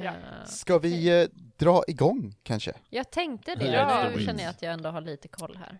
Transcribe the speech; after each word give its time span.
Ja. 0.00 0.04
Eh, 0.10 0.44
Ska 0.46 0.78
vi 0.78 1.20
eh, 1.22 1.28
dra 1.56 1.82
igång 1.88 2.34
kanske? 2.42 2.72
jag 2.90 3.10
tänkte 3.10 3.54
det, 3.54 3.66
Ja. 3.66 4.10
nu 4.16 4.22
känner 4.24 4.42
jag 4.42 4.50
att 4.50 4.62
jag 4.62 4.72
ändå 4.72 4.88
har 4.90 5.00
lite 5.00 5.28
koll 5.28 5.56
här. 5.56 5.78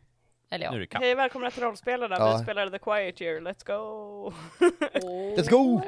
Eller 0.50 0.64
ja. 0.64 0.70
Nu 0.70 0.76
är 0.76 0.80
det 0.80 0.86
kapp. 0.86 1.02
Hej 1.02 1.14
välkomna 1.14 1.50
till 1.50 1.62
rollspelarna, 1.62 2.16
Ja. 2.18 2.36
vi 2.36 2.42
spelar 2.44 2.68
The 2.70 2.78
Quiet 2.78 3.20
Year, 3.20 3.40
let's 3.40 3.66
go! 3.66 4.32
Let's 5.36 5.50
go! 5.50 5.82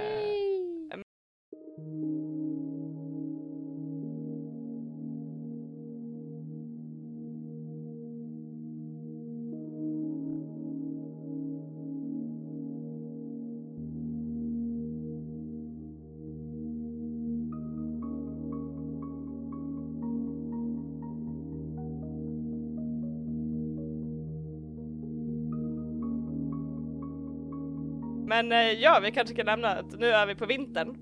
Men 28.43 28.53
eh, 28.53 28.73
ja, 28.73 29.01
vi 29.01 29.13
kanske 29.13 29.35
kan 29.35 29.47
nämna 29.47 29.69
att 29.69 29.99
nu 29.99 30.07
är 30.07 30.27
vi 30.27 30.35
på 30.35 30.47
vintern, 30.47 30.97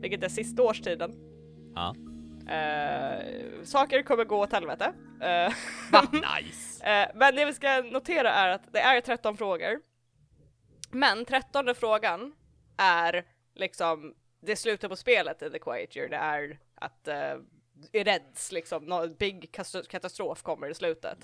vilket 0.00 0.22
är 0.22 0.28
sista 0.28 0.62
årstiden. 0.62 1.12
Ja. 1.74 1.94
Eh, 2.54 3.24
saker 3.64 4.02
kommer 4.02 4.24
gå 4.24 4.42
åt 4.42 4.52
helvete. 4.52 4.92
Eh, 5.20 5.52
Nice! 6.12 6.84
Eh, 6.84 7.08
men 7.14 7.36
det 7.36 7.44
vi 7.44 7.52
ska 7.52 7.82
notera 7.82 8.30
är 8.30 8.48
att 8.48 8.72
det 8.72 8.80
är 8.80 9.00
13 9.00 9.36
frågor. 9.36 9.80
Men 10.90 11.24
13 11.24 11.74
frågan 11.74 12.32
är 12.76 13.24
liksom, 13.54 14.14
det 14.42 14.56
slutar 14.56 14.88
på 14.88 14.96
spelet 14.96 15.42
i 15.42 15.50
The 15.50 15.58
Quiet 15.58 15.96
Year, 15.96 16.08
det 16.08 16.16
är 16.16 16.58
att 16.74 17.08
är 17.92 18.04
rädds 18.04 18.52
liksom, 18.52 18.84
någon 18.84 19.14
big 19.14 19.52
katastrof 19.88 20.42
kommer 20.42 20.68
i 20.68 20.74
slutet. 20.74 21.18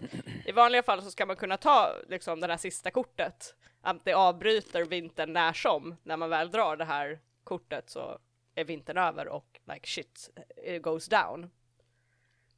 I 0.47 0.53
vanliga 0.53 0.83
fall 0.83 1.03
så 1.03 1.11
ska 1.11 1.27
man 1.27 1.37
kunna 1.37 1.56
ta 1.56 1.92
liksom 2.09 2.41
det 2.41 2.47
här 2.47 2.56
sista 2.56 2.91
kortet, 2.91 3.55
att 3.83 4.05
det 4.05 4.12
avbryter 4.12 4.84
vintern 4.84 5.33
när 5.33 5.53
som, 5.53 5.97
när 6.03 6.17
man 6.17 6.31
väl 6.31 6.50
drar 6.50 6.77
det 6.77 6.84
här 6.84 7.20
kortet 7.45 7.91
så 7.91 8.19
är 8.55 8.64
vintern 8.64 8.98
över 8.98 9.28
och 9.28 9.61
like 9.64 9.87
shit 9.89 10.31
it 10.64 10.83
goes 10.83 11.06
down. 11.09 11.50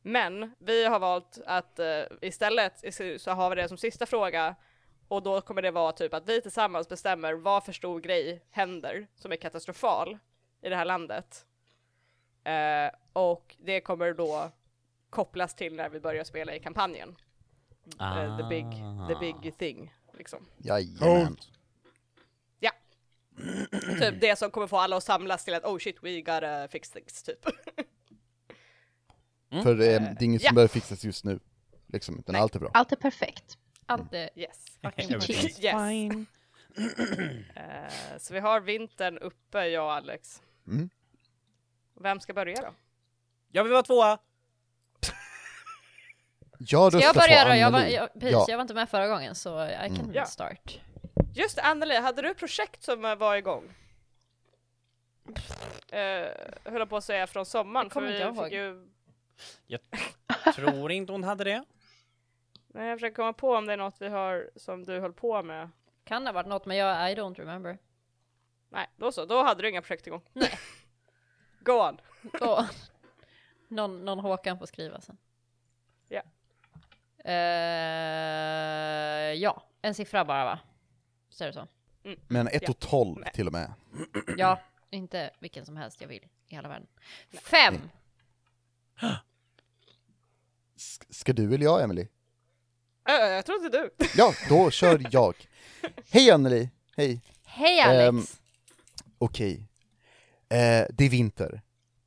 Men 0.02 0.54
vi 0.58 0.84
har 0.84 0.98
valt 0.98 1.38
att 1.46 1.78
eh, 1.78 2.02
istället 2.20 2.94
så 3.20 3.30
har 3.30 3.50
vi 3.50 3.56
det 3.56 3.68
som 3.68 3.76
sista 3.78 4.06
fråga 4.06 4.54
och 5.08 5.22
då 5.22 5.40
kommer 5.40 5.62
det 5.62 5.70
vara 5.70 5.92
typ 5.92 6.14
att 6.14 6.28
vi 6.28 6.40
tillsammans 6.40 6.88
bestämmer 6.88 7.34
vad 7.34 7.64
för 7.64 7.72
stor 7.72 8.00
grej 8.00 8.42
händer 8.50 9.06
som 9.14 9.32
är 9.32 9.36
katastrofal 9.36 10.18
i 10.60 10.68
det 10.68 10.76
här 10.76 10.84
landet. 10.84 11.46
Eh, 12.44 12.90
och 13.12 13.56
det 13.58 13.80
kommer 13.80 14.12
då 14.12 14.50
kopplas 15.10 15.54
till 15.54 15.76
när 15.76 15.88
vi 15.88 16.00
börjar 16.00 16.24
spela 16.24 16.54
i 16.54 16.60
kampanjen. 16.60 17.16
Eh, 18.00 18.36
the, 18.36 18.44
big, 18.44 18.70
the 19.08 19.14
Ah. 19.14 19.18
big 19.20 19.58
thing, 19.58 19.94
liksom. 20.22 20.46
Jajamän. 20.58 21.36
Typ 24.00 24.20
det 24.20 24.38
som 24.38 24.50
kommer 24.50 24.66
få 24.66 24.78
alla 24.78 24.96
att 24.96 25.04
samlas 25.04 25.44
till 25.44 25.54
att 25.54 25.64
oh 25.64 25.78
shit 25.78 25.96
we 26.02 26.20
gotta 26.20 26.68
fix 26.68 26.90
things, 26.90 27.22
typ. 27.22 27.46
Mm. 29.50 29.64
För 29.64 29.70
eh, 29.70 29.76
det 29.76 29.84
är 29.94 30.22
inget 30.22 30.42
ja. 30.42 30.48
som 30.48 30.54
behöver 30.54 30.68
fixas 30.68 31.04
just 31.04 31.24
nu. 31.24 31.40
Liksom, 31.86 32.18
utan 32.18 32.32
Nej. 32.32 32.42
allt 32.42 32.54
är 32.54 32.60
bra. 32.60 32.70
Allt 32.74 32.92
är 32.92 32.96
perfekt. 32.96 33.58
Allt 33.86 34.14
är 34.14 34.30
Yes. 34.34 34.78
Everything's 34.82 35.60
Yes. 35.60 35.60
fine. 35.60 36.26
Eh, 37.54 38.18
så 38.18 38.34
vi 38.34 38.40
har 38.40 38.60
vintern 38.60 39.18
uppe, 39.18 39.66
jag 39.66 39.84
och 39.84 39.92
Alex. 39.92 40.42
Mm. 40.66 40.90
Vem 42.00 42.20
ska 42.20 42.34
börja 42.34 42.62
då? 42.62 42.74
Jag 43.50 43.64
vill 43.64 43.72
vara 43.72 43.82
tvåa! 43.82 44.18
Jag 46.66 46.92
Ska 46.92 47.00
jag 47.00 47.14
börja 47.14 47.44
då? 47.48 47.54
Jag 47.54 47.70
var, 47.70 47.80
jag, 47.80 48.12
precis, 48.12 48.32
Ja. 48.32 48.44
jag 48.48 48.56
var 48.56 48.62
inte 48.62 48.74
med 48.74 48.88
förra 48.88 49.08
gången 49.08 49.34
så 49.34 49.64
I 49.66 49.74
can 49.74 49.96
Mm. 49.96 50.10
Ja. 50.14 50.24
start. 50.24 50.80
Just 51.34 51.58
Anneli, 51.58 51.96
hade 51.96 52.22
du 52.22 52.34
projekt 52.34 52.82
som 52.82 53.04
eh, 53.04 53.14
var 53.16 53.36
igång? 53.36 53.74
Uh, 55.92 56.28
höll 56.72 56.86
på 56.86 56.96
att 56.96 57.04
säga 57.04 57.26
från 57.26 57.46
sommaren, 57.46 57.90
för 57.90 58.00
vi 58.00 58.06
inte 58.08 58.20
jag 58.22 58.44
fick 58.44 58.52
ju... 58.52 58.88
Tror 60.54 60.92
inte 60.92 61.12
hon 61.12 61.24
hade 61.24 61.44
det. 61.44 61.64
Nej, 62.66 62.88
jag 62.88 62.98
försöker 62.98 63.16
komma 63.16 63.32
på 63.32 63.54
om 63.54 63.66
det 63.66 63.72
är 63.72 63.76
något 63.76 63.96
vi 64.00 64.08
har 64.08 64.50
som 64.56 64.84
du 64.84 65.00
höll 65.00 65.12
på 65.12 65.42
med. 65.42 65.70
Kan 66.04 66.24
det 66.24 66.28
ha 66.28 66.32
varit 66.32 66.46
något 66.46 66.66
men 66.66 66.76
jag 66.76 67.10
I 67.12 67.14
don't 67.14 67.34
remember. 67.34 67.78
Nej, 68.68 68.86
då 68.96 69.12
så, 69.12 69.24
då 69.24 69.42
hade 69.42 69.62
du 69.62 69.68
inga 69.68 69.82
projekt 69.82 70.06
igång. 70.06 70.22
Nej. 70.32 70.58
Go 71.60 71.72
on! 71.72 72.00
Gå. 72.22 72.66
någon, 73.68 74.04
någon 74.04 74.18
Håkan 74.18 74.58
får 74.58 74.66
skriva 74.66 75.00
sen. 75.00 75.18
Ja. 76.08 76.22
Eh, 77.24 77.32
ja, 79.34 79.62
en 79.82 79.94
siffra 79.94 80.24
bara 80.24 80.44
va? 80.44 80.58
Är 81.40 81.46
det 81.46 81.52
så? 81.52 81.68
Men 82.28 82.48
1 82.48 82.68
och 82.68 82.78
12 82.78 83.24
till 83.34 83.46
och 83.46 83.52
med. 83.52 83.72
Ja, 84.36 84.60
inte 84.90 85.30
vilken 85.40 85.66
som 85.66 85.76
helst 85.76 86.00
jag 86.00 86.08
vill 86.08 86.24
i 86.48 86.54
hela 86.54 86.68
världen. 86.68 86.86
Fem! 87.42 87.74
S- 90.76 91.00
Ska 91.10 91.32
du 91.32 91.54
eller 91.54 91.64
jag, 91.64 91.82
Emily? 91.82 92.02
Uh, 93.10 93.14
jag 93.14 93.46
trodde 93.46 93.68
du! 93.68 93.90
Ja, 94.16 94.32
då 94.48 94.70
kör 94.70 95.06
jag. 95.10 95.34
Hej 96.10 96.30
Anneli! 96.30 96.70
Hej! 96.96 97.20
Hej 97.44 97.80
Alex! 97.80 98.08
Ehm, 98.08 98.22
Okej. 99.18 99.68
Eh, 100.48 100.86
det 100.90 101.04
är 101.04 101.08
vinter, 101.08 101.62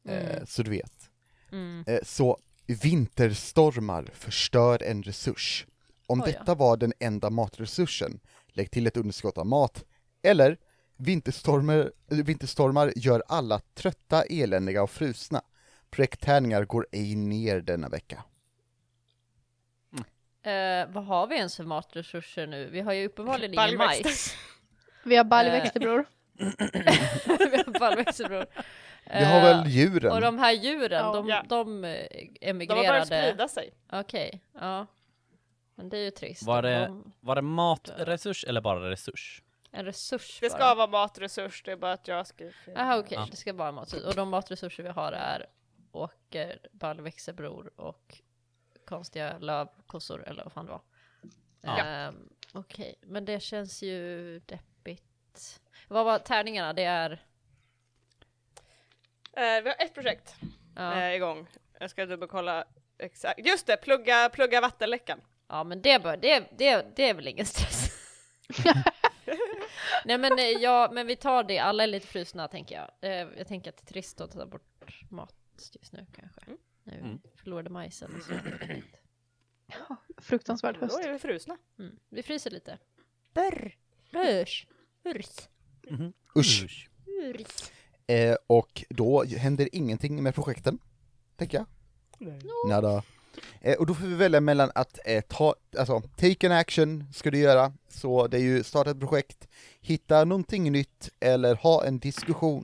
eh, 0.08 0.36
Mm. 0.36 0.46
så 0.46 0.64
du 0.64 0.70
vet. 0.72 1.10
Mm. 1.52 1.86
Så 2.04 2.40
vinterstormar 2.68 4.10
förstör 4.14 4.84
en 4.84 5.04
resurs. 5.04 5.66
Om 6.08 6.20
ja. 6.20 6.26
detta 6.26 6.56
var 6.56 6.78
den 6.78 6.94
enda 7.00 7.30
matresursen, 7.30 8.20
lägg 8.48 8.72
till 8.72 8.88
ett 8.88 8.98
underskott 8.98 9.38
av 9.38 9.46
mat. 9.46 9.86
Eller 10.24 10.58
vinterstormar, 10.98 11.92
eh, 12.12 12.18
vinterstormar 12.18 12.94
gör 12.96 13.24
alla 13.28 13.60
trötta, 13.60 14.24
eländiga 14.24 14.84
och 14.84 14.92
frusna. 14.92 15.42
Projekttärningar 15.90 16.66
går 16.66 16.88
ej 16.92 17.16
ner 17.16 17.62
denna 17.62 17.90
vecka. 17.90 18.24
Eh, 20.46 20.88
vad 20.90 21.06
har 21.06 21.28
vi 21.28 21.36
ens 21.36 21.56
för 21.56 21.64
matresurser 21.64 22.48
nu? 22.48 22.70
Vi 22.70 22.82
har 22.82 22.94
ju 22.94 23.06
uppenbarligen 23.06 23.54
ingen 23.54 23.78
majs. 23.78 24.36
Vi 25.04 25.16
har 25.16 25.24
baljväxter 25.24 25.80
bror. 25.80 26.06
vi 26.34 27.58
har 27.58 27.80
baljväxter 27.80 28.28
bror. 28.28 28.46
Vi 29.06 29.24
har 29.26 29.42
väl 29.42 29.60
Eh, 29.60 29.68
djuren? 29.68 30.12
Och 30.12 30.22
de 30.22 30.38
här 30.40 30.52
djuren, 30.54 31.06
Ja. 31.06 31.14
de, 31.14 31.28
Ja. 31.28 31.44
de 31.50 31.84
eh, 31.84 31.92
De 31.92 31.98
har 31.98 32.22
börjat 32.22 32.38
emigrerade. 32.42 33.06
sprida 33.06 33.48
sig. 33.48 33.74
Okej, 33.92 34.44
ja. 34.54 34.86
Men 35.76 35.90
det 35.90 35.98
är 35.98 36.04
ju 36.04 36.12
trist. 36.12 36.44
Var 36.44 36.62
det, 36.62 36.86
De, 36.86 37.14
var 37.20 37.36
det 37.36 37.42
matresurs 37.42 38.44
eller 38.46 38.62
bara 38.62 38.90
resurs? 38.90 39.42
en 39.72 39.86
resurs 39.86 40.40
Det 40.42 40.50
bara. 40.50 40.58
ska 40.58 40.76
vara 40.76 40.88
matresurs, 40.88 41.64
det 41.64 41.72
är 41.72 41.76
bara 41.76 41.92
att 41.94 42.08
jag 42.08 42.28
skriver 42.28 42.52
fel. 42.52 42.74
Jaha 42.78 42.98
okej, 43.00 43.18
Ja. 43.18 43.28
det 43.32 43.38
ska 43.38 43.54
vara 43.54 43.72
mat. 43.72 43.94
Och 43.94 44.16
de 44.16 44.30
matresurser 44.30 44.84
vi 44.84 44.90
har 44.90 45.12
är 45.12 45.46
åker, 45.92 46.60
baljväxelbror 46.72 47.72
och 47.76 48.18
konstiga 48.86 49.38
lövkossor 49.38 50.24
eller 50.28 50.44
vad 50.44 50.54
fan 50.54 50.66
det 50.66 50.72
var. 50.72 50.82
Ja. 51.62 51.78
Ehm, 51.80 52.30
okej, 52.54 52.96
men 53.02 53.26
det 53.26 53.40
känns 53.40 53.84
ju 53.84 54.40
deppigt. 54.40 55.62
Vad 55.88 56.06
var 56.06 56.20
tärningarna? 56.20 56.74
Det 56.74 56.84
är... 56.84 57.26
Eh, 59.36 59.64
vi 59.64 59.70
har 59.70 59.76
ett 59.80 59.94
projekt 59.94 60.36
Ja, 60.76 61.02
eh, 61.02 61.16
igång. 61.16 61.48
Jag 61.80 61.90
ska 61.92 62.06
dubbelkolla 62.06 62.66
exakt. 62.98 63.40
Just 63.46 63.68
det, 63.68 63.78
plugga, 63.78 64.30
plugga 64.30 64.62
vattenläckan. 64.62 65.22
ja 65.48 65.64
men 65.64 65.82
det, 65.82 66.04
bör, 66.04 66.18
det, 66.18 66.44
det, 66.58 66.86
det 66.96 67.10
är 67.10 67.14
väl 67.14 67.28
ingen 67.28 67.46
stress. 67.46 67.90
Nej 70.06 70.18
men, 70.18 70.40
eh, 70.40 70.46
ja, 70.46 70.90
men 70.94 71.08
vi 71.08 71.16
tar 71.16 71.44
det, 71.44 71.60
alla 71.60 71.84
är 71.84 71.88
lite 71.88 72.08
frusna 72.08 72.48
tänker 72.48 72.76
jag. 73.02 73.12
Jag 73.38 73.48
tänker 73.48 73.70
att 73.70 73.78
det 73.78 73.84
är 73.84 73.94
trist 73.94 74.22
att 74.22 74.32
ta 74.32 74.46
bort 74.46 75.02
mat 75.10 75.36
just 75.74 75.92
nu 75.94 76.06
kanske. 76.16 76.42
Mm. 76.48 76.58
Nu 76.84 76.94
Mm. 77.00 77.20
förlorade 77.36 77.70
majsen 77.70 78.16
och 78.16 78.22
så. 78.24 78.34
Fruktansvärd 80.22 80.76
Då 80.76 80.82
höst. 80.82 81.00
är 81.06 81.12
vi 81.14 81.20
frusna. 81.20 81.58
Mm. 81.80 82.00
Vi 82.10 82.24
fryser 82.24 82.52
lite. 82.52 82.78
Brr. 83.34 83.76
Rörs. 84.10 84.68
Urs. 85.04 85.28
Usch! 86.38 86.90
Urs. 87.08 87.72
Eh, 88.08 88.36
och 88.48 88.84
då 88.90 89.24
händer 89.24 89.70
ingenting 89.72 90.24
med 90.24 90.36
projekten, 90.36 90.80
tänker 91.38 91.58
jag. 91.58 91.68
Nada. 92.70 93.04
Eh, 93.62 93.78
och 93.78 93.86
då 93.86 93.94
får 93.94 94.06
vi 94.08 94.16
välja 94.16 94.42
mellan 94.42 94.72
att 94.76 95.00
eh, 95.06 95.22
ta, 95.22 95.56
alltså, 95.78 96.02
take 96.02 96.48
an 96.48 96.52
action 96.52 97.04
ska 97.14 97.32
du 97.32 97.38
göra, 97.40 97.74
så 97.90 98.28
det 98.28 98.38
är 98.38 98.42
ju 98.42 98.64
starta 98.64 98.92
ett 98.92 99.00
projekt, 99.00 99.48
hitta 99.82 100.26
någonting 100.26 100.72
nytt 100.72 101.10
eller 101.20 101.56
ha 101.56 101.86
en 101.86 102.00
diskussion. 102.00 102.64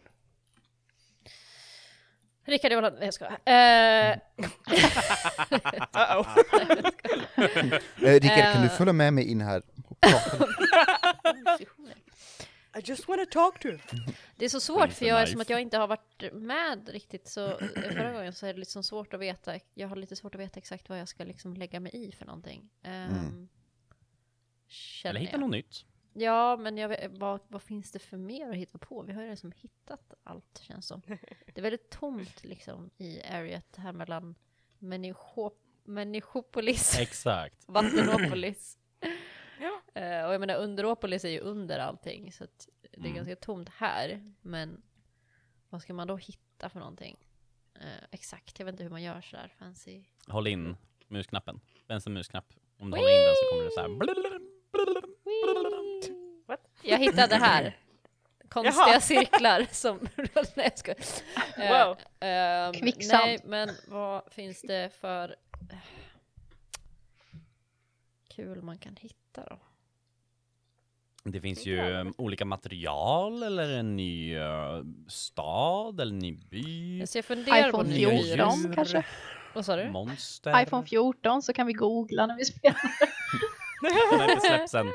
Rickard, 2.46 2.72
jag 2.72 2.78
vill 2.78 2.92
ha... 2.92 2.92
Nej, 3.00 3.06
jag 3.06 3.14
skojar. 3.14 3.40
Eh, 3.46 4.18
Rickard, 8.20 8.54
kan 8.54 8.64
du 8.64 8.70
följa 8.70 8.94
med 8.94 9.14
mig 9.14 9.32
in 9.32 9.42
här 9.42 9.62
och 9.88 10.00
prata? 10.02 10.46
I 12.78 12.82
just 12.84 13.08
wanna 13.08 13.26
talk 13.26 13.60
to 13.60 13.68
him. 13.68 13.80
Det 14.36 14.46
är 14.46 14.50
så 14.50 14.60
svårt 14.60 14.92
för 14.92 15.06
jag, 15.06 15.18
knife? 15.18 15.24
eftersom 15.24 15.42
att 15.42 15.50
jag 15.50 15.62
inte 15.62 15.78
har 15.78 15.88
varit 15.88 16.34
med 16.34 16.90
riktigt 16.90 17.28
så 17.28 17.48
eh, 17.48 17.68
förra 17.68 18.12
gången 18.14 18.34
så 18.34 18.46
är 18.46 18.54
det 18.54 18.60
liksom 18.60 18.84
svårt 18.84 19.14
att 19.14 19.20
veta. 19.20 19.60
Jag 19.74 19.88
har 19.88 19.96
lite 19.96 20.16
svårt 20.16 20.36
att 20.36 20.42
veta 20.42 20.60
exakt 20.60 20.90
vad 20.90 21.00
jag 21.00 21.08
ska 21.08 21.24
liksom 21.24 21.54
lägga 21.54 21.80
mig 21.80 21.92
i 22.08 22.12
för 22.12 22.26
någonting. 22.26 22.70
Um, 22.84 22.92
Mm. 22.92 23.50
Eller 25.04 25.20
hitta 25.20 25.32
jag. 25.32 25.40
något 25.40 25.52
nytt. 25.52 25.86
Ja, 26.14 26.58
men 26.58 26.78
jag 26.78 27.10
vad, 27.10 27.40
vad 27.48 27.62
finns 27.62 27.92
det 27.92 28.00
för 28.00 28.18
mer 28.18 28.50
att 28.50 28.56
hitta 28.56 28.78
på? 28.78 29.02
Vi 29.02 29.14
har 29.14 29.24
ju 29.24 29.30
liksom 29.30 29.52
hittat 29.52 30.14
allt 30.24 30.60
känns 30.62 30.88
som. 30.88 31.02
Det 31.46 31.58
är 31.58 31.62
väldigt 31.62 31.90
tomt 31.90 32.44
liksom 32.44 32.90
i 32.98 33.22
areat 33.24 33.76
här 33.78 33.94
mellan 33.94 34.36
Människo, 34.80 35.52
Människopolis 35.84 37.00
Exakt. 37.00 37.64
Vattenopolis. 37.68 38.78
Eh, 39.94 40.26
och 40.26 40.34
jag 40.34 40.40
menar 40.40 40.56
Underopolis 40.56 41.26
är 41.26 41.30
ju 41.30 41.40
under 41.40 41.80
allting 41.80 42.32
så 42.32 42.44
att 42.44 42.68
det 42.82 42.88
är 42.98 43.00
Mm. 43.00 43.14
ganska 43.16 43.36
tomt 43.36 43.70
här. 43.70 44.34
Men 44.42 44.82
vad 45.70 45.82
ska 45.82 45.94
man 45.94 46.08
då 46.08 46.18
hitta 46.18 46.70
för 46.70 46.80
någonting? 46.80 47.18
Eh, 47.76 48.04
exakt, 48.12 48.60
jag 48.60 48.66
vet 48.66 48.74
inte 48.74 48.84
hur 48.84 48.90
man 48.92 49.04
gör 49.04 49.22
sådär 49.22 49.54
fancy. 49.60 50.04
Håll 50.28 50.48
in 50.48 50.78
musknappen. 51.08 51.60
Vänster 51.88 52.12
musknapp. 52.12 52.54
Om 52.78 52.92
du 52.92 52.98
håller 52.98 53.10
in 53.20 53.26
den 53.26 53.36
så 53.36 53.50
kommer 53.52 53.64
det 53.64 53.72
så 53.72 53.82
här. 53.82 53.88
What? 56.48 56.68
Jag 56.84 56.98
hittade 57.00 57.36
här. 57.36 57.78
Konstiga 58.50 58.88
Jaha. 58.88 59.00
cirklar 59.02 59.68
som... 59.72 60.00
nej 60.56 60.70
jag 60.72 60.78
skojar. 60.78 60.98
Eh, 61.58 61.86
Wow. 61.88 62.74
Kvicksand. 62.74 63.24
Nej, 63.26 63.40
men 63.46 63.70
vad 63.88 64.34
finns 64.34 64.62
det 64.62 64.90
för 64.94 65.36
kul 68.28 68.62
man 68.62 68.78
kan 68.78 68.96
hitta 68.96 69.46
då? 69.50 69.60
Det 71.24 71.42
finns 71.42 71.66
ju 71.66 71.80
um, 71.80 72.14
olika 72.18 72.46
material 72.46 73.44
eller 73.44 73.70
en 73.70 73.96
ny 73.96 74.38
uh, 74.38 74.84
stad 75.08 76.00
eller 76.00 76.14
en 76.14 76.20
ny 76.20 76.32
by. 76.32 77.08
Så 77.08 77.18
jag 77.18 77.26
funderar 77.26 77.72
på 77.72 77.84
iPhone 77.84 77.90
nya 77.90 78.10
14 78.10 78.26
hyror. 78.26 78.74
kanske? 78.74 79.06
Vad 79.54 79.66
sa 79.66 79.76
du? 79.76 79.90
Monster. 79.90 80.64
iPhone 80.64 80.86
14 80.88 81.42
så 81.42 81.54
kan 81.54 81.68
vi 81.68 81.74
googla 81.74 82.26
när 82.28 82.38
vi 82.38 82.46
spelar. 82.46 82.82
Den 83.82 84.20
har 84.20 84.32
inte 84.32 84.48
släppts 84.48 84.74
än. 84.74 84.92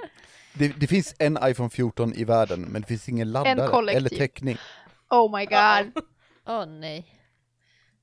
Det, 0.55 0.69
det 0.69 0.87
finns 0.87 1.14
en 1.19 1.38
iPhone 1.43 1.70
14 1.70 2.12
i 2.14 2.25
världen, 2.25 2.61
men 2.62 2.82
det 2.82 2.88
finns 2.88 3.08
ingen 3.08 3.32
laddare 3.32 3.93
eller 3.93 4.08
täckning. 4.11 4.56
Oh 5.11 5.38
my 5.38 5.44
god. 5.44 6.05
Åh 6.46 6.67
nej. 6.67 7.06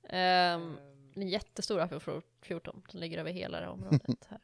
Um, 0.04 0.78
en 1.16 1.30
jättestor 1.30 1.84
iPhone 1.86 2.22
14 2.42 2.82
som 2.90 3.00
ligger 3.00 3.18
över 3.18 3.32
hela 3.32 3.60
det 3.60 3.66
här 3.66 3.72
området 3.72 4.28
här. 4.30 4.40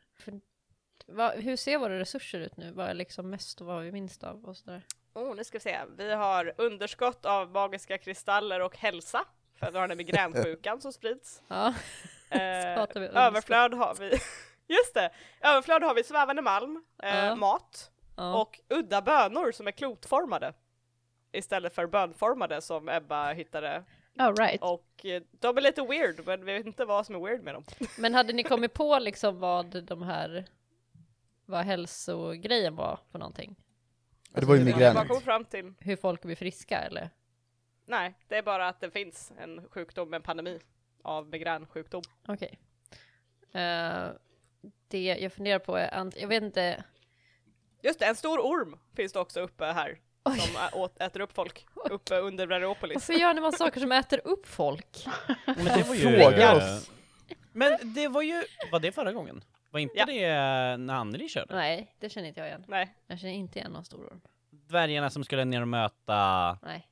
Vad- 1.11 1.33
hur 1.33 1.55
ser 1.55 1.77
våra 1.77 1.99
resurser 1.99 2.39
ut 2.39 2.57
nu? 2.57 2.71
Vad 2.71 2.89
är 2.89 2.93
liksom 2.93 3.29
mest 3.29 3.61
och 3.61 3.67
vad 3.67 3.75
har 3.75 3.83
vi 3.83 3.91
minst 3.91 4.23
av 4.23 4.45
och 4.45 4.57
sådär? 4.57 4.81
Oh, 5.13 5.35
nu 5.35 5.43
ska 5.43 5.57
vi 5.57 5.61
se. 5.61 5.79
Vi 5.97 6.13
har 6.13 6.53
underskott 6.57 7.25
av 7.25 7.51
magiska 7.51 7.97
kristaller 7.97 8.59
och 8.59 8.77
hälsa. 8.77 9.25
För 9.59 9.67
att 9.67 9.73
vi 9.73 9.77
har 9.77 9.87
den 9.87 9.97
migränsjukan 9.97 10.81
som 10.81 10.93
sprids. 10.93 11.41
Ja, 11.47 11.73
Eh, 12.31 12.39
överflöd 13.25 13.73
har 13.73 13.95
vi. 13.99 14.09
Just 14.75 14.93
det! 14.93 15.09
Överflöd 15.41 15.83
har 15.83 15.93
vi 15.95 16.03
svävande 16.03 16.41
malm, 16.41 16.83
eh, 17.03 17.25
Ja. 17.25 17.35
mat 17.35 17.91
ja. 18.17 18.41
och 18.41 18.59
udda 18.69 19.01
bönor 19.01 19.51
som 19.51 19.67
är 19.67 19.71
klotformade. 19.71 20.53
Istället 21.31 21.75
för 21.75 21.87
bönformade 21.87 22.61
som 22.61 22.89
Ebba 22.89 23.31
hittade. 23.33 23.83
All 24.19 24.35
right. 24.35 24.61
Och 24.61 25.05
eh, 25.05 25.21
de 25.31 25.57
är 25.57 25.61
lite 25.61 25.81
weird, 25.81 26.21
men 26.25 26.45
vi 26.45 26.53
vet 26.53 26.65
inte 26.65 26.85
vad 26.85 27.05
som 27.05 27.15
är 27.15 27.19
weird 27.19 27.43
med 27.43 27.53
dem. 27.53 27.63
Men 27.97 28.13
hade 28.13 28.33
ni 28.33 28.43
kommit 28.43 28.73
på 28.73 28.99
liksom 28.99 29.39
vad 29.39 29.83
de 29.83 30.01
här, 30.01 30.45
vad 31.49 31.65
hälsogrejen 31.65 32.75
var 32.75 32.99
för 33.11 33.19
någonting? 33.19 33.55
Ja, 34.33 34.39
det 34.39 34.45
var 34.45 34.55
ju 34.55 34.61
Alltså, 34.61 34.75
migrän. 34.75 34.95
bara 34.95 35.07
kom 35.07 35.21
fram 35.21 35.45
till, 35.45 35.73
Hur 35.79 35.95
folk 35.95 36.21
blir 36.21 36.35
friska 36.35 36.79
eller? 36.79 37.09
nej, 37.85 38.13
det 38.27 38.35
är 38.37 38.41
bara 38.43 38.67
att 38.67 38.79
det 38.81 38.91
finns 38.91 39.31
en 39.37 39.69
sjukdom, 39.69 40.13
en 40.13 40.21
pandemi 40.21 40.59
av 41.03 41.29
migränsjukdom. 41.29 42.01
Okej. 42.27 42.59
Eh, 43.51 44.07
det 44.87 45.03
jag 45.03 45.33
funderar 45.33 45.59
på 45.59 45.75
är, 45.77 46.11
jag 46.15 46.27
vet 46.27 46.43
inte, 46.43 46.83
Just 47.81 47.99
det, 47.99 48.05
en 48.05 48.15
stor 48.15 48.39
orm 48.39 48.79
finns 48.95 49.13
det 49.13 49.19
också 49.19 49.39
uppe 49.39 49.65
här. 49.65 49.99
Oj. 50.25 50.39
Som 50.39 50.79
åt, 50.81 51.01
äter 51.01 51.19
upp 51.21 51.31
folk 51.33 51.65
uppe 51.89 52.15
under 52.17 52.47
Veropolis. 52.47 52.95
varför 52.95 53.13
gör 53.21 53.33
ni 53.33 53.41
massa 53.41 53.57
saker 53.57 53.79
som 53.79 53.91
äter 53.91 54.21
upp 54.23 54.47
folk? 54.47 55.05
Men 55.45 55.65
det 55.65 55.83
var 55.87 55.95
ju... 55.95 56.19
Fråga 56.19 56.55
oss. 56.55 56.91
Men 57.51 57.93
det 57.93 58.07
var 58.07 58.21
ju... 58.21 58.43
Var 58.71 58.79
det 58.79 58.91
förra 58.91 59.13
gången? 59.13 59.43
Var 59.71 59.79
inte 59.79 59.97
Ja. 59.97 60.05
det 60.05 60.23
eh, 60.25 60.77
när 60.77 60.93
Anneli 60.93 61.29
körde? 61.29 61.55
Nej, 61.55 61.95
det 61.99 62.09
känner 62.09 62.27
inte 62.27 62.39
jag 62.39 62.47
igen. 62.47 62.63
Nej, 62.67 62.93
Jag 63.07 63.19
känner 63.19 63.33
inte 63.33 63.59
igen 63.59 63.71
någon 63.71 63.85
stor 63.85 64.05
orm. 64.07 64.21
Dvärgarna 64.49 65.09
som 65.09 65.23
skulle 65.23 65.45
ner 65.45 65.61
och 65.61 65.67
möta 65.67 66.57
Nej. 66.61 66.71
Nej. 66.71 66.85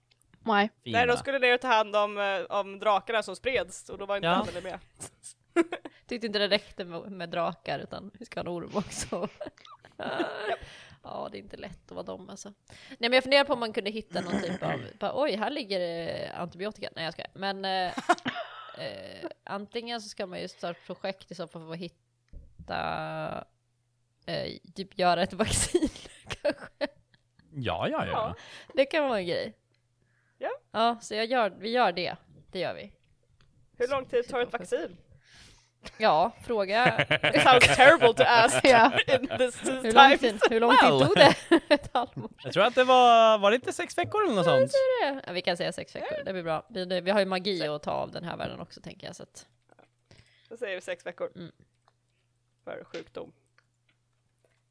Nej 0.43 0.69
fienderna. 0.83 1.05
de 1.13 1.17
skulle 1.17 1.39
ner 1.39 1.53
och 1.53 1.61
ta 1.61 1.67
hand 1.67 1.95
om, 1.95 2.17
eh, 2.17 2.57
om 2.59 2.79
drakarna 2.79 3.23
som 3.23 3.35
spreds 3.35 3.89
och 3.89 3.97
då 3.97 4.05
var 4.05 4.15
inte 4.15 4.27
Ja. 4.27 4.33
Anneli 4.33 4.61
med. 4.61 4.79
Tyckte 6.07 6.27
inte 6.27 6.39
det 6.39 6.47
räckte 6.47 6.85
med, 6.85 7.11
med 7.11 7.29
drakar 7.29 7.79
utan 7.79 8.11
vi 8.19 8.25
ska 8.25 8.39
ha 8.39 8.41
en 8.41 8.47
orm 8.57 8.71
också. 8.73 9.27
ja, 11.03 11.29
det 11.31 11.37
är 11.37 11.41
inte 11.41 11.57
lätt 11.57 11.85
att 11.85 11.91
vara 11.91 12.03
dem 12.03 12.29
alltså. 12.29 12.49
Nej 12.89 12.97
men 13.09 13.13
jag 13.13 13.23
funderar 13.23 13.43
på 13.43 13.53
om 13.53 13.59
man 13.59 13.73
kunde 13.73 13.89
hitta 13.89 14.21
någon 14.21 14.41
typ 14.41 14.63
av, 14.63 14.81
bara, 14.99 15.21
oj 15.21 15.35
här 15.35 15.49
ligger 15.49 15.79
det 15.79 16.31
antibiotika. 16.35 16.89
Nej 16.95 17.03
jag 17.05 17.13
ska 17.13 17.23
Men 17.33 17.65
eh, 17.65 17.87
eh, 18.77 19.29
antingen 19.43 20.01
så 20.01 20.09
ska 20.09 20.25
man 20.25 20.41
ju 20.41 20.47
starta 20.47 20.79
ett 20.79 20.85
projekt 20.87 21.31
i 21.31 21.35
så 21.35 21.47
fall 21.47 21.61
för 21.65 21.71
att 21.71 21.77
hitta, 21.77 21.95
eh, 22.69 24.49
typ 24.75 24.99
göra 24.99 25.23
ett 25.23 25.33
vaccin 25.33 25.89
kanske. 26.27 26.87
Ja, 27.53 27.87
ja, 27.89 28.05
ja. 28.05 28.11
Ja. 28.11 28.35
Det 28.73 28.85
kan 28.85 29.07
vara 29.07 29.19
en 29.19 29.25
grej. 29.25 29.53
Ja. 30.37 30.49
Ja, 30.71 30.97
så 31.01 31.15
jag 31.15 31.25
gör, 31.25 31.49
vi 31.49 31.69
gör 31.69 31.91
det. 31.91 32.15
Det 32.51 32.59
gör 32.59 32.73
vi. 32.73 32.93
Hur 33.77 33.87
lång 33.87 34.05
tid 34.05 34.27
tar 34.29 34.41
ett 34.41 34.53
vaccin? 34.53 34.97
Ja, 35.97 36.31
fråga 36.45 37.01
It 37.35 37.41
sounds 37.41 37.75
terrible 37.75 38.13
to 38.13 38.23
ask 38.25 38.59
Ja. 38.63 38.91
in 39.07 39.27
this 39.37 39.61
hur 39.69 39.91
lång 39.93 40.17
tid, 40.17 40.41
hur 40.49 40.59
lång 40.59 40.77
tid 40.77 40.89
Well. 40.89 41.07
tog 41.07 41.15
det? 41.15 41.35
Ett 41.73 41.89
halvår. 41.93 42.29
Jag 42.43 42.53
tror 42.53 42.63
att 42.63 42.75
det 42.75 42.83
var... 42.83 43.37
Var 43.37 43.51
det 43.51 43.55
inte 43.55 43.73
sex 43.73 43.97
veckor 43.97 44.23
eller 44.23 44.35
något 44.35 44.45
sånt? 44.45 44.71
det. 45.01 45.21
Ja, 45.27 45.33
vi 45.33 45.41
kan 45.41 45.57
säga 45.57 45.71
sex 45.71 45.95
veckor, 45.95 46.23
det 46.25 46.33
blir 46.33 46.43
bra. 46.43 46.65
Vi, 46.69 46.85
det, 46.85 47.01
vi 47.01 47.11
har 47.11 47.19
ju 47.19 47.25
magi 47.25 47.67
att 47.67 47.83
ta 47.83 47.91
av 47.91 48.11
den 48.11 48.23
här 48.23 48.37
världen 48.37 48.59
också 48.59 48.81
tänker 48.81 49.07
jag. 49.07 49.15
Så 49.15 49.23
att, 49.23 49.45
Då 50.49 50.57
säger 50.57 50.75
vi 50.75 50.81
sex 50.81 51.05
veckor. 51.05 51.31
Mm. 51.35 51.51
För 52.67 52.83
sjukdom. 52.83 53.31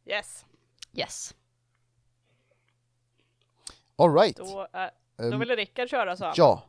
Yes, 0.04 0.46
yes. 0.93 1.34
All 3.96 4.14
right. 4.14 4.37
då, 4.37 4.69
eh, 4.72 4.88
då 5.16 5.25
Ehm, 5.32 5.38
ville 5.38 5.56
Rickard 5.56 5.88
köra 5.88 6.16
han. 6.20 6.34
ja, 6.37 6.62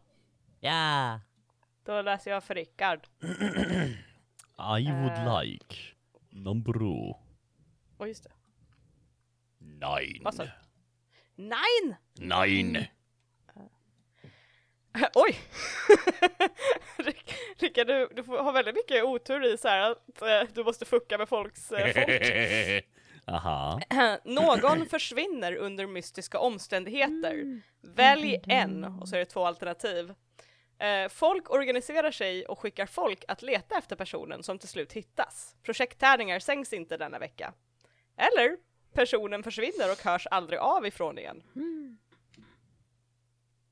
Ja. 0.59 1.19
Då 1.83 2.01
läser 2.01 2.31
jag 2.31 2.43
för 2.43 2.55
Rickard. 2.55 3.07
I 4.79 4.91
would 4.91 5.11
Eh. 5.11 5.41
like 5.43 5.75
number 6.29 6.81
Och 7.97 8.07
just 8.07 8.23
det. 8.23 8.31
nine. 9.57 10.23
Nine! 11.35 11.95
Nine. 12.15 12.85
Oj! 15.15 15.39
Rick- 16.97 17.33
Rickard, 17.57 17.87
du, 17.87 18.09
du 18.15 18.21
har 18.21 18.53
väldigt 18.53 18.75
mycket 18.75 19.03
otur 19.03 19.53
i 19.53 19.57
så 19.57 19.67
här 19.67 19.91
att 19.91 20.21
eh, 20.21 20.41
du 20.53 20.63
måste 20.63 20.85
fucka 20.85 21.17
med 21.17 21.29
folks 21.29 21.71
eh, 21.71 21.93
folk. 21.93 22.85
Aha. 23.27 23.79
Någon 24.23 24.85
försvinner 24.85 25.55
under 25.55 25.87
mystiska 25.87 26.39
omständigheter. 26.39 27.61
Välj 27.81 28.39
en, 28.47 28.83
och 28.83 29.09
så 29.09 29.15
är 29.15 29.19
det 29.19 29.25
två 29.25 29.45
alternativ. 29.45 30.13
Eh, 30.79 31.09
folk 31.09 31.49
organiserar 31.51 32.11
sig 32.11 32.45
och 32.45 32.59
skickar 32.59 32.85
folk 32.85 33.25
att 33.27 33.41
leta 33.41 33.77
efter 33.77 33.95
personen 33.95 34.43
som 34.43 34.59
till 34.59 34.69
slut 34.69 34.93
hittas. 34.93 35.55
Projekttärningar 35.63 36.39
sänks 36.39 36.73
inte 36.73 36.97
denna 36.97 37.19
vecka. 37.19 37.53
Eller, 38.17 38.57
personen 38.93 39.43
försvinner 39.43 39.91
och 39.91 40.03
hörs 40.03 40.27
aldrig 40.31 40.59
av 40.59 40.85
ifrån 40.85 41.17
igen. 41.19 41.43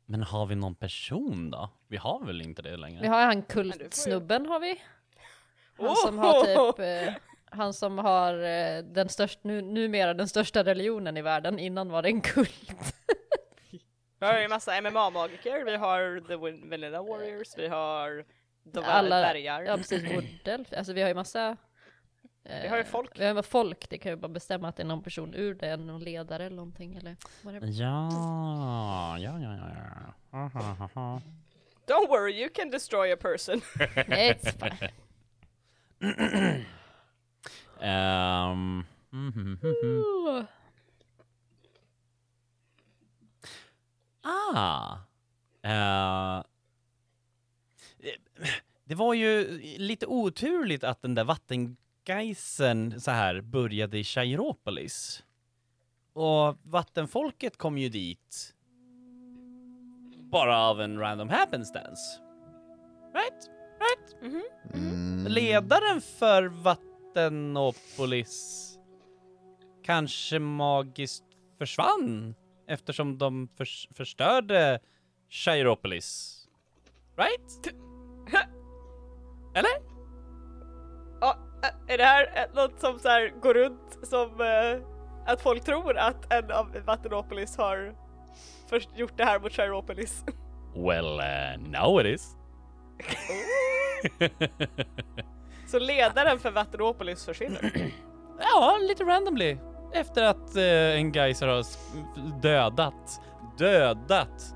Men 0.05 0.23
har 0.23 0.45
vi 0.45 0.55
någon 0.55 0.75
person 0.75 1.51
då? 1.51 1.69
Vi 1.87 1.97
har 1.97 2.25
väl 2.25 2.41
inte 2.41 2.61
det 2.61 2.77
längre? 2.77 3.01
Vi 3.01 3.07
har 3.07 3.21
han 3.25 3.41
kultsnubben 3.41 4.45
har 4.45 4.59
vi. 4.59 4.81
Han 5.77 5.87
Oh! 5.87 5.95
som 6.05 6.17
har 6.19 6.71
typ, 6.71 6.79
eh, 7.07 7.13
han 7.49 7.73
som 7.73 7.97
har 7.97 8.33
eh, 8.43 8.77
den 8.83 9.09
största, 9.09 9.39
nu, 9.43 9.61
numera 9.61 10.13
den 10.13 10.27
största 10.27 10.63
religionen 10.63 11.17
i 11.17 11.21
världen. 11.21 11.59
Innan 11.59 11.89
var 11.89 12.01
det 12.01 12.09
en 12.09 12.21
kult. 12.21 12.95
Vi 14.19 14.25
har 14.25 14.37
ju 14.37 14.43
en 14.43 14.49
massa 14.49 14.81
MMA-magiker, 14.81 15.65
vi 15.65 15.75
har 15.75 16.27
The 16.27 16.35
Vanilla 16.69 17.01
Warriors, 17.01 17.47
vi 17.57 17.67
har 17.67 18.25
de 18.63 18.83
Alla- 18.85 19.19
dvärgar. 19.19 19.61
Ja 19.63 19.77
precis, 19.77 20.03
bordell. 20.15 20.65
Alltså 20.77 20.93
vi 20.93 21.01
har 21.01 21.07
ju 21.09 21.15
massa 21.15 21.57
Vi 22.45 22.67
har 22.67 22.77
ju 22.77 22.83
folk. 22.83 23.19
Vi 23.19 23.25
har 23.25 23.41
folk, 23.41 23.89
det 23.89 23.97
kan 23.97 24.11
ju 24.11 24.15
bara 24.15 24.27
bestämma 24.27 24.67
att 24.67 24.75
det 24.75 24.83
är 24.83 24.87
någon 24.87 25.03
person 25.03 25.33
ur 25.33 25.53
det, 25.53 25.77
någon 25.77 26.03
ledare 26.03 26.45
eller 26.45 26.55
någonting 26.55 26.95
eller 26.95 27.15
är. 27.55 27.65
Ja, 27.81 29.17
ja, 29.19 29.39
ja, 29.39 29.55
ja, 29.55 29.69
ja. 30.31 30.39
Aha. 30.39 31.21
Don't 31.87 32.07
worry, 32.09 32.41
you 32.41 32.49
can 32.49 32.69
destroy 32.69 33.11
a 33.11 33.17
person. 33.17 33.61
It's 33.95 34.51
fine. 34.51 34.91
Mhm, 37.79 38.85
mhm, 39.11 39.59
mhm. 39.61 40.45
Ah. 44.21 44.97
Eh, 45.61 46.43
det 48.83 48.95
var 48.95 49.13
ju 49.13 49.59
lite 49.77 50.05
oturligt 50.05 50.83
att 50.83 51.01
den 51.01 51.15
där 51.15 51.23
vattengeisen 52.09 53.01
så 53.01 53.11
här 53.11 53.41
började 53.41 53.97
i 53.99 54.03
Cheiropolis. 54.03 55.23
Och 56.13 56.55
vattenfolket 56.63 57.57
kom 57.57 57.77
ju 57.77 57.89
dit 57.89 58.53
bara 60.31 60.57
av 60.59 60.81
en 60.81 60.99
random 60.99 61.29
happenstance. 61.29 62.01
Right? 63.13 63.49
Right? 63.79 64.15
Mm. 64.21 64.41
Ledaren 65.27 66.01
för 66.01 66.43
Vattenopolis 66.43 68.71
kanske 69.83 70.39
magiskt 70.39 71.23
försvann 71.57 72.35
eftersom 72.67 73.17
de 73.17 73.47
förs- 73.57 73.87
förstörde 73.93 74.79
Cheiropolis. 75.29 76.41
Right? 77.17 77.65
Eller? 79.55 79.94
Är 81.87 81.97
det 81.97 82.03
här 82.03 82.47
något 82.53 82.79
som 82.79 82.99
så 82.99 83.09
här 83.09 83.33
går 83.41 83.53
runt 83.53 83.97
som 84.03 84.41
eh, 84.41 84.81
att 85.25 85.41
folk 85.41 85.63
tror 85.63 85.97
att 85.97 86.33
en 86.33 86.51
av 86.51 86.77
Vattenopolis 86.85 87.57
har 87.57 87.95
först 88.69 88.89
gjort 88.95 89.17
det 89.17 89.25
här 89.25 89.39
mot 89.39 89.51
Chiropolis? 89.51 90.23
Well, 90.75 91.19
uh, 91.19 91.57
now 91.69 92.01
it 92.01 92.05
is. 92.05 92.35
Så 95.67 95.79
ledaren 95.79 96.39
för 96.39 96.51
Vattenopolis 96.51 97.25
försvinner. 97.25 97.71
ja, 98.39 98.77
lite 98.81 99.03
randomly. 99.03 99.57
Efter 99.93 100.23
att 100.23 100.55
eh, 100.55 100.63
en 100.95 101.11
geyser 101.11 101.47
har 101.47 101.65
dödat, 102.41 103.21
dödat 103.57 104.55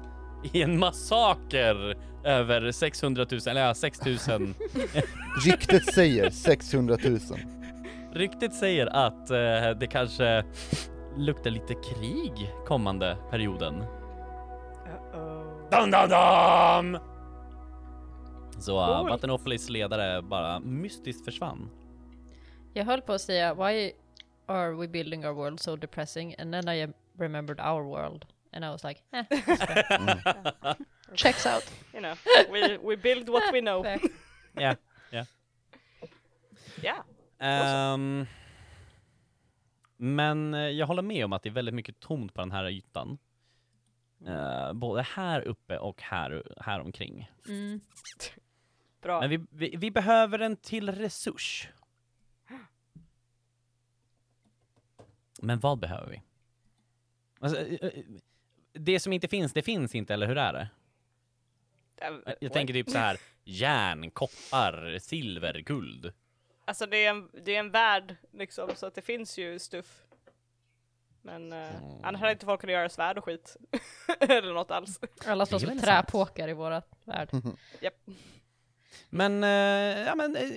i 0.53 0.61
en 0.61 0.79
massaker 0.79 1.97
över 2.29 2.71
600 2.71 3.25
000, 3.31 3.41
eller 3.47 3.61
ja, 3.61 3.73
6 3.73 4.05
000. 4.05 4.17
Ryktet 5.45 5.93
säger 5.93 6.29
600 6.29 6.97
000. 7.03 7.19
Ryktet 8.13 8.53
säger 8.53 8.87
att 8.87 9.29
eh, 9.29 9.79
det 9.79 9.87
kanske 9.91 10.43
luktar 11.17 11.49
lite 11.49 11.73
krig 11.73 12.51
kommande 12.67 13.17
perioden. 13.31 13.83
Uh-oh. 15.13 15.69
Dum, 15.71 15.91
dum, 15.91 16.09
dum! 16.09 17.01
Så 18.59 18.79
uh, 18.79 19.17
Coolt. 19.17 19.69
Ledare 19.69 20.21
bara 20.21 20.59
mystiskt 20.59 21.25
försvann. 21.25 21.69
Jag 22.73 22.85
höll 22.85 23.01
på 23.01 23.13
att 23.13 23.21
säga 23.21 23.53
why 23.53 23.91
are 24.45 24.71
we 24.71 24.87
building 24.87 25.25
our 25.25 25.33
world 25.33 25.59
so 25.59 25.75
depressing 25.75 26.35
and 26.39 26.53
then 26.53 26.69
I 26.69 26.93
remembered 27.17 27.59
our 27.59 27.83
world 27.83 28.25
and 28.51 28.65
I 28.65 28.69
was 28.69 28.83
like 28.83 29.01
eh, 29.11 29.23
Checks 31.15 31.45
out. 31.45 31.63
You 31.93 32.01
know, 32.01 32.15
we, 32.51 32.77
we 32.77 32.95
build 32.95 33.29
what 33.29 33.53
we 33.53 33.61
know. 33.61 33.83
fair. 33.83 33.99
Ja, 34.53 34.75
ja. 35.11 35.25
Ja. 36.81 37.05
Ehm, 37.39 38.25
men 39.97 40.53
eh, 40.53 40.59
jag 40.59 40.87
håller 40.87 41.01
med 41.01 41.25
om 41.25 41.33
att 41.33 41.43
det 41.43 41.49
är 41.49 41.53
väldigt 41.53 41.75
mycket 41.75 41.99
tomt 41.99 42.33
på 42.33 42.41
den 42.41 42.51
här 42.51 42.69
ytan. 42.69 43.17
Eh, 44.25 44.73
både 44.73 45.01
här 45.01 45.41
uppe 45.41 45.77
och 45.77 46.01
här, 46.01 46.53
här 46.57 46.79
omkring. 46.79 47.31
Mm. 47.47 47.81
Bra. 49.01 49.19
Men 49.19 49.29
vi, 49.29 49.45
vi, 49.49 49.75
vi 49.77 49.91
behöver 49.91 50.39
en 50.39 50.57
till 50.57 50.91
resurs. 50.91 51.69
Men 55.41 55.59
vad 55.59 55.79
behöver 55.79 56.09
vi? 56.09 56.21
Alltså, 57.39 57.67
eh, 57.67 58.03
det 58.73 58.99
som 58.99 59.13
inte 59.13 59.27
finns, 59.27 59.53
det 59.53 59.61
finns 59.61 59.95
inte, 59.95 60.13
eller 60.13 60.27
hur 60.27 60.37
är 60.37 60.53
det? 60.53 60.69
Äh, 62.01 62.33
Jag 62.41 62.53
tänker 62.53 62.73
typ 62.73 62.89
så 62.89 62.97
här 62.97 63.17
järn, 63.43 64.11
koppar, 64.11 64.97
silver, 64.99 65.53
guld. 65.59 66.13
Alltså 66.65 66.85
det 66.85 66.97
är, 67.05 67.09
en, 67.09 67.29
det 67.45 67.55
är 67.55 67.59
en 67.59 67.71
värld 67.71 68.15
liksom, 68.33 68.69
så 68.75 68.85
att 68.85 68.95
det 68.95 69.01
finns 69.01 69.37
ju 69.37 69.59
stuff. 69.59 70.05
Men 71.21 71.53
uh, 71.53 71.59
Mm. 71.59 72.03
annars 72.03 72.19
hade 72.21 72.31
inte 72.31 72.45
folk 72.45 72.61
kunnat 72.61 72.73
göra 72.73 72.89
svärd 72.89 73.17
och 73.17 73.23
skit. 73.25 73.57
Eller 74.19 74.53
något 74.53 74.71
alls. 74.71 74.99
Alla 75.25 75.45
slåss 75.45 75.61
med 75.61 75.69
väl 75.69 75.79
sant. 75.79 76.07
träpåkar 76.07 76.47
i 76.47 76.53
våra 76.53 76.81
värld. 77.05 77.29
Japp. 77.81 77.93
Men, 79.09 79.43
eh, 79.43 79.49
ja 80.07 80.15
men, 80.15 80.35
eh, 80.35 80.51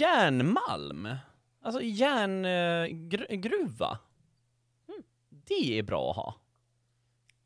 järnmalm. 0.00 1.08
Alltså 1.62 1.82
järngruva. 3.00 3.98
Det 5.30 5.78
är 5.78 5.82
bra 5.82 6.10
att 6.10 6.16
ha. 6.16 6.34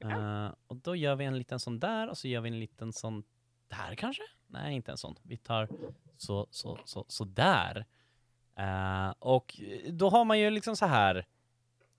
Eh, 0.04 0.54
och 0.66 0.76
då 0.76 0.96
gör 0.96 1.16
vi 1.16 1.25
en 1.25 1.38
liten 1.38 1.61
sån 1.61 1.80
där 1.80 2.08
och 2.08 2.18
så 2.18 2.28
gör 2.28 2.40
vi 2.40 2.49
en 2.49 2.58
liten 2.58 2.92
sån 2.92 3.25
där 3.68 3.94
kanske? 3.94 4.23
Nej, 4.46 4.75
inte 4.75 4.90
en 4.90 4.99
sån. 4.99 5.14
Vi 5.23 5.37
tar 5.37 5.68
så, 6.16 6.46
så, 6.50 6.78
så, 6.84 7.04
så 7.08 7.25
där. 7.25 7.87
Eh, 8.56 9.14
och 9.18 9.61
då 9.88 10.08
har 10.08 10.25
man 10.25 10.38
ju 10.38 10.50
liksom 10.50 10.76
så 10.76 10.87
här 10.87 11.26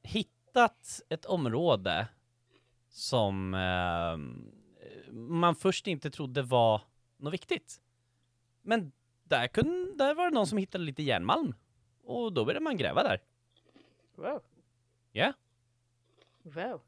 hittat 0.04 1.02
ett 1.10 1.26
område 1.26 2.08
som 2.90 3.54
eh, 3.54 4.18
man 5.12 5.56
först 5.56 5.88
inte 5.88 6.12
trodde 6.12 6.42
var 6.42 6.82
något 7.18 7.34
viktigt. 7.34 7.82
Men 8.62 8.92
där, 9.24 9.48
kunde, 9.48 9.96
där 9.96 10.16
var 10.16 10.26
det 10.30 10.36
någon 10.36 10.48
som 10.48 10.58
hittade 10.58 10.84
lite 10.84 11.04
järnmalm. 11.04 11.56
Och 12.04 12.34
då 12.34 12.46
började 12.46 12.64
man 12.64 12.78
gräva 12.78 13.04
där. 13.04 13.22
Wow. 14.16 14.42
Ja. 15.12 15.34
Wow. 16.44 16.82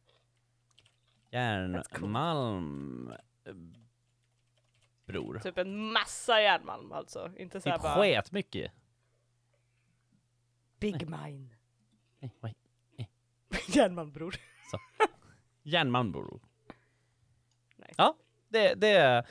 Järnmalm. 1.32 3.14
Bror. 5.06 5.40
Typ 5.40 5.58
en 5.58 5.92
massa 5.92 6.42
järnmalm 6.42 6.92
alltså. 6.92 7.32
Inte 7.38 7.62
såhär 7.62 7.78
Typ 7.78 7.84
bara 7.84 8.02
sket 8.02 8.32
mycket. 8.32 8.72
big 10.80 11.10
mine. 11.10 11.50
Nej, 12.20 12.34
oj. 12.42 12.56
Järnmalm 13.68 14.12
bror. 14.12 14.36
Järnmalm 15.64 16.12
bror. 16.12 16.40
Nice. 17.76 17.94
Ja, 17.98 18.16
det, 18.50 18.74
det. 18.74 19.26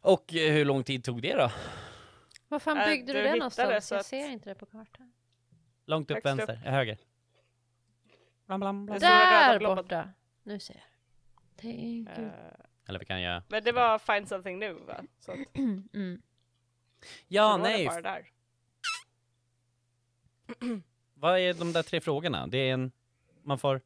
Och 0.00 0.34
eh, 0.34 0.52
hur 0.52 0.64
lång 0.64 0.84
tid 0.84 1.04
tog 1.04 1.22
det 1.22 1.34
då? 1.36 1.50
Var 2.48 2.58
fan 2.58 2.76
Äh, 2.78 2.86
byggde 2.86 3.12
du 3.12 3.18
du 3.18 3.22
det 3.22 3.28
hittade 3.28 3.38
någonstans? 3.38 3.86
så 3.88 3.94
Jag 3.94 4.00
att- 4.00 4.06
ser 4.06 4.28
inte 4.30 4.48
det 4.50 4.54
på 4.54 4.66
kartan. 4.66 5.12
Långt 5.86 6.10
upp 6.10 6.14
Högst 6.14 6.26
vänster, 6.26 6.60
eh, 6.64 6.72
höger. 6.72 6.98
Blam, 8.46 8.60
blam, 8.60 8.86
blam. 8.86 8.98
Den 8.98 9.10
Där 9.10 9.76
borta! 9.76 10.08
Nu 10.42 10.58
ser 10.60 10.74
jag. 10.74 10.82
Thank 11.62 12.18
you. 12.18 12.26
Eh, 12.26 12.32
Eller 12.88 12.98
vi 12.98 13.04
kan 13.04 13.20
göra... 13.20 13.42
men 13.48 13.64
det 13.64 13.72
var 13.72 13.98
find 13.98 14.28
something 14.28 14.58
new 14.58 14.74
va? 14.86 15.04
Så 15.18 15.32
att, 15.32 15.38
Mm. 15.94 16.22
Ja, 17.28 17.52
så 17.52 17.56
då 17.58 17.62
var 17.62 18.02
det 18.02 18.10
nej. 18.10 18.32
Vad 21.14 21.38
är 21.38 21.54
de 21.54 21.72
där 21.72 21.82
tre 21.82 22.00
frågorna? 22.00 22.46
Det 22.46 22.58
är 22.58 22.72
en... 22.74 22.92
Man 23.42 23.58
får... 23.58 23.80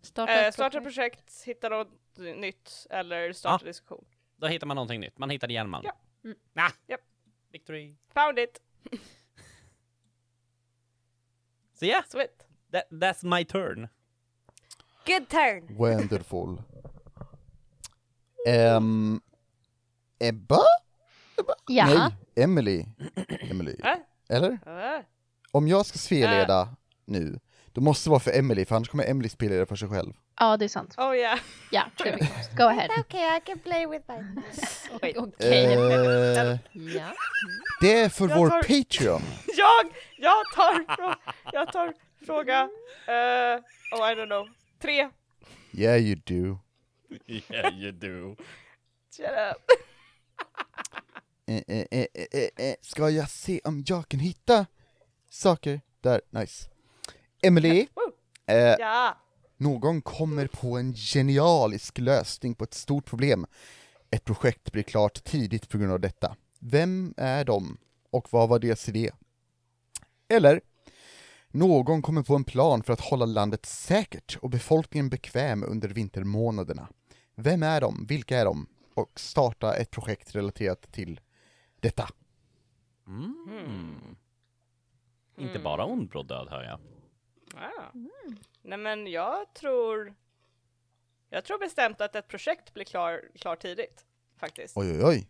Starta 0.00 0.32
Eh, 0.32 0.46
ett 0.46 0.54
starta 0.54 0.80
projekt. 0.80 1.16
projekt, 1.16 1.42
hitta 1.46 1.68
något 1.68 1.88
nytt 2.16 2.86
eller 2.90 3.32
starta 3.32 3.64
Ja. 3.64 3.68
diskussion. 3.68 4.04
Då 4.36 4.46
hittar 4.46 4.66
man 4.66 4.74
någonting 4.74 5.00
nytt. 5.00 5.18
Man 5.18 5.30
hittade 5.30 5.52
järnmalm. 5.52 5.84
Ja. 5.86 5.96
Mm. 6.24 6.36
Ah, 6.54 6.70
Japp. 6.86 7.00
Victory. 7.50 7.94
Found 8.14 8.38
it! 8.38 8.60
Så 11.74 11.86
ja, 11.86 12.02
Sweet. 12.08 12.46
that, 12.72 12.84
that's 12.90 13.36
my 13.38 13.44
turn. 13.44 13.88
Good 15.06 15.28
turn! 15.28 15.76
Wonderful. 15.76 16.62
Ehm, 18.46 19.20
Ebba? 20.18 20.60
Ja. 21.68 21.86
Nej, 21.86 22.44
Emily. 22.44 22.84
Emily. 23.50 23.76
Äh? 23.84 23.96
Eller? 24.36 24.50
Uh, 24.50 25.04
Om 25.52 25.68
jag 25.68 25.86
ska 25.86 25.98
spelleda 25.98 26.68
nu, 27.04 27.38
då 27.72 27.80
måste 27.80 28.08
det 28.08 28.10
vara 28.10 28.20
för 28.20 28.38
Emily, 28.38 28.64
för 28.64 28.76
annars 28.76 28.88
kommer 28.88 29.04
Emily 29.10 29.28
spelleda 29.28 29.66
för 29.66 29.76
sig 29.76 29.88
själv. 29.88 30.12
Ja, 30.40 30.56
det 30.56 30.64
är 30.64 30.68
sant. 30.68 30.94
oh 30.98 31.16
yeah. 31.16 31.38
Ja, 31.70 31.84
vi 32.04 32.10
Go 32.56 32.62
ahead. 32.62 32.88
Okay, 33.00 33.36
I 33.36 33.40
can 33.40 33.58
play 33.58 33.86
with 33.86 34.04
my. 34.08 34.42
Okej. 35.16 35.74
Eh, 35.74 36.58
Ja. 36.72 37.12
det 37.80 38.00
är 38.00 38.08
för 38.08 38.28
Jag 38.28 38.36
vår 38.38 38.48
tar- 38.50 38.62
Patreon. 38.62 39.22
Jag, 39.56 39.86
jag 40.18 40.44
tar, 40.54 40.84
jag 41.52 41.72
tar 41.72 41.94
fråga, 42.26 42.60
eh, 43.06 43.60
oh 43.92 44.10
I 44.12 44.14
don't 44.14 44.26
know, 44.26 44.48
tre. 44.84 45.08
Yeah 45.72 45.96
you 45.96 46.14
do. 46.14 46.58
Yeah 47.50 47.74
you 47.74 47.92
do. 47.92 48.36
Shut 49.16 49.26
up. 49.26 49.62
Eh, 51.46 51.62
eh, 51.68 51.86
eh, 51.90 52.06
eh, 52.14 52.26
eh, 52.32 52.48
eh. 52.68 52.74
Ska 52.80 53.10
jag 53.10 53.30
se 53.30 53.60
om 53.64 53.84
jag 53.86 54.08
kan 54.08 54.20
hitta 54.20 54.66
saker 55.30 55.80
där? 56.00 56.20
Nice. 56.30 56.68
Emily, 57.42 57.86
eh, 58.46 58.56
Ja. 58.56 59.18
någon 59.56 60.02
kommer 60.02 60.46
på 60.46 60.76
en 60.78 60.94
genialisk 60.94 61.98
lösning 61.98 62.54
på 62.54 62.64
ett 62.64 62.74
stort 62.74 63.04
problem. 63.04 63.46
Ett 64.10 64.24
projekt 64.24 64.72
blir 64.72 64.82
klart 64.82 65.24
tidigt 65.24 65.68
på 65.68 65.78
grund 65.78 65.92
av 65.92 66.00
detta. 66.00 66.36
Vem 66.58 67.14
är 67.16 67.44
de? 67.44 67.78
Och 68.10 68.32
vad 68.32 68.48
var 68.48 68.58
deras 68.58 68.88
idé? 68.88 69.10
Eller, 70.28 70.60
någon 71.54 72.02
kommer 72.02 72.22
på 72.22 72.34
en 72.34 72.44
plan 72.44 72.82
för 72.82 72.92
att 72.92 73.00
hålla 73.00 73.24
landet 73.24 73.66
säkert 73.66 74.38
och 74.42 74.50
befolkningen 74.50 75.08
bekväm 75.08 75.64
under 75.64 75.88
vintermånaderna. 75.88 76.88
Vem 77.34 77.62
är 77.62 77.80
de? 77.80 78.06
Vilka 78.06 78.38
är 78.38 78.44
de? 78.44 78.66
Och 78.94 79.20
starta 79.20 79.76
ett 79.76 79.90
projekt 79.90 80.34
relaterat 80.34 80.92
till 80.92 81.20
detta. 81.80 82.08
Mm. 83.06 83.46
Mm. 83.50 84.16
Inte 85.36 85.58
bara 85.58 85.84
ond 85.84 86.08
bråd 86.08 86.26
död 86.26 86.48
hör 86.50 86.62
jag. 86.62 86.80
Ah. 87.62 87.90
Nej 88.62 88.78
men 88.78 89.06
jag 89.06 89.54
tror... 89.54 90.14
Jag 91.30 91.44
tror 91.44 91.58
bestämt 91.58 92.00
att 92.00 92.16
ett 92.16 92.28
projekt 92.28 92.74
blir 92.74 92.84
klar, 92.84 93.22
klar 93.34 93.56
tidigt. 93.56 94.06
Faktiskt. 94.36 94.76
Oj, 94.76 94.90
oj, 94.90 95.04
oj. 95.04 95.28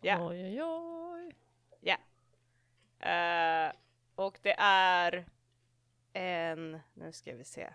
Ja. 0.00 0.28
Oj, 0.28 0.42
oj, 0.44 0.62
oj. 0.62 1.36
Eh, 3.00 3.72
och 4.16 4.38
det 4.42 4.54
är 4.58 5.26
en... 6.12 6.80
Nu 6.94 7.12
ska 7.12 7.34
vi 7.34 7.44
se. 7.44 7.68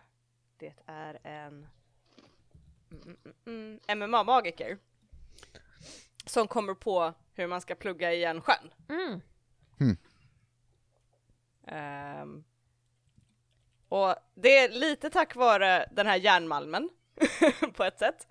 Det 0.57 0.73
är 0.85 1.19
en... 1.23 1.67
Mm, 2.91 3.17
mm, 3.45 3.79
mm, 3.87 3.99
MMA-magiker. 3.99 4.77
Som 6.25 6.47
kommer 6.47 6.73
på 6.73 7.13
hur 7.33 7.47
man 7.47 7.61
ska 7.61 7.75
plugga 7.75 8.13
igen 8.13 8.41
sjön. 8.41 8.73
Mm. 8.89 9.21
Ehm, 11.67 12.43
och 13.89 14.15
det 14.35 14.57
är 14.57 14.69
lite 14.69 15.09
tack 15.09 15.35
vare 15.35 15.89
den 15.91 16.07
här 16.07 16.15
järnmalmen 16.17 16.89
på 17.73 17.83
ett 17.83 17.99
sätt. 17.99 18.27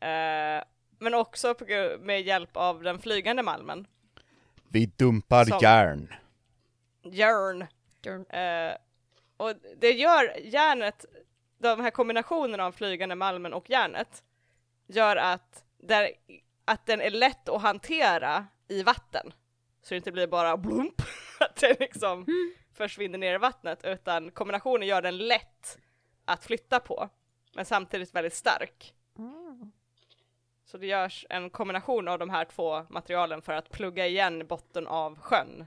Eh, 0.00 0.64
men 0.98 1.14
också 1.14 1.54
på 1.54 1.64
med 2.00 2.22
hjälp 2.22 2.56
av 2.56 2.82
den 2.82 2.98
flygande 2.98 3.42
malmen. 3.42 3.86
Vi 4.68 4.86
dumpar 4.86 5.44
Som- 5.44 5.58
järn. 5.62 6.14
Järn. 7.02 7.66
Eh, 8.28 8.76
och 9.36 9.54
det 9.76 9.90
gör 9.90 10.36
järnet, 10.38 11.04
de 11.58 11.80
här 11.80 11.90
kombinationerna 11.90 12.64
av 12.64 12.72
flygande 12.72 13.14
malmen 13.14 13.52
och 13.52 13.70
järnet, 13.70 14.22
gör 14.86 15.16
att, 15.16 15.64
där, 15.78 16.10
att 16.64 16.86
den 16.86 17.00
är 17.00 17.10
lätt 17.10 17.48
att 17.48 17.62
hantera 17.62 18.46
i 18.68 18.82
vatten. 18.82 19.32
Så 19.82 19.94
det 19.94 19.96
inte 19.96 20.12
blir 20.12 20.26
bara 20.26 20.56
blump, 20.56 21.02
att 21.40 21.56
den 21.56 21.76
liksom 21.80 22.26
försvinner 22.74 23.18
ner 23.18 23.34
i 23.34 23.38
vattnet, 23.38 23.84
utan 23.84 24.30
kombinationen 24.30 24.88
gör 24.88 25.02
den 25.02 25.18
lätt 25.18 25.78
att 26.24 26.44
flytta 26.44 26.80
på, 26.80 27.08
men 27.54 27.64
samtidigt 27.64 28.14
väldigt 28.14 28.34
stark. 28.34 28.94
Mm. 29.18 29.72
Så 30.64 30.78
det 30.78 30.86
görs 30.86 31.26
en 31.28 31.50
kombination 31.50 32.08
av 32.08 32.18
de 32.18 32.30
här 32.30 32.44
två 32.44 32.86
materialen 32.88 33.42
för 33.42 33.52
att 33.52 33.70
plugga 33.70 34.06
igen 34.06 34.46
botten 34.46 34.86
av 34.86 35.18
sjön 35.18 35.66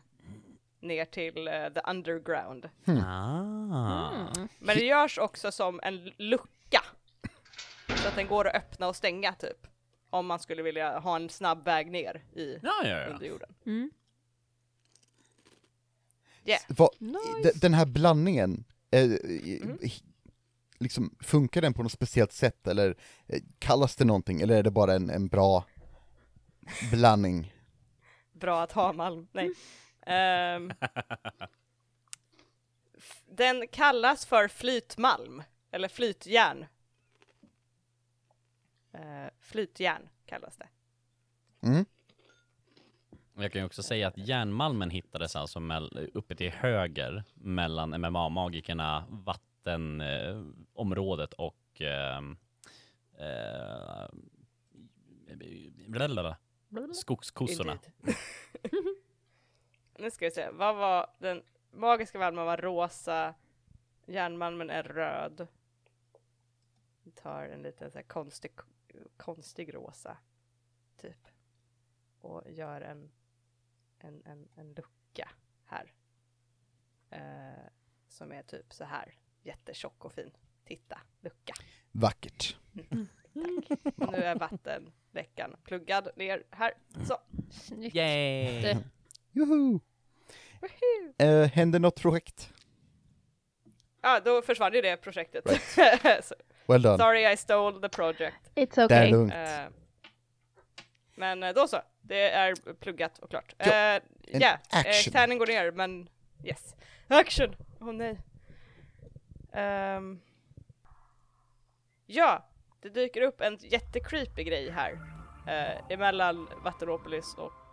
ner 0.85 1.05
till 1.05 1.47
eh, 1.47 1.69
the 1.69 1.81
underground. 1.89 2.69
Ah. 2.85 4.27
Mm. 4.35 4.47
Men 4.59 4.77
det 4.77 4.85
görs 4.85 5.17
också 5.17 5.51
som 5.51 5.79
en 5.83 6.03
lucka. 6.17 6.81
Så 7.95 8.07
att 8.07 8.15
den 8.15 8.27
går 8.27 8.47
att 8.47 8.55
öppna 8.55 8.87
och 8.87 8.95
stänga 8.95 9.33
typ. 9.33 9.67
Om 10.09 10.25
man 10.25 10.39
skulle 10.39 10.61
vilja 10.63 10.99
ha 10.99 11.15
en 11.15 11.29
snabb 11.29 11.65
väg 11.65 11.91
ner 11.91 12.23
i 12.35 12.59
Ja, 12.63 12.73
ja, 12.83 12.89
ja. 12.89 13.05
under 13.07 13.25
jorden. 13.27 13.49
Mm. 13.65 13.91
Yeah. 16.45 16.61
Vad- 16.67 16.89
Nice. 17.01 17.19
de- 17.53 17.59
Den 17.59 17.73
här 17.73 17.85
blandningen, 17.85 18.63
eh, 18.91 19.05
Mhm. 19.07 19.77
i- 19.81 20.03
liksom, 20.79 21.15
funkar 21.21 21.61
den 21.61 21.73
på 21.73 21.83
något 21.83 21.91
speciellt 21.91 22.31
sätt 22.33 22.67
eller 22.67 22.95
eh, 23.27 23.39
kallas 23.59 23.95
det 23.95 24.05
någonting 24.05 24.41
eller 24.41 24.55
är 24.57 24.63
det 24.63 24.71
bara 24.71 24.93
en, 24.93 25.09
en 25.09 25.27
bra 25.27 25.65
blandning? 26.91 27.53
Bra 28.33 28.61
att 28.63 28.71
ha 28.71 28.93
malm. 28.93 29.27
Nej. 29.31 29.51
F- 32.97 33.24
den 33.25 33.67
kallas 33.67 34.25
för 34.25 34.47
flytmalm. 34.47 35.43
Eller 35.71 35.88
flytjärn. 35.88 36.65
Uh, 38.95 39.27
flytjärn 39.39 40.09
kallas 40.25 40.57
det. 40.57 40.67
Mm. 41.67 41.85
Jag 43.38 43.51
kan 43.51 43.62
ju 43.62 43.65
också 43.65 43.83
säga 43.83 44.07
att 44.07 44.17
järnmalmen 44.17 44.89
hittades 44.89 45.35
alltså 45.35 45.59
uppe 46.13 46.35
till 46.35 46.51
höger 46.51 47.24
mellan 47.33 48.01
MMA-magikerna, 48.01 49.03
vattenområdet 49.09 51.33
och 51.33 51.81
ehm, 51.81 52.37
eh, 53.20 54.07
blablabla, 55.87 56.37
skogskossorna. 56.94 57.79
Nu 59.98 60.12
ska 60.12 60.25
vi 60.25 60.31
se, 60.31 60.50
vad 60.50 60.75
var 60.75 61.10
den 61.20 61.44
magiska 61.72 62.20
malmen 62.20 62.46
var 62.46 62.58
rosa, 62.58 63.36
järnmalmen 64.05 64.70
är 64.70 64.84
röd. 64.84 65.48
Vi 67.03 67.12
tar 67.12 67.44
en 67.44 67.62
liten 67.62 67.92
så 67.92 67.98
här 67.98 68.03
konstig, 68.03 68.51
konstig 69.18 69.75
rosa, 69.75 70.18
typ. 70.98 71.27
Och 72.20 72.51
gör 72.51 72.81
en, 72.81 73.12
en, 74.00 74.22
en, 74.25 74.50
en 74.55 74.74
lucka 74.74 75.29
här. 75.66 75.94
Eh, 77.10 77.70
som 78.08 78.31
är 78.31 78.44
typ 78.44 78.74
så 78.74 78.84
här, 78.84 79.14
jättetjock 79.44 80.05
och 80.05 80.14
fin. 80.14 80.31
Titta, 80.64 81.01
lucka. 81.20 81.53
Vackert. 81.92 82.58
Och 83.98 84.12
nu 84.12 84.18
är 84.18 84.36
vattenläckan 84.36 85.55
pluggad 85.64 86.10
ner 86.16 86.44
här. 86.51 86.74
Så. 87.08 87.18
Snyggt. 87.50 87.96
Yay! 87.96 88.75
Joho! 89.35 89.79
Eh, 91.17 91.50
händer 91.50 91.79
något 91.79 92.01
projekt? 92.01 92.53
Ja, 94.01 94.19
då 94.25 94.41
försvann 94.41 94.74
ju 94.74 94.81
det 94.81 94.98
projektet. 94.98 95.43
Så, 96.24 96.35
Well 96.67 96.81
done. 96.81 96.98
Sorry 96.98 97.31
I 97.31 97.37
stole 97.37 97.81
the 97.81 97.89
project. 97.89 98.51
It's 98.55 98.75
Det 98.75 98.81
är 98.81 98.85
okay. 98.85 99.11
lugnt. 99.11 99.33
Eh, 99.33 99.65
men 101.15 101.43
eh, 101.43 101.53
då 101.53 101.67
så, 101.67 101.77
det 102.01 102.29
är 102.29 102.74
pluggat 102.74 103.19
och 103.19 103.29
klart. 103.29 103.55
Ja, 103.57 104.00
Ja, 104.27 104.48
eh, 104.48 104.79
action. 104.79 105.13
tärningen 105.13 105.39
går 105.39 105.48
ner, 105.48 105.71
men 105.71 106.09
yes. 106.43 106.75
Action! 107.07 107.55
Åh 107.79 107.93
nej. 107.93 108.19
Ehm, 109.53 110.19
ja, 112.05 112.50
det 112.81 112.89
dyker 112.89 113.21
upp 113.21 113.41
en 113.41 113.57
jättecreepy 113.61 114.43
grej 114.43 114.69
här. 114.69 114.91
Uh, 115.48 115.91
emellan 115.91 116.48
Vattenropolis 116.63 117.33
och 117.37 117.51
uh, 117.51 117.64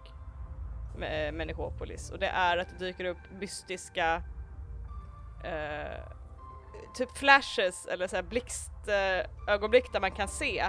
Människopolis. 1.32 2.10
Och 2.10 2.18
det 2.18 2.26
är 2.26 2.56
att 2.56 2.68
det 2.68 2.86
dyker 2.86 3.04
upp 3.04 3.18
mystiska 3.40 4.22
eh, 5.44 6.02
typ 6.94 7.16
flashes 7.16 7.86
eller 7.86 8.06
så 8.06 8.16
här 8.16 8.22
blixtögonblick 8.22 9.92
där 9.92 10.00
man 10.00 10.10
kan 10.10 10.28
se 10.28 10.64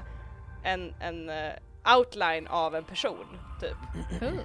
en, 0.63 0.95
en 0.99 1.29
eh, 1.29 1.53
outline 1.97 2.47
av 2.47 2.75
en 2.75 2.83
person 2.83 3.39
typ. 3.59 3.77
Cool. 4.19 4.39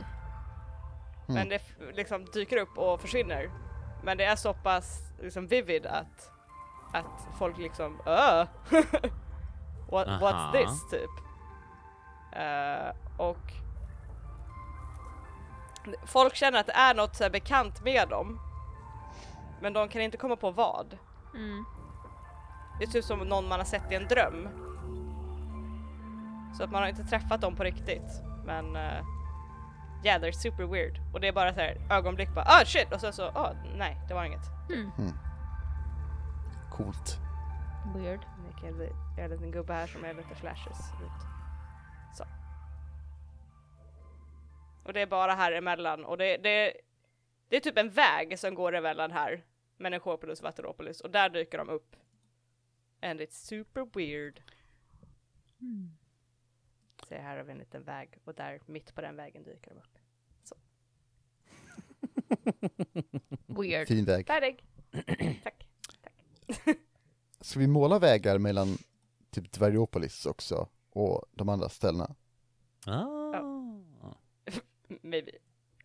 Men 1.27 1.49
det 1.49 1.63
liksom 1.93 2.25
dyker 2.25 2.57
upp 2.57 2.79
och 2.79 3.01
försvinner. 3.01 3.51
Men 4.03 4.19
det 4.19 4.25
är 4.25 4.37
så 4.37 4.55
pass 4.55 5.13
liksom 5.23 5.47
vivid 5.47 5.87
att, 5.87 6.31
att 6.93 7.29
folk 7.39 7.59
liksom 7.59 8.01
öh! 8.07 8.47
What, 9.91 10.09
what's 10.09 10.53
this 10.53 10.91
typ? 10.91 11.11
Eh, 12.33 12.93
och 13.17 13.53
folk 16.07 16.35
känner 16.35 16.61
att 16.61 16.67
det 16.67 16.73
är 16.73 16.95
något 16.95 17.17
så 17.17 17.25
här 17.25 17.31
bekant 17.31 17.85
med 17.85 18.09
dem. 18.09 18.41
Men 19.61 19.73
de 19.73 19.89
kan 19.89 20.03
inte 20.03 20.17
komma 20.17 20.37
på 20.37 20.51
vad. 20.51 20.99
Mm. 21.35 21.65
Det 22.79 22.85
är 22.85 22.89
typ 22.89 23.05
som 23.05 23.19
någon 23.19 23.49
man 23.49 23.59
har 23.59 23.67
sett 23.67 23.93
i 23.93 23.95
en 23.95 24.09
dröm. 24.09 24.49
Så 26.57 26.65
att 26.65 26.71
man 26.71 26.83
har 26.83 26.89
inte 26.89 27.05
träffat 27.05 27.41
dem 27.41 27.57
på 27.57 27.65
riktigt. 27.65 28.23
Men 28.47 28.77
uh, 28.77 29.05
yeah, 30.05 30.23
they're 30.23 30.33
super 30.33 30.65
weird. 30.65 31.01
Och 31.13 31.21
det 31.21 31.29
är 31.29 31.33
bara 31.33 31.55
så 31.55 31.61
här 31.61 31.77
ögonblick 31.91 32.35
bara 32.35 32.45
ah 32.49 32.65
shit 32.65 32.93
och 32.93 33.01
sen 33.01 33.13
så 33.13 33.23
ah 33.25 33.53
nej, 33.77 34.01
det 34.09 34.15
var 34.15 34.25
inget. 34.25 34.71
Mm. 34.71 35.13
Coolt. 36.71 37.19
Weird. 37.95 38.21
Jag 38.63 38.71
är 39.19 39.25
en 39.25 39.31
liten 39.31 39.51
gubbe 39.51 39.73
här 39.73 39.87
som 39.87 40.05
är 40.05 40.15
lite 40.15 40.35
flashes 40.35 40.93
ut. 41.03 41.27
Så. 42.15 42.25
Och 44.89 44.95
det 44.95 45.01
är 45.01 45.07
bara 45.07 45.35
här 45.35 45.53
emellan 45.53 46.05
och 46.05 46.19
det, 46.19 46.37
det, 46.37 46.75
det 47.49 47.57
är 47.57 47.61
typ 47.61 47.79
en 47.79 47.91
väg 47.91 48.39
som 48.39 48.55
går 48.55 48.75
emellan 48.75 49.11
här. 49.11 49.45
Människopolis 49.77 50.39
och 50.39 50.45
Vattenropolis 50.45 51.01
och 51.01 51.11
där 51.11 51.29
dyker 51.29 51.59
de 51.59 51.69
upp. 51.69 51.97
And 53.03 53.21
it's 53.21 53.47
super 53.47 53.89
weird. 53.95 54.43
Så 57.09 57.15
här 57.15 57.37
har 57.37 57.45
vi 57.45 57.53
en 57.53 57.59
liten 57.59 57.83
väg 57.83 58.19
och 58.25 58.35
där 58.35 58.61
mitt 58.67 58.95
på 58.95 59.01
den 59.01 59.17
vägen 59.17 59.43
dyker 59.43 59.71
de 59.71 59.79
upp. 59.79 59.99
Weird. 63.59 63.89
Fin 63.89 64.05
väg. 64.05 64.27
Färdig! 64.27 64.65
Tack. 65.43 65.69
Ska 67.41 67.59
vi 67.59 67.67
måla 67.67 67.99
vägar 67.99 68.39
mellan 68.39 68.79
typ 69.31 69.53
Dvärgopolis 69.53 70.27
också 70.27 70.69
och 70.91 71.25
de 71.33 71.49
andra 71.49 71.69
ställena? 71.69 72.15
Ah. 72.87 73.18
Maybe. 74.89 75.31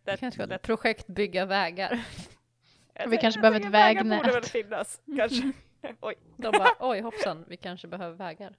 Det 0.04 0.12
That- 0.12 0.16
kanske 0.20 0.42
that- 0.42 0.54
ett 0.54 0.62
projekt 0.62 1.06
bygga 1.06 1.46
vägar. 1.46 2.04
jag 2.94 3.08
Vi 3.08 3.16
kanske 3.18 3.40
behöver 3.40 3.60
ett 3.60 3.66
vägar 3.66 3.94
vägnät. 4.04 4.18
borde 4.22 4.32
väl 4.32 4.44
finnas, 4.44 5.00
kanske. 5.16 5.52
Oj. 6.00 6.14
De 6.36 6.50
bara 6.52 6.70
oj 6.80 7.00
hoppsan, 7.00 7.44
vi 7.48 7.56
kanske 7.56 7.88
behöver 7.88 8.16
vägar. 8.16 8.56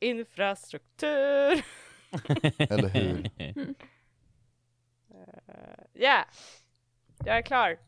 Infrastruktur. 0.00 1.64
Eller 2.58 2.88
hur? 2.88 3.30
Ja, 5.92 6.24
jag 7.24 7.38
är 7.38 7.42
klar. 7.42 7.78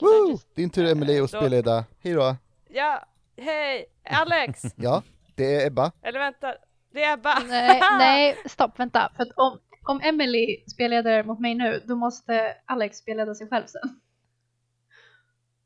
Woo! 0.00 0.38
Din 0.54 0.70
tur 0.70 0.92
Emelie 0.92 1.22
att 1.24 1.30
spelleda. 1.30 1.84
Hej 2.02 2.12
då. 2.14 2.36
Ja, 2.68 3.06
hej, 3.36 3.86
Alex! 4.04 4.62
Ja, 4.76 5.02
det 5.34 5.54
är 5.54 5.66
Ebba. 5.66 5.92
Eller 6.02 6.18
vänta, 6.18 6.54
det 6.90 7.04
är 7.04 7.14
Ebba. 7.14 7.38
Nej, 7.38 7.80
nej, 7.98 8.36
stopp, 8.46 8.78
vänta. 8.78 9.12
För 9.16 9.22
att 9.22 9.32
om, 9.36 9.58
om 9.90 10.00
Emily 10.00 10.64
spelleder 10.66 11.24
mot 11.24 11.40
mig 11.40 11.54
nu, 11.54 11.82
då 11.86 11.96
måste 11.96 12.56
Alex 12.64 12.96
spelleda 12.96 13.34
sig 13.34 13.48
själv 13.48 13.66
sen. 13.66 14.00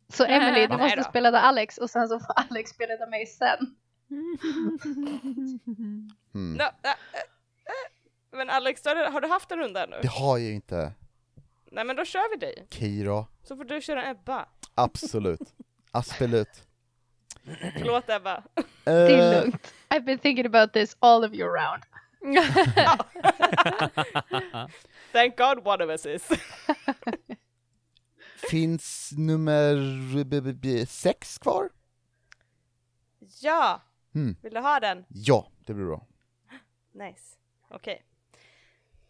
Så 0.09 0.25
Emily, 0.25 0.67
du 0.67 0.77
måste 0.77 1.05
spelleda 1.05 1.41
Alex 1.41 1.79
och 1.79 1.91
sen 1.91 2.09
så 2.09 2.21
får 2.21 2.33
Alex 2.37 2.71
spelleda 2.71 3.07
mig 3.07 3.27
sen. 3.27 3.77
Hmm. 6.33 6.55
No, 6.55 6.63
äh, 6.63 6.91
äh. 6.91 6.97
Men 8.33 8.51
Alex, 8.51 8.85
har 8.85 8.95
du, 8.95 9.05
har 9.05 9.21
du 9.21 9.29
haft 9.29 9.51
en 9.51 9.59
runda 9.59 9.85
ännu? 9.85 9.97
Det 10.03 10.09
har 10.09 10.39
jag 10.39 10.49
ju 10.49 10.55
inte. 10.55 10.93
Nej 11.71 11.85
men 11.85 11.97
då 11.97 12.05
kör 12.05 12.31
vi 12.31 12.37
dig, 12.37 12.67
Kiro. 12.71 13.27
så 13.43 13.57
får 13.57 13.65
du 13.65 13.81
köra 13.81 14.11
Ebba. 14.11 14.49
Absolut. 14.75 15.55
Absolut. 15.91 16.63
Förlåt 17.79 18.11
Ebba. 18.11 18.43
Det 18.85 18.91
är 18.91 19.43
lugnt. 19.43 19.73
I've 19.89 20.05
been 20.05 20.19
thinking 20.19 20.47
about 20.47 20.73
this 20.73 20.97
all 21.01 21.25
of 21.25 21.33
your 21.33 21.53
round. 21.53 21.83
Thank 25.13 25.37
God 25.37 25.67
one 25.67 25.85
of 25.85 25.91
us 25.91 26.07
is. 26.07 26.29
finns 28.51 29.13
nummer 29.17 30.85
sex 30.87 31.39
kvar? 31.39 31.71
ja, 33.41 33.81
Hmm. 34.15 34.37
vill 34.43 34.55
du 34.55 34.61
ha 34.61 34.81
den? 34.81 35.05
Ja, 35.09 35.49
det 35.67 35.75
blir 35.75 35.87
bra. 35.87 36.07
Nice. 36.93 37.37
Okej. 37.71 38.05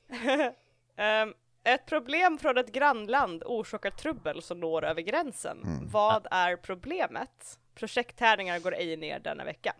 Ehm, 0.96 1.34
ett 1.64 1.86
problem 1.86 2.38
från 2.38 2.58
ett 2.58 2.72
grannland 2.72 3.42
orsakar 3.46 3.90
trubbel 3.90 4.42
som 4.42 4.60
når 4.60 4.84
över 4.84 5.02
gränsen. 5.02 5.62
Mm. 5.62 5.88
Vad 5.88 6.26
är 6.30 6.56
problemet? 6.56 7.58
Projekttärningar 7.74 8.58
går 8.58 8.74
ej 8.74 8.96
ner 8.96 9.18
denna 9.20 9.44
vecka. 9.44 9.76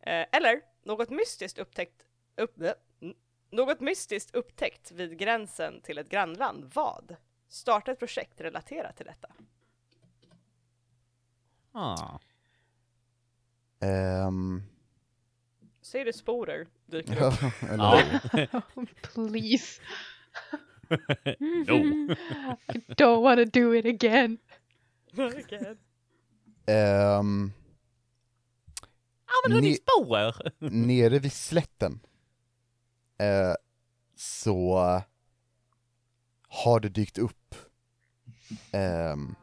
Eh, 0.00 0.26
eller, 0.32 0.60
något 0.84 1.10
mystiskt 1.10 1.58
upptäckt 1.58 2.02
upp, 2.36 2.56
något 3.50 3.80
mystiskt 3.80 4.34
upptäckt 4.34 4.90
vid 4.90 5.18
gränsen 5.18 5.80
till 5.80 5.98
ett 5.98 6.08
grannland. 6.08 6.70
Vad? 6.74 7.16
Starta 7.48 7.92
ett 7.92 7.98
projekt 7.98 8.40
relaterat 8.40 8.96
till 8.96 9.06
detta. 9.06 9.28
Ah. 11.72 12.18
Ehm, 13.80 14.62
Ser 15.82 16.04
du 16.04 16.12
sporer 16.12 16.66
dyker 16.86 17.22
upp? 17.22 17.34
hur? 17.60 18.86
Please. 19.14 19.80
no. 21.38 22.14
I 22.68 22.94
don't 22.96 23.22
want 23.22 23.38
to 23.38 23.60
do 23.60 23.74
it 23.74 23.86
again. 23.86 24.38
Okej. 25.12 25.76
Ehm, 29.46 29.52
Använder 29.52 29.62
ni 29.62 29.70
Ni- 29.70 29.76
spår? 29.76 30.34
nere 30.70 31.18
vid 31.18 31.32
slätten 31.32 32.00
eh, 33.18 33.54
så 34.16 34.74
har 36.48 36.80
det 36.80 36.88
dykt 36.88 37.18
upp 37.18 37.54
ehm, 38.72 39.34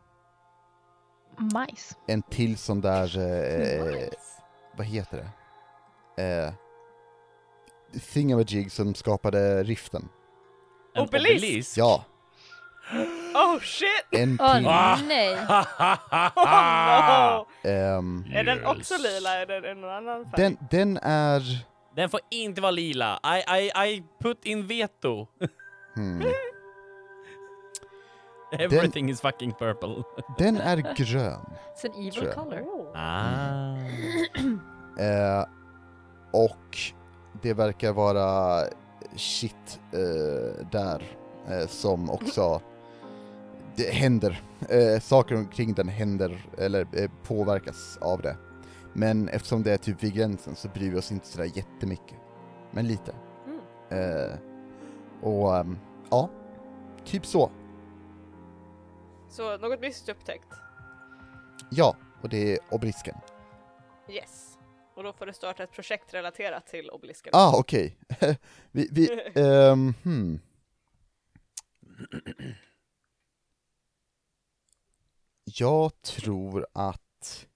Majs. 1.54 1.98
en 2.08 2.22
till 2.22 2.58
sån 2.58 2.82
där, 2.82 3.18
eh, 3.18 4.10
vad 4.78 4.86
heter 4.86 5.18
det? 5.18 6.24
Eh, 6.24 6.54
Thingamajig 8.14 8.72
som 8.72 8.96
skapade 8.96 9.64
riften. 9.64 10.10
En 10.94 11.04
Obelisk? 11.04 11.78
Ja, 11.78 12.06
Oh 13.34 13.60
shit! 13.62 14.06
en 14.12 14.38
till. 14.38 15.08
nej! 15.08 15.38
Oh 16.36 17.08
no! 17.08 17.70
Ehm, 17.70 18.26
Är 18.34 18.44
den 18.44 18.58
Yes. 18.58 18.68
också 18.68 18.94
lila? 18.98 19.30
Är 19.42 19.46
den 19.46 19.66
en 19.66 19.84
annan 19.84 20.24
färg? 20.26 20.34
den, 20.44 20.58
den 20.72 20.98
är, 21.02 21.66
Den 21.96 22.10
får 22.10 22.20
inte 22.32 22.62
vara 22.62 22.72
lila. 22.72 23.20
I, 23.24 23.60
I, 23.62 23.72
I 23.88 24.04
put 24.24 24.46
in 24.46 24.68
veto. 24.68 25.28
hmm, 25.96 26.24
Everything 28.60 29.10
is 29.10 29.22
fucking 29.22 29.54
purple. 29.54 30.04
den 30.38 30.58
är 30.58 30.78
grön. 30.96 31.40
It's 31.76 31.86
an 31.86 31.94
evil 32.08 32.32
color. 32.34 32.62
Oh. 32.62 32.92
Ah. 32.96 33.76
Eh, 35.00 35.46
och 36.34 36.78
det 37.42 37.54
verkar 37.54 37.92
vara 37.94 38.64
shit 39.16 39.80
eh, 39.94 40.66
där 40.72 41.04
eh, 41.50 41.68
som 41.68 42.10
också 42.10 42.62
det 43.82 43.92
händer, 43.92 44.42
eh, 44.70 45.00
saker 45.00 45.36
omkring 45.36 45.74
den 45.74 45.88
händer 45.88 46.46
eller 46.58 46.88
eh, 46.94 47.12
påverkas 47.24 47.98
av 48.02 48.22
det. 48.22 48.38
Men 48.94 49.30
eftersom 49.30 49.64
det 49.64 49.74
är 49.74 49.78
typ 49.78 50.04
vid 50.04 50.14
gränsen 50.14 50.56
så 50.56 50.68
bryr 50.68 50.92
vi 50.92 51.00
oss 51.00 51.12
inte 51.12 51.28
sådär 51.28 51.52
jättemycket. 51.56 52.18
Men 52.72 52.88
lite. 52.88 53.16
Mm. 53.46 53.60
Eh, 53.90 54.38
och 55.22 55.58
ehm, 55.58 55.78
ja, 56.10 56.30
typ 57.06 57.26
så. 57.26 57.52
Så 59.30 59.58
något 59.58 59.82
mystiskt 59.82 60.10
upptäckt? 60.10 60.54
Ja, 61.70 61.96
och 62.22 62.30
det 62.30 62.54
är 62.54 62.60
obelisken. 62.70 63.16
Yes. 64.10 64.58
Och 64.96 65.04
då 65.04 65.14
får 65.14 65.26
du 65.26 65.34
starta 65.34 65.64
ett 65.64 65.72
projekt 65.72 66.14
relaterat 66.14 66.68
till 66.68 66.90
obelisken. 66.90 67.32
Ah, 67.36 67.58
okej. 67.58 67.98
vi, 68.72 68.88
vi, 68.92 69.10
ehm, 69.36 69.94
hmm. 70.04 70.40
Jag 75.54 76.02
tror 76.02 76.68
att 76.74 77.48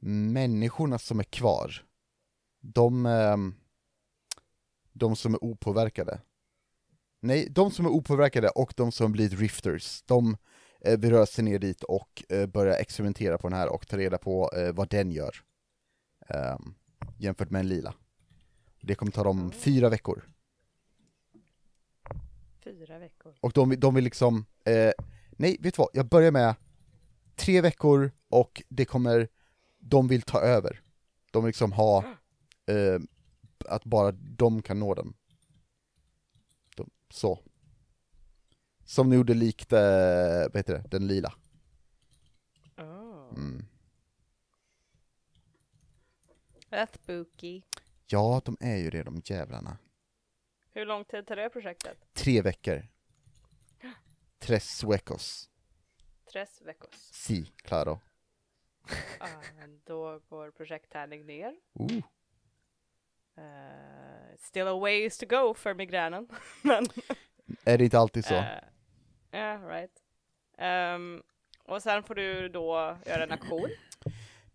människorna 0.00 0.98
som 0.98 1.20
är 1.20 1.24
kvar, 1.24 1.72
de, 2.60 3.06
ehm, 3.06 3.54
de 4.92 5.16
som 5.16 5.34
är 5.34 5.44
opåverkade, 5.44 6.20
nej, 7.20 7.48
de 7.50 7.70
som 7.70 7.86
är 7.86 7.90
opåverkade 7.90 8.48
och 8.48 8.74
de 8.76 8.92
som 8.92 9.12
blir 9.12 9.28
rifters, 9.28 10.02
de 10.02 10.36
eh, 10.80 10.98
vill 10.98 11.10
röra 11.10 11.26
sig 11.26 11.44
ner 11.44 11.58
dit 11.58 11.82
och 11.82 12.24
eh, 12.28 12.46
börja 12.46 12.76
experimentera 12.76 13.38
på 13.38 13.48
den 13.48 13.58
här 13.58 13.68
och 13.68 13.88
ta 13.88 13.96
reda 13.96 14.18
på 14.18 14.50
eh, 14.56 14.72
vad 14.72 14.88
den 14.88 15.12
gör. 15.12 15.36
Ehm, 16.28 16.74
jämfört 17.18 17.50
med 17.50 17.60
en 17.60 17.68
lila. 17.68 17.94
Det 18.80 18.94
kommer 18.94 19.12
ta 19.12 19.24
dem 19.24 19.52
fyra 19.52 19.88
veckor. 19.88 20.28
Fyra 22.64 22.98
veckor. 22.98 23.34
Och 23.40 23.52
de, 23.52 23.80
de 23.80 23.94
vill 23.94 24.04
liksom, 24.04 24.46
eh, 24.64 24.92
nej 25.36 25.56
vet 25.60 25.74
du 25.74 25.78
vad, 25.78 25.88
jag 25.92 26.06
börjar 26.08 26.30
med 26.30 26.54
tre 27.36 27.60
veckor 27.60 28.10
och 28.28 28.62
det 28.68 28.84
kommer, 28.84 29.28
de 29.78 30.08
vill 30.08 30.22
ta 30.22 30.40
över. 30.40 30.80
De 31.30 31.44
vill 31.44 31.48
liksom 31.48 31.72
ha, 31.72 32.04
eh, 32.66 33.00
att 33.66 33.84
bara 33.84 34.12
de 34.12 34.62
kan 34.62 34.78
nå 34.78 34.94
den. 34.94 35.14
De, 36.76 36.90
så. 37.10 37.38
Som 38.84 39.10
ni 39.10 39.16
gjorde 39.16 39.34
likt, 39.34 39.72
eh, 39.72 39.78
vad 40.52 40.56
heter 40.56 40.74
det, 40.74 40.84
den 40.88 41.06
lila. 41.06 41.34
Oh. 42.76 43.34
Mm. 43.36 43.66
That's 46.70 46.94
spooky. 46.94 47.62
Ja, 48.06 48.42
de 48.44 48.56
är 48.60 48.76
ju 48.76 48.90
det 48.90 49.02
de 49.02 49.22
jävlarna. 49.24 49.78
Hur 50.74 50.86
lång 50.86 51.04
tid 51.04 51.26
tar 51.26 51.36
det 51.36 51.50
projektet? 51.50 51.98
Tre 52.12 52.42
veckor. 52.42 52.88
Tres 54.42 54.76
suecos. 54.76 55.50
Tres 56.32 56.62
veckors. 56.62 56.94
Si, 56.94 57.52
claro. 57.62 58.00
Ah, 59.20 59.26
då 59.84 60.20
går 60.28 60.50
projekttärning 60.50 61.26
ner. 61.26 61.56
Uh. 61.80 61.96
Eh, 63.36 64.36
still 64.38 64.66
a 64.66 64.78
ways 64.78 65.18
to 65.18 65.26
go 65.26 65.54
för 65.54 65.74
migränen. 65.74 66.28
Men, 66.62 66.86
Är 67.64 67.78
det 67.78 67.84
inte 67.84 67.98
alltid 67.98 68.24
så? 68.24 68.34
eh, 68.34 68.44
yeah, 69.32 69.66
right. 69.66 70.02
Ehm, 70.58 71.22
och 71.64 71.82
sen 71.82 72.02
får 72.02 72.14
du 72.14 72.48
då 72.48 72.98
göra 73.06 73.22
en 73.22 73.32
aktion. 73.32 73.70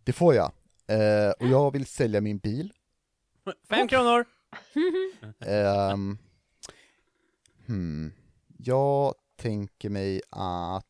Det 0.04 0.14
får 0.14 0.36
jag. 0.36 0.52
Eh, 0.88 1.32
och 1.40 1.48
jag 1.48 1.72
vill 1.72 1.86
sälja 1.86 2.22
min 2.22 2.38
bil. 2.38 2.74
Fem 3.70 3.88
kronor! 3.88 4.26
Ehm, 5.40 6.18
hmm. 7.68 8.14
Jag 8.58 9.16
tänker 9.38 9.90
mig 9.90 10.22
att 10.30 10.86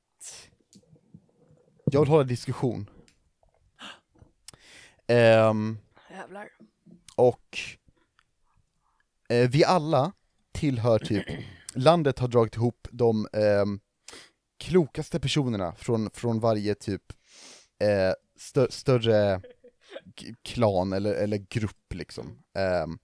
jag 1.91 1.99
vill 1.99 2.09
hålla 2.09 2.23
diskussion. 2.23 2.89
Ehm, 5.07 5.77
Jävlar. 6.11 6.49
och 7.15 7.59
eh, 9.29 9.49
vi 9.49 9.63
alla 9.63 10.11
tillhör 10.51 10.99
typ, 10.99 11.25
landet 11.73 12.19
har 12.19 12.27
dragit 12.27 12.55
ihop 12.55 12.87
de 12.91 13.27
ehm, 13.33 13.79
klokaste 14.59 15.19
personerna 15.19 15.75
från, 15.75 16.09
från 16.13 16.39
varje 16.39 16.75
typ 16.75 17.13
eh, 17.79 18.13
stö- 18.39 18.71
större 18.71 19.41
klan 20.41 20.93
eller, 20.93 21.13
eller 21.13 21.37
grupp 21.37 21.93
liksom. 21.93 22.39
ehm, 22.53 22.99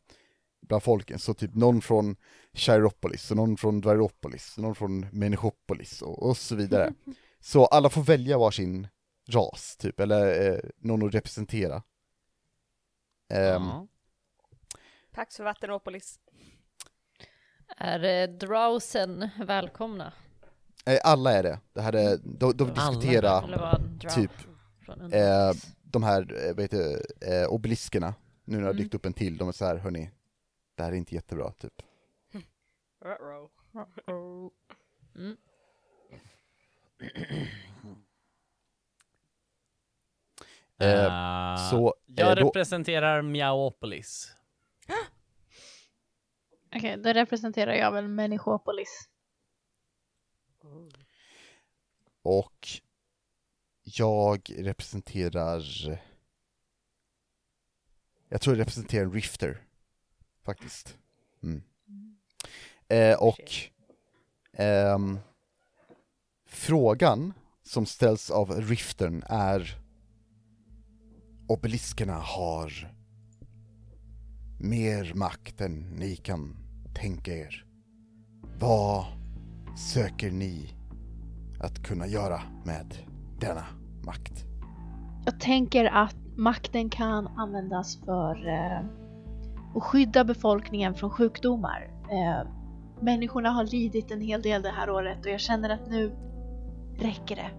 bland 0.61 0.83
folken, 0.83 1.19
så 1.19 1.33
typ 1.33 1.55
någon 1.55 1.81
från 1.81 2.15
Chiropolis, 2.53 3.31
och 3.31 3.37
någon 3.37 3.57
från 3.57 3.81
Dvairopolis, 3.81 4.57
och 4.57 4.63
någon 4.63 4.75
från 4.75 5.05
Menichopolis 5.11 6.01
och, 6.01 6.23
och 6.29 6.37
så 6.37 6.55
vidare. 6.55 6.93
Så 7.39 7.65
alla 7.65 7.89
får 7.89 8.03
välja 8.03 8.37
varsin 8.37 8.87
ras, 9.29 9.77
typ, 9.77 9.99
eller 9.99 10.51
eh, 10.51 10.59
någon 10.77 11.07
att 11.07 11.13
representera. 11.13 11.83
Ehm, 13.33 13.63
Ja. 13.63 13.87
Pax 15.11 15.37
för 15.37 15.43
Vattenopolis. 15.43 16.19
Är 17.77 18.03
eh, 18.03 18.27
Drowsen 18.37 19.29
välkomna? 19.47 20.13
eh, 20.85 20.99
alla 21.03 21.31
är 21.31 21.43
det. 21.43 21.59
Det 21.73 21.81
här 21.81 21.93
är, 21.95 22.17
de, 22.23 22.57
de 22.57 22.73
diskuterar 22.73 23.41
typ, 24.15 24.31
eh, 25.13 25.51
de 25.83 26.03
här, 26.03 26.45
eh, 26.47 26.53
vad 26.55 26.61
heter 26.61 27.01
eh, 27.21 27.47
obeliskerna. 27.47 28.13
Nu 28.45 28.55
när 28.55 28.61
det 28.61 28.65
har 28.67 28.71
Mm. 28.73 28.83
dykt 28.83 28.93
upp 28.95 29.05
en 29.05 29.13
till, 29.13 29.37
de 29.37 29.47
är 29.47 29.51
så 29.51 29.65
här, 29.65 29.75
hörni, 29.75 30.11
det 30.75 30.83
här 30.83 30.91
är 30.91 30.95
inte 30.95 31.15
jättebra, 31.15 31.51
typ. 31.51 31.73
Uh-oh. 33.03 34.51
Mm. 35.15 35.37
Eh, 40.77 41.07
Ah, 41.11 41.57
så, 41.71 41.95
jag 42.05 42.29
eh, 42.29 42.35
då- 42.35 42.45
representerar 42.45 43.21
Meowopolis. 43.21 44.35
Okej, 46.75 46.97
då 46.97 47.13
representerar 47.13 47.73
jag 47.73 47.91
väl 47.91 48.07
Människopolis. 48.07 49.09
Och 52.21 52.67
jag 53.83 54.41
representerar... 54.57 55.61
Jag 58.29 58.41
tror 58.41 58.55
jag 58.55 58.61
representerar 58.61 59.03
en 59.05 59.11
Rifter, 59.13 59.63
faktiskt. 60.43 60.97
Mm. 61.43 61.63
Eh, 62.93 63.15
och 63.23 63.51
ehm, 64.57 65.19
frågan 66.47 67.33
som 67.63 67.85
ställs 67.85 68.31
av 68.31 68.51
Riftern 68.51 69.23
är 69.29 69.77
Obeliskerna 71.47 72.13
har 72.13 72.71
mer 74.59 75.13
makt 75.13 75.61
än 75.61 75.95
ni 75.99 76.15
kan 76.15 76.55
tänka 76.95 77.31
er. 77.31 77.65
Vad 78.59 79.05
söker 79.93 80.31
ni 80.31 80.73
att 81.59 81.83
kunna 81.83 82.07
göra 82.07 82.41
med 82.65 82.97
denna 83.39 83.65
makt. 84.05 84.45
Jag 85.25 85.39
tänker 85.39 85.85
att 85.85 86.15
makten 86.37 86.89
kan 86.89 87.27
användas 87.27 87.97
för 88.05 88.47
eh, 88.47 88.85
att 89.75 89.83
skydda 89.83 90.23
befolkningen 90.23 90.95
från 90.95 91.09
sjukdomar. 91.09 91.91
Eh, 92.11 92.62
människorna 93.03 93.49
har 93.49 93.63
lidit 93.63 94.11
en 94.11 94.21
hel 94.21 94.41
del 94.41 94.61
det 94.61 94.69
här 94.69 94.89
året 94.89 95.25
och 95.25 95.31
jag 95.31 95.39
känner 95.39 95.69
att 95.69 95.89
nu 95.89 96.11
räcker 96.97 97.35
det. 97.35 97.49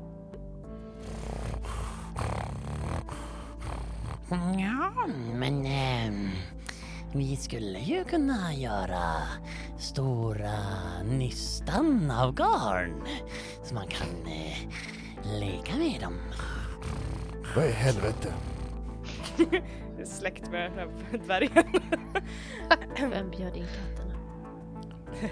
Ja, 4.59 5.07
men 5.35 5.67
ehm, 5.67 6.29
vi 7.13 7.37
skulle 7.37 7.79
ju 7.79 8.05
kunna 8.05 8.55
göra 8.55 9.03
stora 9.79 10.53
nystan 11.05 12.11
av 12.11 12.35
garn 12.35 13.03
så 13.65 13.75
man 13.75 13.87
kan 13.87 14.09
eh, 14.27 14.59
leka 15.41 15.77
med 15.77 16.01
dem. 16.01 16.19
Vad 17.57 17.65
i 17.65 17.73
helvete? 17.73 18.33
Släkt 20.05 20.51
med 20.51 20.89
dvärgen. 21.25 21.65
Vem 23.01 23.31
bjöd 23.31 23.57
in 23.57 23.67
katterna? 23.67 24.14
Eh. 25.23 25.31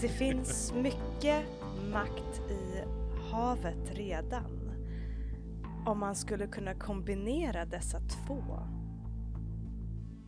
Det 0.00 0.08
finns 0.08 0.74
mycket 0.74 1.44
makt 1.92 2.40
i 2.50 2.84
havet 3.30 3.90
redan. 3.92 4.70
Om 5.86 5.98
man 5.98 6.14
skulle 6.14 6.46
kunna 6.46 6.74
kombinera 6.74 7.64
dessa 7.64 8.00
två. 8.00 8.58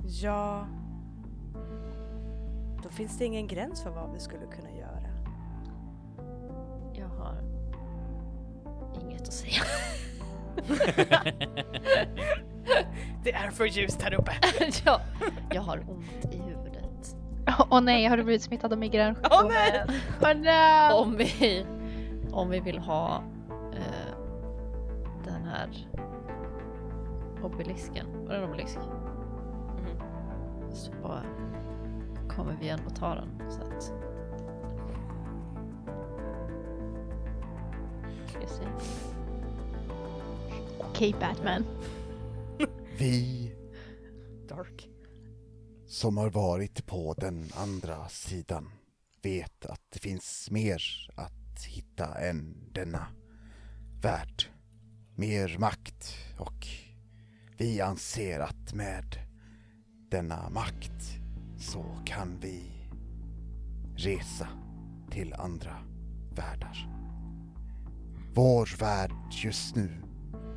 Ja, 0.04 0.66
då 2.82 2.88
finns 2.88 3.18
det 3.18 3.24
ingen 3.24 3.46
gräns 3.46 3.82
för 3.82 3.90
vad 3.90 4.12
vi 4.12 4.20
skulle 4.20 4.46
kunna 4.46 4.70
göra. 4.70 5.08
Jag 6.94 7.08
har 7.08 7.42
inget 9.02 9.22
att 9.22 9.32
säga. 9.32 9.62
Det 13.24 13.32
är 13.32 13.50
för 13.50 13.64
ljust 13.64 14.02
här 14.02 14.14
uppe. 14.14 14.32
ja, 14.84 15.00
jag 15.50 15.62
har 15.62 15.84
ont 15.90 16.34
i 16.34 16.36
huvudet. 16.36 17.16
Åh 17.70 17.80
nej, 17.80 18.06
har 18.06 18.16
du 18.16 18.24
blivit 18.24 18.42
smittad 18.42 18.72
av 18.72 18.78
migränsjukdom? 18.78 19.38
Åh 19.44 19.48
nej! 19.48 19.84
Åh 20.22 20.34
nej! 20.34 20.92
Om 20.92 21.16
vi, 21.16 21.66
om 22.32 22.50
vi 22.50 22.60
vill 22.60 22.78
ha 22.78 23.22
eh, 23.72 24.16
den 25.24 25.44
här 25.44 25.68
obelisken, 27.42 28.06
var 28.26 28.34
det 28.34 28.38
en 28.38 28.44
obelisk? 28.44 28.76
Mhm. 28.76 30.00
Så 30.72 30.92
kommer 32.28 32.56
vi 32.60 32.68
ändå 32.68 32.90
ta 32.90 33.14
den. 33.14 33.50
Så 33.50 33.60
att... 33.62 33.82
Ska 38.26 38.46
se. 38.46 38.64
Okej 40.96 41.14
Batman. 41.20 41.64
Vi 42.98 43.52
Dark. 44.48 44.88
som 45.86 46.16
har 46.16 46.30
varit 46.30 46.86
på 46.86 47.14
den 47.14 47.50
andra 47.56 48.08
sidan 48.08 48.70
vet 49.22 49.66
att 49.66 49.80
det 49.92 49.98
finns 49.98 50.48
mer 50.50 50.82
att 51.16 51.64
hitta 51.66 52.14
än 52.14 52.70
denna 52.72 53.06
värld. 54.02 54.44
Mer 55.16 55.58
makt 55.58 56.14
och 56.38 56.66
vi 57.58 57.80
anser 57.80 58.40
att 58.40 58.74
med 58.74 59.16
denna 60.10 60.50
makt 60.50 61.18
så 61.58 61.84
kan 62.06 62.38
vi 62.40 62.62
resa 63.96 64.48
till 65.10 65.34
andra 65.34 65.76
världar. 66.36 66.88
Vår 68.34 68.78
värld 68.78 69.12
just 69.30 69.76
nu 69.76 70.05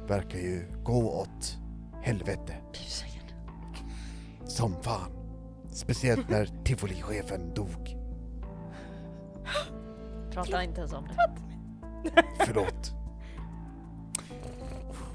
verkar 0.10 0.40
ju 0.40 0.68
gå 0.84 1.12
åt 1.12 1.58
helvete 2.04 2.56
som 4.48 4.84
fan. 4.84 5.12
Speciellt 5.72 6.30
när 6.30 6.64
tivolichefen 6.64 7.54
dog. 7.54 7.96
Prata 10.32 10.64
inte 10.64 10.80
ens 10.80 10.94
om 10.94 11.08
det. 11.08 11.32
Förlåt. 12.46 12.92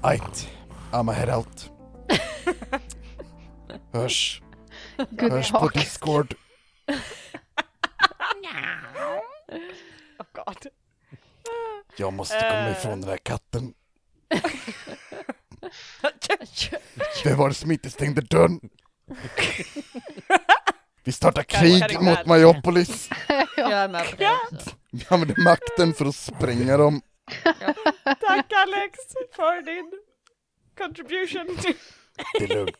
Ajt, 0.01 0.49
I'mma 0.91 1.11
head 1.11 1.37
out. 1.37 1.71
Hörs, 3.91 4.41
Good 5.09 5.31
hörs 5.31 5.51
på 5.51 5.59
talk. 5.59 5.73
Discord. 5.73 6.35
Oh 10.19 10.25
god. 10.33 10.67
Jag 11.97 12.13
måste 12.13 12.39
komma 12.39 12.69
ifrån 12.69 13.01
den 13.01 13.09
här 13.09 13.17
katten. 13.17 13.73
Vem 17.23 17.37
var 17.37 17.47
det 17.49 17.55
som 17.55 17.71
inte 17.71 17.89
stängde 17.89 18.21
dörren? 18.21 18.59
Vi 21.03 21.11
startar 21.11 21.43
krig 21.43 22.01
mot. 22.01 22.25
Majopolis. 22.25 23.09
Jag 23.57 23.71
är 23.71 23.87
med 23.89 24.09
på 24.11 24.15
det 24.17 24.29
också. 24.51 24.69
Vi 24.91 25.05
använder 25.09 25.43
makten 25.43 25.93
för 25.93 26.05
att 26.05 26.15
spränga 26.15 26.77
dem. 26.77 27.01
Tack 28.03 28.51
Alex 28.53 28.99
för 29.35 29.65
din 29.65 29.91
contribution. 30.77 31.57
Det 32.39 32.43
är 32.43 32.47
lugnt. 32.55 32.77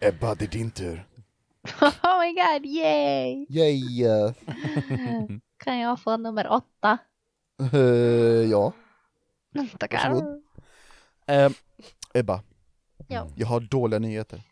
Ebba, 0.00 0.34
det 0.34 0.44
är 0.44 0.48
din 0.48 0.70
tur. 0.70 1.06
Oh 1.80 2.20
my 2.20 2.32
god, 2.32 2.66
yay! 2.66 3.46
Yay! 3.48 4.34
Kan 5.58 5.78
jag 5.78 6.00
få 6.00 6.16
nummer 6.16 6.48
åtta? 6.48 6.98
eh, 7.72 7.78
ja. 8.50 8.72
Tackar. 9.78 10.10
Varsågod. 10.10 10.42
Eh, 11.26 11.50
Ebba, 12.14 12.42
Ja. 13.08 13.28
jag 13.36 13.46
har 13.46 13.60
dåliga 13.60 13.98
nyheter. 13.98 14.42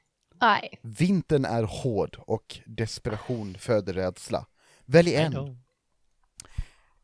Nej. 0.41 0.79
Vintern 0.83 1.45
är 1.45 1.63
hård 1.63 2.17
och 2.27 2.59
desperation 2.67 3.55
föder 3.59 3.93
rädsla. 3.93 4.47
Välj 4.85 5.15
en. 5.15 5.59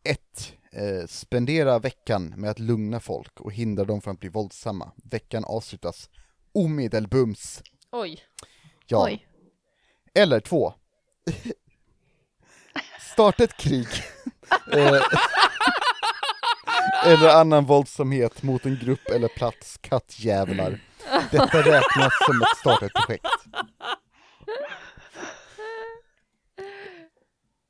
Ett. 0.04 0.52
Eh, 0.72 1.06
spendera 1.06 1.78
veckan 1.78 2.34
med 2.36 2.50
att 2.50 2.58
lugna 2.58 3.00
folk 3.00 3.40
och 3.40 3.52
hindra 3.52 3.84
dem 3.84 4.00
från 4.00 4.14
att 4.14 4.20
bli 4.20 4.28
våldsamma. 4.28 4.92
Veckan 5.04 5.44
avslutas 5.44 6.10
omedelbums. 6.52 7.62
Oj. 7.92 8.20
Ja. 8.86 9.04
Oj. 9.04 9.26
Eller 10.14 10.40
två. 10.40 10.74
Starta 13.12 13.44
ett 13.44 13.56
krig. 13.56 13.86
eh, 14.72 15.00
eller 17.06 17.28
annan 17.28 17.64
våldsamhet 17.64 18.42
mot 18.42 18.66
en 18.66 18.78
grupp 18.82 19.08
eller 19.08 19.28
plats 19.28 19.78
kattjävlar. 19.80 20.80
Detta 21.30 21.58
räknas 21.58 22.12
som 22.26 22.42
ett 22.42 22.58
startat 22.58 22.92
projekt. 22.92 23.26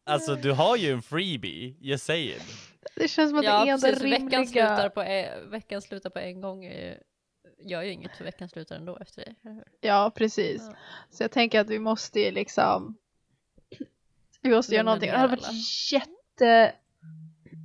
Alltså 0.06 0.34
du 0.34 0.52
har 0.52 0.76
ju 0.76 0.92
en 0.92 1.02
freebie, 1.02 1.74
just 1.80 2.04
saying. 2.06 2.40
Det 2.96 3.08
känns 3.08 3.30
som 3.30 3.38
att 3.38 3.44
Ja 3.44 3.64
det 3.64 3.70
är 3.70 3.78
precis, 3.78 3.98
det 4.02 4.08
veckan 4.10 4.46
slutar, 4.46 4.68
rimliga. 4.76 4.90
på 4.90 5.02
en, 5.02 5.50
veckan 5.50 5.82
slutar 5.82 6.10
på 6.10 6.18
en 6.18 6.40
gång. 6.40 6.64
är 6.64 6.88
ju- 6.90 6.98
Gör 7.64 7.82
ju 7.82 7.90
inget 7.92 8.16
för 8.16 8.24
veckan 8.24 8.48
slutar 8.48 8.76
ändå 8.76 8.98
efter 9.00 9.24
det. 9.24 9.34
Ja, 9.88 10.12
precis. 10.14 10.62
Ja. 10.66 10.76
Så 11.10 11.22
jag 11.22 11.30
tänker 11.30 11.60
att 11.60 11.70
vi 11.70 11.78
måste 11.78 12.20
ju 12.20 12.30
liksom 12.30 12.96
Vi 14.40 14.50
måste 14.50 14.74
göra 14.74 14.82
någonting. 14.84 15.10
Det 15.10 15.16
hade 15.18 15.36
varit 15.36 15.46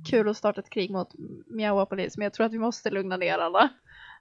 jättekul 0.08 0.28
att 0.30 0.36
starta 0.36 0.60
ett 0.60 0.70
krig 0.70 0.90
mot 0.90 1.08
Meowopolis 1.46 2.16
men 2.16 2.24
jag 2.24 2.32
tror 2.32 2.46
att 2.46 2.52
vi 2.52 2.58
måste 2.58 2.90
lugna 2.90 3.16
ner 3.16 3.38
alla. 3.38 3.68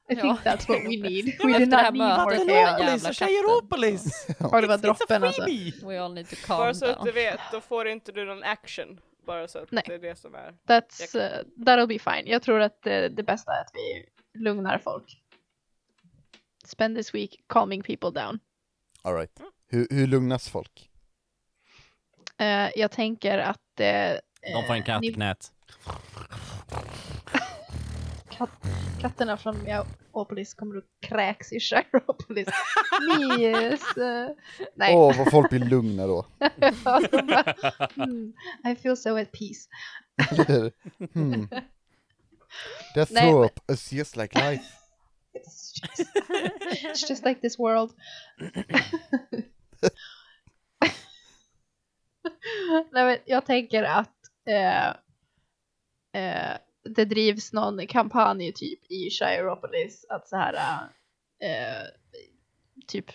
I 0.09 0.13
Ja. 0.15 0.21
think 0.21 0.39
that's 0.39 0.67
what 0.67 0.77
we 0.77 0.97
need. 1.09 1.25
We 1.25 1.59
do 1.59 1.65
not 1.65 1.93
need 1.93 1.93
more 1.93 2.37
chaos. 2.37 3.07
och. 3.07 3.13
Tjejeropolis! 3.15 4.27
Och 4.39 4.61
det 4.61 4.67
var 4.67 4.77
droppen 4.77 5.23
alltså. 5.23 5.45
We 5.87 6.01
all 6.01 6.13
need 6.13 6.29
to 6.29 6.35
calm 6.45 6.57
Bara 6.59 6.73
så 6.73 6.85
att 6.85 6.95
down. 6.95 7.05
du 7.05 7.11
vet, 7.11 7.39
då 7.51 7.61
får 7.61 7.87
inte 7.87 8.11
du 8.11 8.25
någon 8.25 8.43
action. 8.43 8.99
Bara 9.25 9.47
så 9.47 9.59
att 9.59 9.71
Nej. 9.71 9.83
det 9.87 9.93
är 9.93 9.99
det 9.99 10.15
som 10.15 10.35
är. 10.35 10.55
That's, 10.67 11.17
uh, 11.17 11.45
that'll 11.65 11.87
be 11.87 11.99
fine. 11.99 12.27
Jag 12.31 12.41
tror 12.41 12.59
att 12.61 12.87
uh, 12.87 12.91
det 13.09 13.23
bästa 13.25 13.51
är 13.51 13.61
att 13.61 13.71
vi 13.73 14.05
lugnar 14.39 14.77
folk. 14.77 15.21
Spend 16.65 16.97
this 16.97 17.15
week 17.15 17.35
calming 17.47 17.83
people 17.83 18.11
down. 18.11 18.39
Alright. 19.01 19.41
Hur, 19.69 19.87
hur 19.89 20.07
lugnas 20.07 20.49
folk? 20.49 20.89
Eh, 22.37 22.69
jag 22.75 22.91
tänker 22.91 23.37
att 23.37 23.79
eh, 23.79 24.11
De 24.53 24.63
får 24.67 24.73
en 24.73 24.83
katt 24.83 25.03
i 25.03 25.07
ni- 25.07 25.13
knät. 25.13 25.51
Kat 28.29 28.49
katterna 29.01 29.37
från 29.37 29.57
Meowopolis 29.57 30.53
kommer 30.53 30.77
att 30.77 30.83
kräks 31.01 31.51
i 31.53 31.59
Chiropolis. 31.59 32.47
Mys! 33.17 33.97
eh, 33.97 34.29
nej. 34.75 34.95
Åh, 34.95 35.17
vad 35.17 35.31
folk 35.31 35.49
blir 35.49 35.59
lugna 35.59 36.07
då. 36.07 36.25
Bara, 36.83 37.55
hmm, 37.95 38.33
I 38.71 38.75
feel 38.75 38.97
so 38.97 39.17
at 39.17 39.31
peace. 39.31 39.69
hmm. 41.13 41.47
That 42.95 43.11
Nej, 43.11 43.31
throw 43.31 43.45
up 43.45 43.71
is 43.71 43.93
just 43.93 44.15
like 44.17 44.39
life. 44.39 44.63
It's 45.33 45.73
just, 45.81 46.09
it's 46.85 47.09
just 47.09 47.25
like 47.25 47.41
this 47.41 47.59
world. 47.59 47.93
Nej, 52.91 53.05
men 53.05 53.17
jag 53.25 53.45
tänker 53.45 53.83
att 53.83 54.15
eh, 54.45 54.95
eh, 56.17 56.57
det 56.95 57.05
drivs 57.05 57.53
någon 57.53 57.87
kampanj 57.87 58.53
typ 58.53 58.91
i 58.91 59.09
Chiropolis 59.09 60.05
att 60.09 60.27
så 60.27 60.35
här 60.35 60.53
eh, 61.39 61.87
typ 62.87 63.11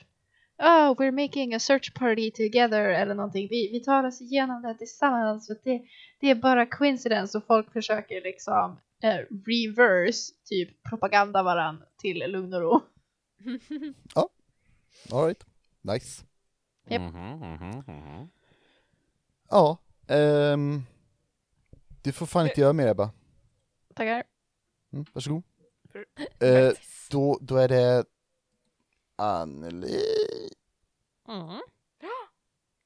Oh, 0.59 0.95
we're 0.99 1.13
making 1.13 1.55
a 1.55 1.59
search 1.59 1.95
party 1.95 2.31
together 2.31 2.85
eller 2.85 3.15
någonting. 3.15 3.49
Vi, 3.51 3.69
vi 3.73 3.81
tar 3.81 4.05
oss 4.05 4.21
igenom 4.21 4.63
det 4.63 4.75
tillsammans 4.75 5.47
för 5.47 5.57
det, 5.65 5.83
det 6.21 6.31
är 6.31 6.35
bara 6.35 6.67
coincidence 6.67 7.39
och 7.39 7.47
folk 7.47 7.73
försöker 7.73 8.21
liksom 8.21 8.81
eh, 9.03 9.19
reverse 9.47 10.33
typ 10.45 10.83
propaganda 10.83 11.43
varann 11.43 11.83
till 11.99 12.19
lugn 12.19 12.55
och 12.55 12.61
ro. 12.61 12.81
Alright. 15.13 15.45
Nice. 15.81 16.25
Japp. 16.89 17.01
Mhm, 17.01 17.39
mhm, 17.39 17.83
mhm. 17.87 18.29
Ja. 19.51 19.79
ehm, 20.09 20.83
du 22.03 22.13
får 22.13 22.27
fan 22.27 22.47
inte 22.47 22.61
göra 22.61 22.73
mer 22.73 22.87
Ebba. 22.89 23.11
Tackar. 23.95 24.25
Mm, 24.93 25.05
varsågod. 25.13 25.43
Eh, 26.41 26.73
då, 27.11 27.39
då 27.41 27.57
är 27.57 27.69
det 27.69 28.05
Anneli. 29.17 30.03
Mm. 31.29 31.61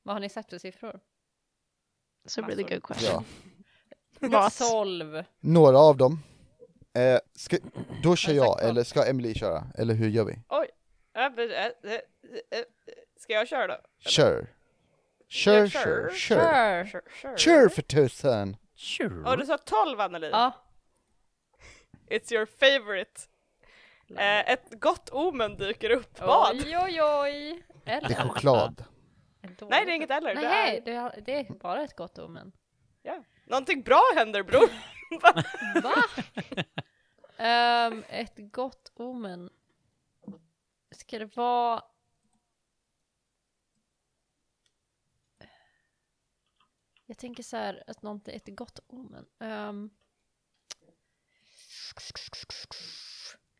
Vad 0.02 0.14
har 0.14 0.20
ni 0.20 0.28
sett 0.28 0.50
för 0.50 0.58
siffror? 0.58 1.00
It's 2.26 2.44
a 2.44 2.46
really 2.48 2.62
good 2.62 2.82
question. 2.82 3.24
Ja. 4.20 4.28
Vad? 4.28 4.52
12. 4.52 5.24
Några 5.40 5.78
av 5.78 5.96
dem. 5.96 6.22
Eh, 6.94 7.18
ska, 7.34 7.56
då 8.02 8.16
kör 8.16 8.32
jag, 8.32 8.64
eller 8.64 8.84
ska 8.84 9.06
Emily 9.06 9.34
köra? 9.34 9.64
Eller 9.74 9.94
hur 9.94 10.08
gör 10.08 10.24
vi? 10.24 10.38
Men, 11.14 11.50
äh, 11.50 11.56
äh, 11.56 11.92
äh, 12.50 12.64
Ska 13.16 13.32
jag 13.32 13.48
köra 13.48 13.66
då? 13.66 13.76
Kör. 13.98 14.46
Kör, 15.28 15.68
kör, 15.68 15.68
kör. 15.68 16.10
kör. 16.10 16.84
Kör. 16.84 17.02
Kör, 17.22 17.36
Kör 17.36 17.68
för 17.68 17.82
tusan. 17.82 18.56
Sure. 18.76 19.22
Ja, 19.24 19.36
du 19.36 19.46
sa 19.46 19.58
12 19.58 20.00
Anneli. 20.00 20.30
Ja. 20.30 20.52
It's 22.10 22.32
your 22.32 22.46
favorite. 22.46 23.20
Eh, 24.10 24.50
ett 24.50 24.80
gott 24.80 25.10
omen 25.10 25.56
dyker 25.56 25.90
upp. 25.90 26.20
Vad? 26.20 26.56
Oj, 26.56 26.78
oj, 26.78 27.02
oj. 27.02 27.62
Eller? 27.84 28.08
Det 28.08 28.14
är 28.14 28.28
choklad. 28.28 28.84
Nej, 29.60 29.86
det 29.86 29.92
är 29.92 29.94
inget 29.94 30.10
eller. 30.10 30.34
Det 30.34 30.40
Nej, 30.40 30.76
är, 30.76 30.80
det 30.80 30.92
är, 30.92 31.20
det 31.20 31.34
är 31.34 31.54
bara 31.54 31.82
ett 31.82 31.96
gott 31.96 32.18
omen. 32.18 32.52
någonting 33.46 33.82
bra 33.82 34.02
händer 34.16 34.42
bror. 34.42 34.70
Va? 35.82 35.94
Ehm, 37.36 38.04
ett 38.08 38.34
gott 38.36 38.92
omen. 38.94 39.50
Ska 40.90 41.18
det 41.18 41.36
vara... 41.36 41.82
Jag 47.06 47.18
tänker 47.18 47.42
så 47.42 47.56
här 47.56 47.84
att 47.86 48.02
någonting, 48.02 48.36
ett 48.36 48.56
gott 48.56 48.78
omen. 48.86 49.26
Um... 49.38 49.90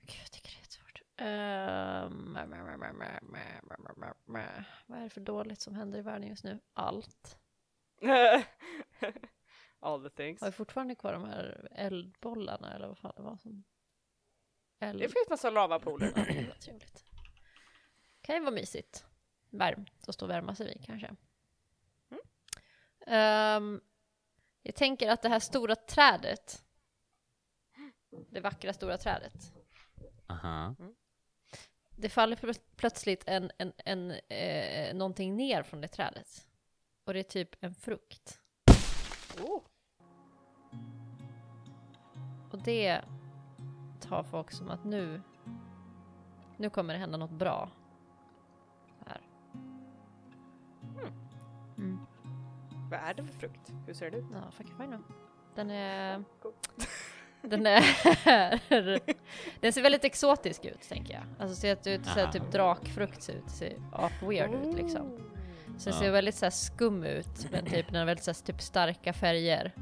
Gud, 0.00 0.20
jag 0.20 0.32
tycker 0.32 0.50
det 0.50 0.60
är 0.60 0.70
svårt. 0.70 1.00
Um... 1.20 2.34
Vad 4.86 4.98
är 4.98 5.02
det 5.02 5.10
för 5.10 5.20
dåligt 5.20 5.60
som 5.60 5.74
händer 5.74 5.98
i 5.98 6.02
världen 6.02 6.28
just 6.28 6.44
nu? 6.44 6.60
Allt. 6.72 7.38
All 9.80 10.02
the 10.02 10.10
things. 10.10 10.40
Har 10.40 10.48
vi 10.48 10.52
fortfarande 10.52 10.94
kvar 10.94 11.12
de 11.12 11.24
här 11.24 11.68
eldbollarna 11.70 12.74
eller 12.74 12.88
vad 12.88 12.98
fan 12.98 13.12
det 13.16 13.22
var 13.22 13.36
som... 13.36 13.64
Eld... 14.78 14.98
Det 14.98 15.08
finns 15.08 15.28
massa 15.30 15.50
lavapooler. 15.50 16.12
Ja, 16.16 16.24
det 16.24 16.48
var 16.48 16.54
trevligt. 16.54 17.04
Kan 18.20 18.34
ju 18.34 18.40
vara 18.40 18.54
mysigt. 18.54 19.06
Varmt 19.50 20.08
att 20.08 20.14
stå 20.14 20.26
och 20.26 20.30
värma 20.30 20.54
sig 20.54 20.66
vid 20.66 20.84
kanske. 20.84 21.16
Ehm, 23.06 23.80
jag 24.62 24.74
tänker 24.74 25.10
att 25.10 25.22
det 25.22 25.28
här 25.28 25.40
stora 25.40 25.74
trädet, 25.76 26.64
det 28.30 28.40
vackra 28.40 28.72
stora 28.72 28.98
trädet, 28.98 29.52
Aha. 30.26 30.74
det 31.96 32.08
faller 32.08 32.36
plö- 32.36 32.60
plötsligt 32.76 33.24
en, 33.26 33.50
en, 33.58 33.72
en, 33.84 34.10
eh, 34.10 34.94
någonting 34.94 35.36
ner 35.36 35.62
från 35.62 35.80
det 35.80 35.88
trädet. 35.88 36.46
Och 37.04 37.12
det 37.12 37.18
är 37.18 37.22
typ 37.22 37.64
en 37.64 37.74
frukt. 37.74 38.40
Oh. 39.42 39.62
Och 42.52 42.58
det 42.62 43.02
tar 44.00 44.22
folk 44.22 44.50
som 44.50 44.70
att 44.70 44.84
nu, 44.84 45.22
nu 46.56 46.70
kommer 46.70 46.94
det 46.94 47.00
hända 47.00 47.16
något 47.16 47.30
bra. 47.30 47.70
Vad 52.90 53.00
är 53.00 53.14
det 53.14 53.24
för 53.24 53.32
frukt? 53.32 53.72
Hur 53.86 53.94
ser 53.94 54.10
det 54.10 54.16
ut? 54.16 54.24
Ja, 54.32 54.50
fuck 54.50 54.66
if 54.66 54.80
I 54.80 54.86
know. 54.86 55.00
Den 55.54 55.70
är... 55.70 56.24
Cool. 56.42 56.52
Den 57.42 57.66
är... 57.66 57.80
den 59.60 59.72
ser 59.72 59.82
väldigt 59.82 60.04
exotisk 60.04 60.64
ut, 60.64 60.80
tänker 60.88 61.14
jag. 61.14 61.22
Alltså 61.38 61.56
ser 61.56 61.72
ut, 61.72 61.84
ser 62.06 62.22
Aha. 62.22 62.32
typ 62.32 62.52
drakfrukt 62.52 63.22
ser 63.22 63.32
ut, 63.34 63.50
ser 63.50 63.76
ap-weird 63.92 64.54
ut 64.66 64.74
liksom. 64.76 65.16
Så 65.78 65.90
den 65.90 65.98
Ja. 65.98 66.00
ser 66.00 66.10
väldigt 66.10 66.34
så 66.34 66.50
skum 66.50 67.04
ut, 67.04 67.50
men 67.50 67.66
typ 67.66 67.86
den 67.86 67.96
har 67.96 68.04
väldigt 68.06 68.24
så 68.24 68.34
typ 68.34 68.60
starka 68.62 69.12
färger. 69.12 69.72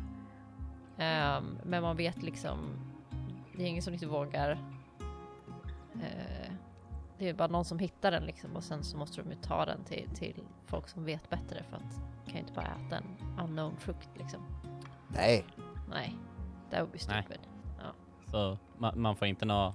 Ehm, 0.99 1.59
men 1.65 1.83
man 1.83 1.97
vet 1.97 2.23
liksom, 2.23 2.59
det 3.57 3.63
är 3.63 3.67
ingen 3.67 3.83
som 3.83 3.93
riktigt 3.93 4.09
vågar. 4.11 4.51
eh, 5.95 6.34
det 7.19 7.29
är 7.29 7.35
bara 7.35 7.49
någon 7.49 7.65
som 7.65 7.79
hittar 7.79 8.11
den 8.11 8.25
liksom 8.27 8.57
och 8.57 8.65
sen 8.65 8.85
så 8.85 8.97
måste 8.97 9.23
de 9.23 9.31
ju 9.31 9.37
ta 9.37 9.65
den 9.65 9.85
till, 9.85 10.09
till 10.15 10.43
folk 10.67 10.89
som 10.89 11.05
vet 11.05 11.31
bättre 11.31 11.63
för 11.71 11.77
att 11.77 11.83
man 11.83 12.25
kan 12.27 12.35
ju 12.35 12.41
inte 12.41 12.53
bara 12.53 12.67
äta 12.87 12.97
en 12.97 13.39
unknown 13.41 13.77
frukt 13.77 14.09
liksom. 14.19 14.41
Nej. 15.09 15.45
Nej, 15.91 16.17
that 16.71 16.81
would 16.81 16.93
be 16.93 16.99
Nej. 17.09 17.23
stupid. 17.23 17.41
Så 18.31 18.59
man, 18.79 19.01
man 19.01 19.17
får 19.17 19.29
inte 19.29 19.45
några 19.45 19.75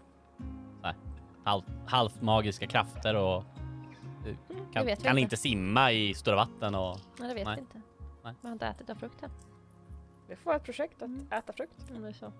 halv, 1.44 1.64
halvt 1.88 2.22
magiska 2.22 2.68
krafter 2.68 3.16
och 3.16 3.44
eh, 4.26 4.36
kan, 4.74 4.86
vet 4.86 5.00
vi 5.00 5.04
kan 5.04 5.12
inte. 5.12 5.22
inte 5.22 5.38
simma 5.38 5.92
i 5.92 6.14
stora 6.14 6.36
vatten 6.36 6.76
och 6.76 6.98
Nej, 7.20 7.28
det 7.28 7.34
vet 7.34 7.46
Nej. 7.46 7.56
vi 7.56 7.62
inte. 7.62 7.82
Nej. 8.24 8.34
Man 8.42 8.50
har 8.50 8.52
inte 8.52 8.66
ätit 8.68 8.90
av 8.90 8.96
frukten. 8.96 9.30
Vi 10.28 10.36
får 10.36 10.56
ett 10.56 10.64
projekt 10.64 11.02
att 11.02 11.08
Mm. 11.08 11.28
äta 11.32 11.54
frukt. 11.54 11.74
Det 11.88 12.08
är 12.08 12.14
så. 12.14 12.32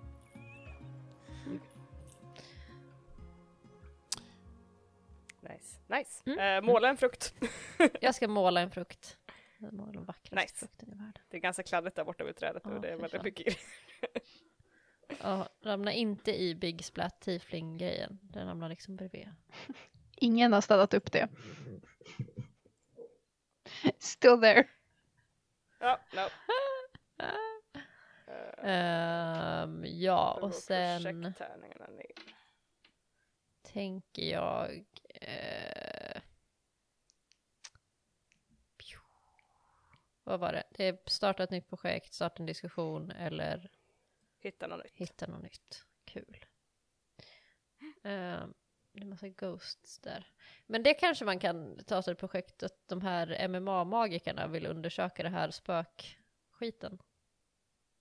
Nice. 5.40 5.78
Nice. 5.86 6.22
Mm. 6.26 6.38
Eh, 6.64 6.72
måla 6.72 6.88
en 6.88 6.96
frukt. 6.96 7.34
Jag 8.00 8.14
ska 8.14 8.28
måla 8.28 8.60
en 8.60 8.70
frukt. 8.70 9.18
Jag 9.58 9.72
målar 9.72 9.92
den 9.92 10.04
vackraste 10.04 10.36
Nice. 10.36 10.54
frukten 10.56 10.88
i 10.88 10.94
världen. 10.94 11.22
Det 11.28 11.36
är 11.36 11.40
ganska 11.40 11.62
kladdigt 11.62 11.96
där 11.96 12.04
borta 12.04 12.24
vid 12.24 12.36
trädet 12.36 12.62
Ja, 12.64 12.70
och 12.70 12.80
det 12.80 12.88
är 12.88 12.96
väldigt 12.96 13.22
mycket. 13.22 13.56
Ja, 15.22 15.48
ramla 15.62 15.92
inte 15.92 16.40
i 16.42 16.54
Big 16.54 16.84
Splat 16.84 17.20
Tiefling-grejen. 17.20 18.18
Den 18.22 18.46
ramlar 18.46 18.68
liksom 18.68 18.96
bredvid. 18.96 19.28
Ingen 20.16 20.52
har 20.52 20.60
städat 20.60 20.94
upp 20.94 21.12
det. 21.12 21.28
Still 23.98 24.40
there. 24.40 24.68
Ja, 25.78 26.00
no. 26.12 26.28
Ehm, 28.62 29.84
ja, 29.86 30.38
och 30.42 30.54
sen 30.54 31.34
tänker 33.62 34.22
jag... 34.22 34.84
Eh, 35.20 36.22
vad 40.24 40.40
var 40.40 40.52
det? 40.52 40.62
Det 40.70 40.84
är 40.84 40.98
starta 41.06 41.42
ett 41.42 41.50
nytt 41.50 41.68
projekt, 41.68 42.14
starta 42.14 42.42
en 42.42 42.46
diskussion 42.46 43.10
eller 43.10 43.70
Hitta 44.38 44.66
något 44.66 44.84
nytt. 44.84 44.92
hitta 44.94 45.26
något 45.26 45.42
nytt. 45.42 45.84
Kul. 46.04 46.44
Ehm, 48.02 48.54
det 48.92 49.00
är 49.00 49.06
massa 49.06 49.28
ghosts 49.28 49.98
där. 49.98 50.26
Men 50.66 50.82
det 50.82 50.94
kanske 50.94 51.24
man 51.24 51.38
kan 51.38 51.84
ta 51.84 52.02
till 52.02 52.16
projekt 52.16 52.62
att 52.62 52.88
de 52.88 53.00
här 53.00 53.48
MMA-magikerna 53.48 54.46
vill 54.46 54.66
undersöka 54.66 55.22
det 55.22 55.28
här 55.28 55.50
spökskiten. 55.50 56.98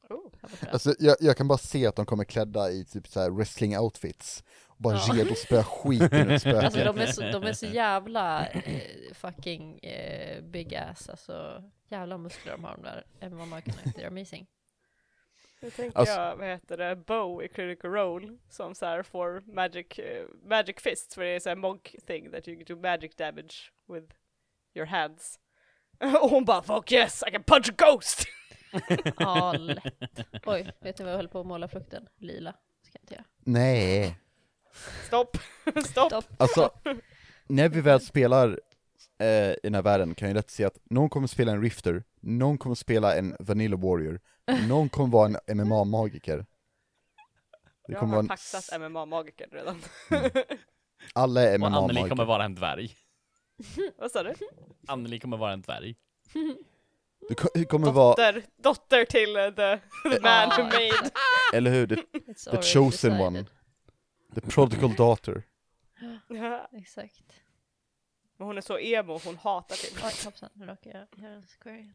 Oh. 0.09 0.31
Alltså, 0.71 0.93
jag, 0.99 1.17
jag 1.19 1.37
kan 1.37 1.47
bara 1.47 1.57
se 1.57 1.87
att 1.87 1.95
de 1.95 2.05
kommer 2.05 2.23
klädda 2.23 2.71
i 2.71 2.85
typ 2.85 3.07
så 3.07 3.19
här 3.19 3.29
wrestling 3.29 3.77
outfits, 3.77 4.43
bara 4.79 4.95
Ja. 5.07 5.13
redo 5.13 5.31
att 5.31 5.37
spöa 5.37 5.63
skiten 5.63 6.31
ur 6.31 6.37
spöken. 6.37 6.65
Alltså 6.65 6.83
de 6.83 6.97
är 6.99 7.05
så, 7.05 7.21
de 7.21 7.43
är 7.43 7.53
så 7.53 7.65
jävla 7.65 8.47
eh, 8.47 8.81
fucking 9.13 9.79
eh, 9.79 10.41
big 10.43 10.75
ass, 10.75 11.09
alltså 11.09 11.63
jävla 11.89 12.17
muskler 12.17 12.51
de 12.51 12.63
har 12.63 12.71
de 12.75 12.83
där 12.83 13.03
MMA-magikerna, 13.29 13.81
they're 13.91 14.07
amazing. 14.07 14.47
Nu 15.61 15.69
tänker 15.71 15.99
Alltså- 15.99 16.15
jag, 16.15 16.35
vad 16.35 16.47
heter 16.47 16.77
det, 16.77 16.95
Bow 16.95 17.43
i 17.43 17.47
Critical 17.47 17.91
Role 17.91 18.37
som 18.49 18.75
så 18.75 18.85
här 18.85 19.03
får 19.03 19.41
magic, 19.53 19.99
eh, 19.99 20.25
magic 20.49 20.75
fists 20.79 21.15
för 21.15 21.23
det 21.23 21.29
är 21.29 21.39
så 21.39 21.49
här 21.49 21.55
monk 21.55 21.95
thing 22.07 22.31
that 22.31 22.47
you 22.47 22.57
can 22.65 22.75
do 22.75 22.81
magic 22.81 23.15
damage 23.15 23.71
with 23.87 24.15
your 24.75 24.85
hands. 24.87 25.39
Och 26.21 26.29
hon 26.29 26.45
bara 26.45 26.61
'fuck 26.61 26.91
yes, 26.91 27.23
I 27.27 27.31
can 27.31 27.43
punch 27.43 27.69
a 27.69 27.73
ghost!' 27.77 28.25
Ja, 29.17 29.53
lätt. 29.57 29.83
Oj, 30.45 30.71
vet 30.81 30.99
ni 30.99 31.05
vad 31.05 31.11
jag 31.13 31.17
höll 31.17 31.27
på 31.27 31.39
att 31.39 31.45
måla 31.45 31.67
frukten? 31.67 32.07
Lila. 32.17 32.51
Ska 32.83 32.91
jag 32.97 33.03
inte 33.03 33.13
göra. 33.13 33.23
Nej. 33.39 34.19
Stopp! 35.07 35.37
Stopp! 35.85 36.07
Stopp. 36.11 36.25
Alltså, 36.37 36.71
när 37.47 37.69
vi 37.69 37.81
väl 37.81 38.01
spelar 38.01 38.59
eh, 39.19 39.27
i 39.51 39.59
den 39.63 39.75
här 39.75 39.81
världen 39.81 40.15
kan 40.15 40.27
jag 40.27 40.35
lätt 40.35 40.49
se 40.49 40.63
att 40.65 40.77
någon 40.89 41.09
kommer 41.09 41.27
spela 41.27 41.51
en 41.51 41.61
Rifter, 41.61 42.03
någon 42.21 42.57
kommer 42.57 42.75
spela 42.75 43.15
en 43.15 43.35
Vanilla 43.39 43.77
Warrior, 43.77 44.19
någon 44.67 44.89
kommer 44.89 45.09
vara 45.09 45.27
en 45.47 45.57
MMA-magiker. 45.57 46.37
Det 46.37 47.93
Jag 47.93 47.99
kommer 47.99 48.09
har 48.15 48.15
vara 48.15 48.23
en, 48.23 48.27
paxat 48.27 48.79
MMA-magiker 48.81 49.47
redan. 49.51 49.81
alla 51.13 51.41
är 51.41 51.61
Och 51.61 51.67
Anneli 51.67 51.93
kommer 52.01 52.05
MMA-magiker. 52.05 52.25
vara 52.25 52.43
en 52.45 52.55
dvärg. 52.55 52.95
Vad 53.97 54.11
sa 54.11 54.23
du? 54.23 54.33
Anneli 54.87 55.19
kommer 55.19 55.37
vara 55.37 55.53
en 55.53 55.61
dvärg. 55.61 55.95
Du 57.29 57.35
ko- 57.35 57.49
du 57.53 57.65
kommer 57.65 57.91
vara, 57.91 58.09
Dotter, 58.09 58.43
dotter 58.57 59.05
till 59.05 59.35
eh, 59.35 59.43
the, 59.49 59.79
the 60.15 60.21
man 60.21 60.49
who 60.57 60.63
made... 60.63 61.11
eller 61.53 61.71
hur, 61.71 61.87
the, 61.87 61.95
the 62.51 62.61
chosen 62.61 63.11
decided. 63.11 63.21
one. 63.21 63.45
The 64.35 64.41
prodigal 64.41 64.95
daughter. 64.95 65.43
Ja, 66.27 66.69
Exakt. 66.73 67.43
Men 68.37 68.47
hon 68.47 68.57
är 68.57 68.61
så 68.61 68.79
emo, 68.79 69.19
hon 69.25 69.37
hatar 69.37 69.75
till. 69.75 69.97
Oj, 70.03 70.11
hoppsan, 70.25 70.49
nu 70.53 70.65
råkar 70.65 70.91
jag 70.91 71.23
göra 71.23 71.33
en 71.33 71.47
square. 71.47 71.93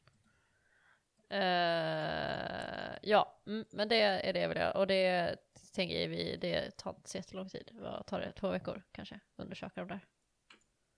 Eh, 1.29 2.99
ja, 3.03 3.41
mm, 3.47 3.65
men 3.71 3.89
det 3.89 4.01
är 4.01 4.33
det 4.33 4.41
jag 4.41 4.49
vill 4.49 4.59
göra. 4.59 4.73
Och 4.73 4.87
det 4.87 5.37
tänker 5.73 6.09
vi, 6.09 6.37
det 6.37 6.77
tar 6.77 6.91
inte 6.91 7.11
så 7.11 7.17
jättelång 7.17 7.49
tid. 7.49 7.71
Vad 7.73 8.07
tar 8.07 8.21
det? 8.21 8.33
Två 8.33 8.49
veckor 8.51 8.83
kanske? 8.93 9.21
Undersöka 9.37 9.81
de 9.81 9.89
där. 9.89 10.07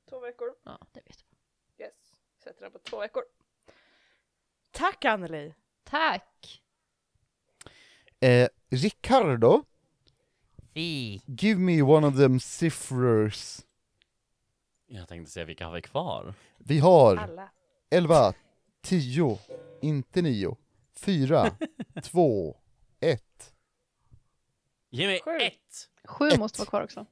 Två 0.09 0.21
veckor. 0.21 0.55
Ja, 0.65 0.79
det 0.93 1.01
vet 1.05 1.25
jag. 1.77 1.87
Yes. 1.87 2.15
Sätter 2.45 2.63
den 2.63 2.73
på 2.73 2.79
två 2.79 3.01
veckor. 3.01 3.23
Tack 4.71 5.05
Anneli! 5.05 5.55
Tack! 5.85 6.63
Eh, 8.21 8.49
Ricardo, 8.71 9.65
Fy. 10.81 11.21
give 11.27 11.61
me 11.61 11.83
one 11.83 12.07
of 12.07 12.17
them 12.17 12.41
siffrors. 12.41 13.61
Jag 14.87 15.09
tänkte 15.09 15.31
se 15.33 15.45
vilka 15.45 15.67
har 15.67 15.73
vi 15.75 15.83
kvar? 15.83 16.35
Vi 16.59 16.79
har 16.79 17.17
Alla. 17.17 17.49
11, 17.91 18.33
10, 18.83 19.39
inte 19.83 20.23
9, 20.23 20.57
4, 20.97 21.51
2, 22.03 22.57
1. 23.01 23.23
Ge 24.91 25.07
mig 25.07 25.21
Sju. 25.25 25.31
ett! 25.31 25.89
Sju 26.05 26.29
Ett. 26.29 26.39
måste 26.39 26.59
vara 26.61 26.69
kvar 26.69 26.83
också. 26.83 27.07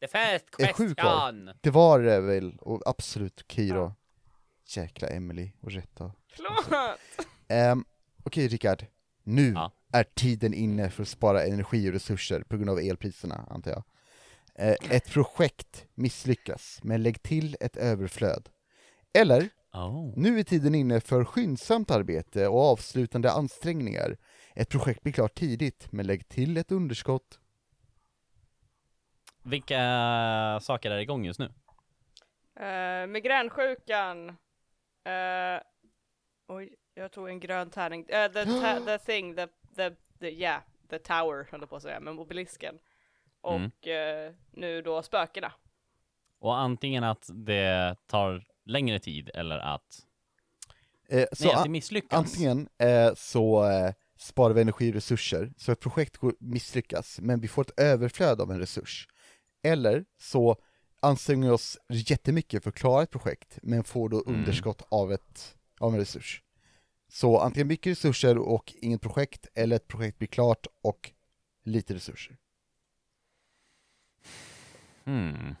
The 0.00 0.08
first 0.08 0.44
Är 0.58 0.72
sju 0.72 0.94
kvar? 0.94 1.30
question! 1.30 1.50
Det 1.60 1.70
var 1.70 2.00
det 2.00 2.20
väl, 2.20 2.56
och 2.60 2.82
absolut 2.86 3.40
okej 3.40 3.68
då. 3.68 3.92
Jäkla 4.66 5.08
Emily 5.08 5.50
och 5.60 5.70
Rätta. 5.72 6.12
Förlåt! 6.28 6.88
Um, 7.72 7.84
Okej 8.24 8.48
Rickard, 8.48 8.86
nu 9.22 9.52
Ja. 9.52 9.72
Är 9.94 10.04
tiden 10.04 10.54
inne 10.54 10.90
för 10.90 11.02
att 11.02 11.08
spara 11.08 11.44
energi 11.44 11.88
och 11.88 11.92
resurser 11.92 12.42
på 12.42 12.56
grund 12.56 12.70
av 12.70 12.78
elpriserna, 12.78 13.46
antar 13.50 13.70
jag. 13.70 13.82
Eh, 14.54 14.76
ett 14.90 15.10
projekt 15.10 15.86
misslyckas, 15.94 16.80
men 16.82 17.02
lägg 17.02 17.22
till 17.22 17.56
ett 17.60 17.76
överflöd. 17.76 18.48
Eller, 19.18 19.48
Oh. 19.72 20.12
nu 20.16 20.38
är 20.38 20.42
tiden 20.42 20.74
inne 20.74 21.00
för 21.00 21.24
skyndsamt 21.24 21.90
arbete 21.90 22.48
och 22.48 22.60
avslutande 22.60 23.30
ansträngningar. 23.32 24.16
Ett 24.54 24.68
projekt 24.68 25.02
blir 25.02 25.12
klart 25.12 25.34
tidigt, 25.34 25.92
men 25.92 26.06
lägg 26.06 26.28
till 26.28 26.56
ett 26.56 26.72
underskott. 26.72 27.38
Vilka 29.42 29.78
saker 30.62 30.90
är 30.90 30.98
igång 30.98 31.24
just 31.24 31.38
nu? 31.40 31.44
Uh, 32.60 33.06
migränsjukan. 33.06 34.28
Eh, 35.04 35.60
oj, 36.48 36.74
jag 36.94 37.12
tog 37.12 37.28
en 37.28 37.40
grön 37.40 37.70
tärning. 37.70 38.06
Eh, 38.08 38.32
the, 38.32 38.44
ta- 38.60 38.80
the 38.86 38.98
thing, 38.98 39.36
the, 39.36 39.46
the, 39.76 39.90
the, 40.20 40.30
yeah, 40.30 40.62
the 40.90 40.98
tower 40.98 41.48
höll 41.50 41.66
på 41.66 41.76
att 41.76 41.82
säga, 41.82 42.00
med 42.00 42.14
mobilisken. 42.14 42.78
Och 43.40 43.86
Mm. 43.86 44.26
eh, 44.28 44.34
nu 44.52 44.82
då 44.82 45.02
spökena. 45.02 45.52
Och 46.38 46.58
antingen 46.58 47.04
att 47.04 47.30
det 47.32 47.96
tar 48.06 48.44
längre 48.64 48.98
tid 48.98 49.30
eller 49.34 49.58
att, 49.58 50.06
Eh, 51.08 51.26
så 51.32 51.44
nej, 51.44 51.54
att 51.54 51.62
det 51.64 51.68
misslyckas. 51.70 52.18
antingen 52.18 52.68
eh, 52.78 53.14
så 53.14 53.64
eh, 53.70 53.92
sparar 54.16 54.54
vi 54.54 54.60
energi 54.60 54.90
och 54.90 54.94
resurser, 54.94 55.52
så 55.56 55.72
ett 55.72 55.80
projekt 55.80 56.16
går, 56.16 56.34
misslyckas, 56.38 57.20
men 57.20 57.40
vi 57.40 57.48
får 57.48 57.62
ett 57.62 57.80
överflöd 57.80 58.40
av 58.40 58.50
en 58.50 58.58
resurs. 58.58 59.08
Eller 59.62 60.04
så 60.18 60.56
anstränger 61.02 61.46
vi 61.48 61.52
oss 61.54 61.78
jättemycket 61.88 62.62
för 62.62 62.70
att 62.70 62.76
klara 62.76 63.02
ett 63.02 63.10
projekt, 63.10 63.58
men 63.62 63.84
får 63.84 64.08
då 64.08 64.22
Mm. 64.26 64.34
underskott 64.40 64.82
av, 64.88 65.12
ett, 65.12 65.56
av 65.80 65.92
en 65.92 65.98
resurs. 66.00 66.42
Så 67.08 67.38
antingen 67.38 67.68
mycket 67.68 67.90
resurser 67.90 68.38
och 68.38 68.74
inget 68.76 69.00
projekt, 69.00 69.46
eller 69.54 69.76
ett 69.76 69.88
projekt 69.88 70.18
blir 70.18 70.28
klart 70.28 70.66
och 70.82 71.12
lite 71.62 71.94
resurser. 71.94 72.36
Hmm. 75.04 75.54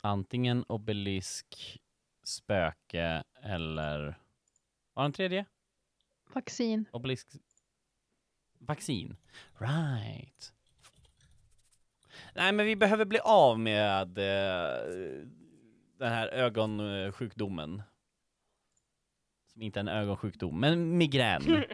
Antingen 0.00 0.64
obelisk, 0.68 1.80
spöke 2.22 3.24
eller... 3.42 4.18
Var 4.94 5.02
den 5.02 5.12
tredje? 5.12 5.44
Vaccin. 6.32 6.84
Obelisk... 6.92 7.28
Vaccin. 8.58 9.16
Right. 9.58 10.52
Nej, 12.34 12.52
men 12.52 12.66
vi 12.66 12.76
behöver 12.76 13.04
bli 13.04 13.18
av 13.18 13.58
med 13.58 14.18
eh, 14.18 15.26
den 15.98 16.12
här 16.12 16.28
ögonsjukdomen. 16.28 17.82
Som 19.52 19.62
inte 19.62 19.78
är 19.78 19.80
en 19.80 19.88
ögonsjukdom, 19.88 20.60
men 20.60 20.98
migrän. 20.98 21.42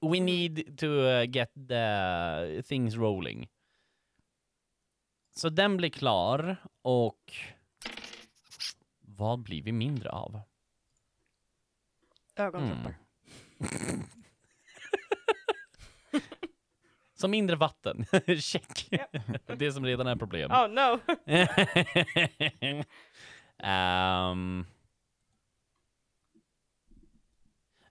We 0.00 0.20
need 0.20 0.78
to 0.78 0.86
uh, 0.86 1.24
get 1.30 1.52
the 1.68 2.62
things 2.62 2.94
rolling. 2.94 3.48
Så 5.30 5.48
den 5.48 5.76
blir 5.76 5.90
klar 5.90 6.56
och 6.82 7.32
vad 9.00 9.38
blir 9.38 9.62
vi 9.62 9.72
mindre 9.72 10.10
av? 10.10 10.40
Ögonproppar. 12.36 12.94
Mm. 13.58 14.02
Så 17.14 17.28
mindre 17.28 17.56
vatten, 17.56 18.06
check. 18.40 18.90
Det 19.46 19.72
som 19.72 19.86
redan 19.86 20.06
är 20.06 20.16
problem. 20.16 20.50
Oh 20.50 20.68
no! 20.68 21.00
Ehm, 23.58 24.66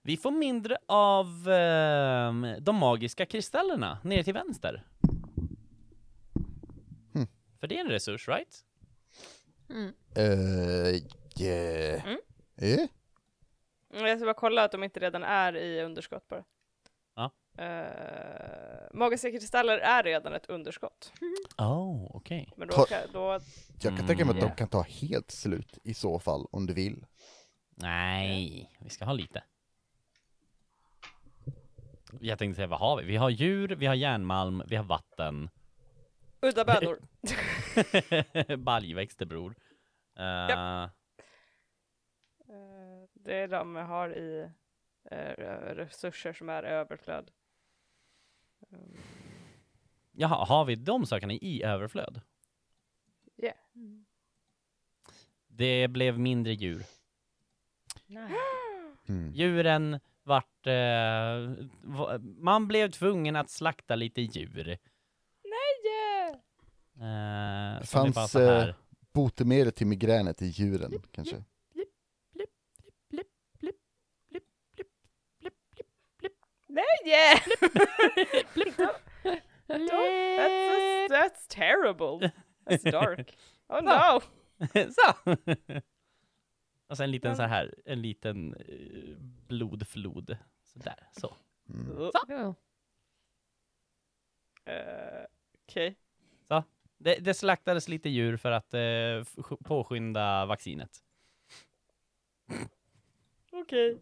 vi 0.02 0.16
får 0.16 0.30
mindre 0.30 0.78
av 0.86 1.48
ehm, 1.48 2.46
de 2.60 2.76
magiska 2.76 3.26
kristallerna 3.26 3.98
nere 4.04 4.24
till 4.24 4.34
vänster. 4.34 4.86
Hmm. 7.14 7.26
För 7.60 7.66
det 7.66 7.76
är 7.76 7.80
en 7.80 7.90
resurs, 7.90 8.28
right? 8.28 8.64
Mm. 9.70 9.92
Uh, 10.18 10.94
yeah. 11.40 12.06
Mm. 12.06 12.18
Eh? 12.56 12.88
Jag 13.90 14.18
ska 14.18 14.24
bara 14.24 14.34
kolla 14.34 14.64
att 14.64 14.72
de 14.72 14.84
inte 14.84 15.00
redan 15.00 15.22
är 15.22 15.56
i 15.56 15.82
underskott 15.82 16.28
bara. 16.28 16.44
Uh, 17.58 18.88
magiska 18.92 19.30
kristaller 19.30 19.78
är 19.78 20.02
redan 20.02 20.32
ett 20.34 20.46
underskott. 20.46 21.12
Oh, 21.58 22.16
okej. 22.16 22.52
Men 22.56 22.68
då, 22.68 22.74
Ta- 22.74 23.06
då 23.12 23.40
Jag 23.82 23.96
kan 23.96 24.06
tänka 24.06 24.24
mig 24.24 24.30
att 24.32 24.36
Mm. 24.42 24.48
de 24.48 24.56
kan 24.56 24.68
ta 24.68 24.82
helt 24.82 25.30
slut 25.30 25.78
i 25.82 25.94
så 25.94 26.18
fall, 26.18 26.46
om 26.50 26.66
du 26.66 26.74
vill. 26.74 27.06
Nej, 27.74 28.70
vi 28.80 28.90
ska 28.90 29.04
ha 29.04 29.12
lite. 29.12 29.42
Jag 32.20 32.38
tänkte 32.38 32.56
säga, 32.56 32.66
vad 32.66 32.78
har 32.80 32.96
vi? 32.96 33.04
Vi 33.04 33.16
har 33.16 33.30
djur, 33.30 33.68
vi 33.68 33.86
har 33.86 33.94
järnmalm, 33.94 34.62
vi 34.68 34.76
har 34.76 34.84
vatten. 34.84 35.50
udda 36.40 36.64
bönor. 36.64 36.98
Baljväxter 38.56 39.26
bror. 39.26 39.54
Eh, 40.18 40.88
Eh, 42.48 43.08
det 43.14 43.34
är 43.36 43.48
de 43.48 43.76
jag 43.76 43.84
har 43.84 44.16
i 44.16 44.50
eh, 45.10 45.16
resurser 45.74 46.32
som 46.32 46.48
är 46.48 46.62
överflöd. 46.62 47.30
Jaha, 50.12 50.44
har 50.44 50.64
vi 50.64 50.74
de 50.74 51.06
sakerna 51.06 51.32
i 51.32 51.62
överflöd? 51.62 52.20
Yeah. 53.42 53.56
Det 55.48 55.88
blev 55.88 56.18
mindre 56.18 56.52
djur. 56.52 56.84
Mm. 59.08 59.32
Djuren 59.34 60.00
vart... 60.22 60.66
Eh, 60.66 61.50
man 62.38 62.68
blev 62.68 62.90
tvungen 62.90 63.36
att 63.36 63.50
slakta 63.50 63.96
lite 63.96 64.20
djur. 64.20 64.68
yeah. 64.68 64.78
Eh, 66.96 67.80
Det 67.80 67.86
fanns, 67.86 68.34
här. 68.34 68.68
eh, 68.68 68.74
Botemedel 69.12 69.72
till 69.72 69.86
migränet 69.86 70.42
i 70.42 70.46
djuren, 70.46 71.02
kanske. 71.10 71.44
Nej! 76.76 77.40
That's, 79.68 81.08
that's 81.08 81.46
terrible. 81.48 82.30
That's 82.66 82.82
dark. 82.90 83.34
Oh 83.68 83.80
no! 83.80 84.20
så! 84.90 85.36
Och 86.88 86.96
sen 86.96 87.04
en 87.04 87.10
liten 87.10 87.36
så 87.36 87.42
här, 87.42 87.74
en 87.84 88.02
liten 88.02 88.54
eh, 88.54 89.16
blodflod. 89.48 90.36
Sådär, 90.64 91.08
så. 91.12 91.36
Mm. 91.68 92.10
Ja. 92.28 92.54
Eh, 94.72 95.26
Okej. 95.62 95.96
Det, 96.98 97.14
det 97.14 97.34
slaktades 97.34 97.88
lite 97.88 98.08
djur 98.08 98.36
för 98.36 98.50
att 98.50 98.74
eh, 98.74 99.44
påskynda 99.64 100.46
vaccinet. 100.46 101.02
Okej. 103.52 104.00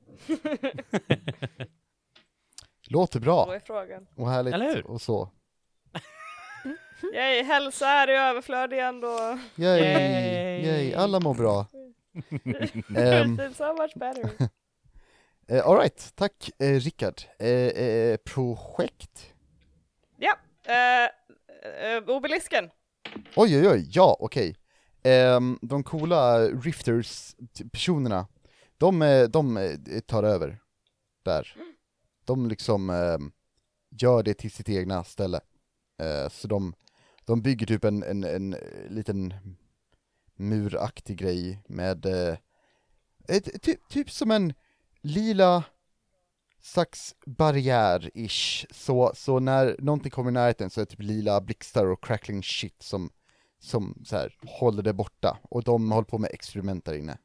Låter 2.94 3.20
Då 3.20 3.24
bra 3.24 3.54
är 3.54 3.60
frågan. 3.60 4.06
och 4.16 4.30
härligt 4.30 4.54
Eller 4.54 4.74
hur? 4.74 4.86
och 4.86 5.00
så. 5.00 5.30
Yay, 7.14 7.42
hälsa 7.42 7.88
är 7.88 8.10
i 8.10 8.16
överflöd 8.16 8.72
igen 8.72 9.00
då. 9.00 9.38
Yay, 9.56 9.80
Yay. 9.80 10.66
yay, 10.66 10.94
alla 10.94 11.20
mår 11.20 11.34
bra. 11.34 11.66
Ehm, 12.96 13.54
so 13.54 13.72
much 13.72 13.92
better. 13.94 14.30
eh, 15.48 15.66
Alright, 15.66 16.12
tack 16.14 16.50
eh, 16.58 16.80
Rickard. 16.80 17.22
Eh, 17.38 18.16
projekt? 18.16 19.32
Ja, 20.16 20.36
obelisken. 22.06 22.70
Oj 23.36 23.58
oj 23.58 23.68
oj, 23.68 23.88
ja 23.92 24.16
okej. 24.20 24.56
Ehm, 25.02 25.58
de 25.62 25.82
coola 25.84 26.38
Rifters-personerna, 26.48 28.26
de, 28.78 29.26
de 29.30 29.68
tar 30.06 30.22
över 30.22 30.58
där. 31.24 31.56
De 32.24 32.48
liksom 32.48 32.90
eh, 32.90 33.18
gör 33.90 34.22
det 34.22 34.34
till 34.34 34.50
sitt 34.50 34.68
egna 34.68 35.04
ställe. 35.04 35.40
Eh, 36.02 36.28
så 36.28 36.48
de, 36.48 36.74
de 37.24 37.42
bygger 37.42 37.66
typ 37.66 37.84
en, 37.84 38.02
en, 38.02 38.24
en 38.24 38.54
eh, 38.54 38.88
liten 38.88 39.34
muraktig 40.36 41.16
grej 41.16 41.62
med 41.68 42.06
eh, 42.06 42.36
ett, 43.28 43.62
typ, 43.62 43.88
typ 43.88 44.10
som 44.10 44.30
en 44.30 44.54
lila 45.00 45.64
slags 46.60 47.14
barriär-ish. 47.26 48.66
Så, 48.70 49.12
så 49.14 49.38
när 49.38 49.76
någonting 49.78 50.10
kommer 50.10 50.30
i 50.30 50.34
närheten 50.34 50.70
så 50.70 50.80
är 50.80 50.84
det 50.84 50.90
typ 50.90 51.02
lila 51.02 51.40
blixtar 51.40 51.86
och 51.86 52.04
crackling 52.04 52.42
shit 52.42 52.82
som, 52.82 53.10
som 53.58 54.02
så 54.04 54.16
här, 54.16 54.36
håller 54.46 54.82
det 54.82 54.92
borta. 54.92 55.38
Och 55.42 55.64
de 55.64 55.92
håller 55.92 56.04
på 56.04 56.18
med 56.18 56.30
experiment 56.32 56.84
där 56.84 56.94
inne. 56.94 57.18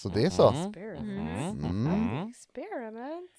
Så 0.00 0.08
det 0.08 0.24
är 0.24 0.30
så. 0.30 0.48
Mm. 0.48 0.66
Experiment. 0.68 1.64
Mm. 1.64 1.86
Mm. 1.86 2.28
Experiment. 2.28 3.30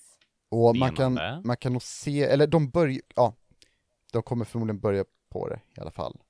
Och 0.49 0.75
man 0.75 0.95
kan, 0.95 1.15
Spännande. 1.15 1.47
man 1.47 1.57
kan 1.57 1.73
nog 1.73 1.81
se, 1.81 2.23
eller 2.23 2.47
de 2.47 2.69
börjar, 2.69 3.01
ja, 3.15 3.35
de 4.11 4.23
kommer 4.23 4.45
förmodligen 4.45 4.79
börja 4.79 5.05
på 5.29 5.47
det 5.47 5.59
i 5.77 5.79
alla 5.79 5.91
fall. 5.91 6.21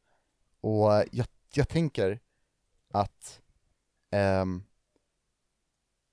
Och 0.62 0.92
jag, 1.12 1.26
jag 1.54 1.70
tänker 1.70 2.20
att 2.92 3.42
ehm, 4.12 4.64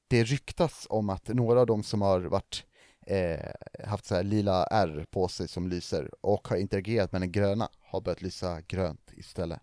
det 0.09 0.25
ryktas 0.25 0.87
om 0.91 1.11
att 1.11 1.29
några 1.29 1.61
av 1.61 1.67
de 1.67 1.83
som 1.83 2.03
har 2.03 2.21
varit, 2.21 2.67
eh, 3.07 3.51
haft 3.89 4.05
så 4.05 4.15
här 4.15 4.23
lila 4.23 4.65
R 4.65 5.07
på 5.11 5.29
sig 5.29 5.49
som 5.49 5.69
lyser 5.69 6.11
och 6.21 6.49
har 6.49 6.57
interagerat 6.57 7.13
med 7.13 7.21
den 7.21 7.33
gröna 7.33 7.69
har 7.81 8.01
börjat 8.01 8.23
lysa 8.23 8.61
grönt 8.61 9.13
istället. 9.13 9.61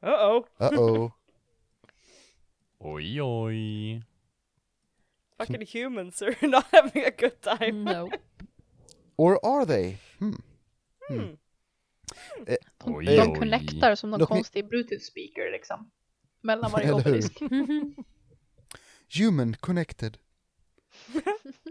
Uh-oh. 0.00 0.44
Uh-oh. 0.58 1.10
Oj, 2.84 3.20
oj. 3.22 4.02
Fucking 5.38 5.66
humans 5.66 6.22
are 6.22 6.36
not 6.48 6.64
having 6.72 7.04
a 7.04 7.10
good 7.18 7.40
time. 7.40 7.84
No. 7.84 8.10
Or 9.16 9.38
are 9.46 9.66
they? 9.66 9.98
Hmm. 10.18 10.42
Hmm. 11.08 11.36
De, 12.46 12.56
Oj, 12.84 13.04
de 13.06 13.20
oj. 13.20 13.38
connectar 13.38 13.94
som 13.94 14.10
någon 14.10 14.20
Låt 14.20 14.28
konstig 14.28 14.68
bluetooth 14.68 15.02
speaker 15.02 15.52
liksom. 15.52 15.90
Mellan 16.40 16.70
varje 16.70 16.92
obelisk. 16.92 17.40
Human 19.18 19.54
connected. 19.54 20.18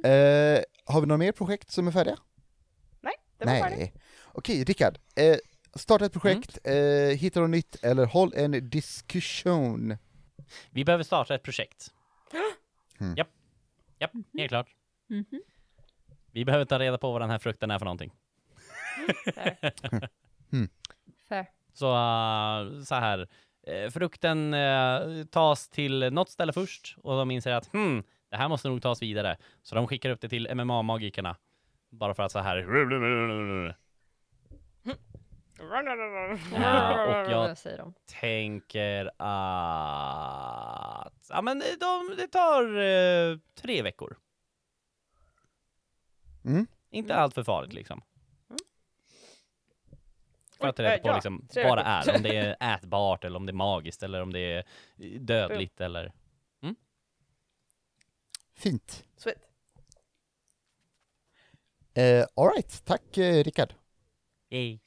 eh, 0.03 0.63
har 0.85 1.01
vi 1.01 1.07
några 1.07 1.17
mer 1.17 1.31
projekt 1.31 1.71
som 1.71 1.87
är 1.87 1.91
färdiga? 1.91 2.17
Nej, 3.01 3.13
det 3.37 3.45
var 3.45 3.51
färdigt. 3.59 3.77
Nej. 3.79 3.93
Okej, 4.33 4.63
Rickard. 4.63 4.99
Eh, 5.15 5.37
starta 5.75 6.05
ett 6.05 6.13
projekt, 6.13 6.57
Mm. 6.63 7.09
eh, 7.09 7.17
hitta 7.17 7.39
något 7.41 7.49
nytt 7.49 7.83
eller 7.83 8.05
håll 8.05 8.33
en 8.35 8.69
diskussion. 8.69 9.97
Vi 10.69 10.85
behöver 10.85 11.03
starta 11.03 11.35
ett 11.35 11.43
projekt. 11.43 11.93
Mm. 12.99 13.15
Japp, 13.15 13.27
japp, 13.99 14.11
helt 14.37 14.49
klart. 14.49 14.67
Mhm. 15.07 15.41
Vi 16.31 16.45
behöver 16.45 16.65
ta 16.65 16.79
reda 16.79 16.97
på 16.97 17.11
vad 17.11 17.21
den 17.21 17.29
här 17.29 17.39
frukten 17.39 17.71
är 17.71 17.79
för 17.79 17.85
någonting. 17.85 18.11
Fair. 21.29 21.47
Så, 21.73 21.87
uh, 21.87 22.83
så 22.83 22.95
här. 22.95 23.27
Eh, 23.67 23.89
frukten 23.89 24.53
eh, 24.53 25.25
tas 25.31 25.69
till 25.69 26.13
något 26.13 26.29
ställe 26.29 26.53
först 26.53 26.95
och 27.03 27.17
de 27.17 27.31
inser 27.31 27.53
att 27.53 27.73
hmm, 27.73 28.03
det 28.29 28.37
här 28.37 28.49
måste 28.49 28.69
nog 28.69 28.81
tas 28.81 29.01
vidare. 29.01 29.37
Så 29.61 29.75
de 29.75 29.87
skickar 29.87 30.09
upp 30.09 30.21
det 30.21 30.29
till 30.29 30.47
MMA-magikerna. 30.55 31.35
Bara 31.89 32.13
för 32.13 32.23
att 32.23 32.31
så 32.31 32.39
här. 32.39 33.75
Ja, 36.53 37.23
och 37.25 37.31
jag 37.31 37.57
säger 37.57 37.77
de. 37.77 37.93
tänker 38.05 39.05
att... 39.05 39.13
Ja 41.29 41.41
men 41.41 41.63
de, 41.79 42.15
det 42.17 42.27
tar 42.27 42.77
eh, 42.79 43.37
tre 43.55 43.81
veckor. 43.81 44.17
Mm. 46.45 46.67
Inte 46.89 47.15
allt 47.15 47.33
för 47.33 47.43
farligt 47.43 47.73
liksom. 47.73 48.01
För 50.59 50.67
att 50.67 50.75
ta 50.75 50.83
reda 50.83 50.95
eh, 50.95 51.01
på 51.01 51.07
ja, 51.07 51.13
liksom 51.13 51.47
vad 51.55 51.77
det 51.77 51.81
är, 51.81 52.15
om 52.15 52.23
det 52.23 52.37
är 52.37 52.57
ätbart 52.75 53.23
eller 53.23 53.37
om 53.37 53.45
det 53.45 53.51
är 53.51 53.53
magiskt 53.53 54.03
eller 54.03 54.21
om 54.21 54.33
det 54.33 54.39
är 54.39 54.63
dödligt 55.19 55.81
eller... 55.81 56.11
Fint. 58.61 59.05
Sweet. 59.17 59.47
Eh, 61.93 62.25
Alright, 62.35 62.85
tack 62.85 63.17
eh, 63.17 63.43
Rickard. 63.43 63.73
Yay. 64.49 64.79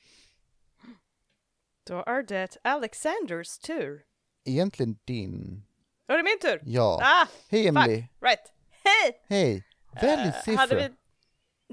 Då 1.86 2.04
är 2.06 2.22
det 2.22 2.56
Alexanders 2.64 3.58
tur. 3.58 4.02
Egentligen 4.44 4.98
din. 5.04 5.62
Är 6.08 6.16
det 6.16 6.22
min 6.22 6.38
tur. 6.40 6.60
Ja. 6.64 7.00
Ah, 7.02 7.26
Hej 7.50 7.68
Emily. 7.68 7.96
right. 8.20 8.52
Hej! 8.84 9.22
Hej. 9.28 9.64
Välj 10.02 10.28
Eh, 10.28 10.42
siffra. 10.42 10.60
hade 10.60 10.74
vi... 10.76 10.82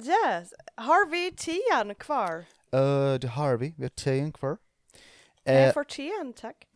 Yes. 0.10 0.54
Har 0.76 1.10
vi 1.10 1.32
tian 1.32 1.96
kvar? 1.96 2.46
Eh, 2.74 3.14
det 3.20 3.28
har 3.28 3.58
vi, 3.58 3.74
vi 3.78 3.84
har 3.84 3.90
tiden 3.90 4.32
kvar. 4.32 4.58
Jag 5.44 5.68
Eh, 5.68 5.74
får 5.74 5.84
tian, 5.84 6.34
tack. 6.34 6.68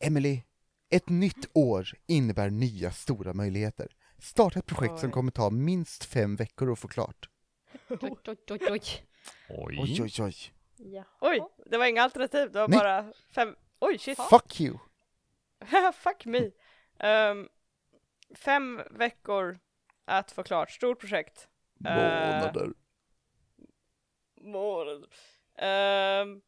Emily, 0.00 0.42
ett 0.90 1.08
nytt 1.08 1.46
år 1.54 1.88
innebär 2.06 2.50
nya 2.50 2.92
stora 2.92 3.32
möjligheter. 3.34 3.88
Starta 4.18 4.58
ett 4.58 4.66
projekt 4.66 4.98
som 4.98 5.08
Oj. 5.08 5.12
kommer 5.12 5.32
ta 5.32 5.50
minst 5.50 6.04
fem 6.04 6.36
veckor 6.36 6.72
att 6.72 6.78
få 6.78 6.88
klart. 6.88 7.28
Oj, 7.88 7.98
oj, 8.00 8.18
oj, 8.48 8.60
oj. 8.70 8.80
Oj. 9.48 10.02
Oj, 10.02 10.52
oj, 10.82 11.04
oj. 11.20 11.40
Det 11.66 11.78
var 11.78 11.86
inga 11.86 12.02
alternativ, 12.02 12.52
det 12.52 12.60
var 12.60 12.68
Nej. 12.68 12.78
bara 12.78 13.12
fem... 13.34 13.56
Oj, 13.80 13.98
shit. 13.98 14.18
Fuck 14.30 14.60
you! 14.60 14.78
Fuck 15.94 16.24
me. 16.24 16.50
Ehm, 16.98 17.48
fem 18.34 18.82
veckor 18.90 19.58
att 20.04 20.32
få 20.32 20.42
klart 20.42 20.70
stort 20.70 21.00
projekt. 21.00 21.48
Eh, 21.84 21.94
Månader. 21.94 22.72
månader. 24.40 25.08
Ehm, 25.58 26.40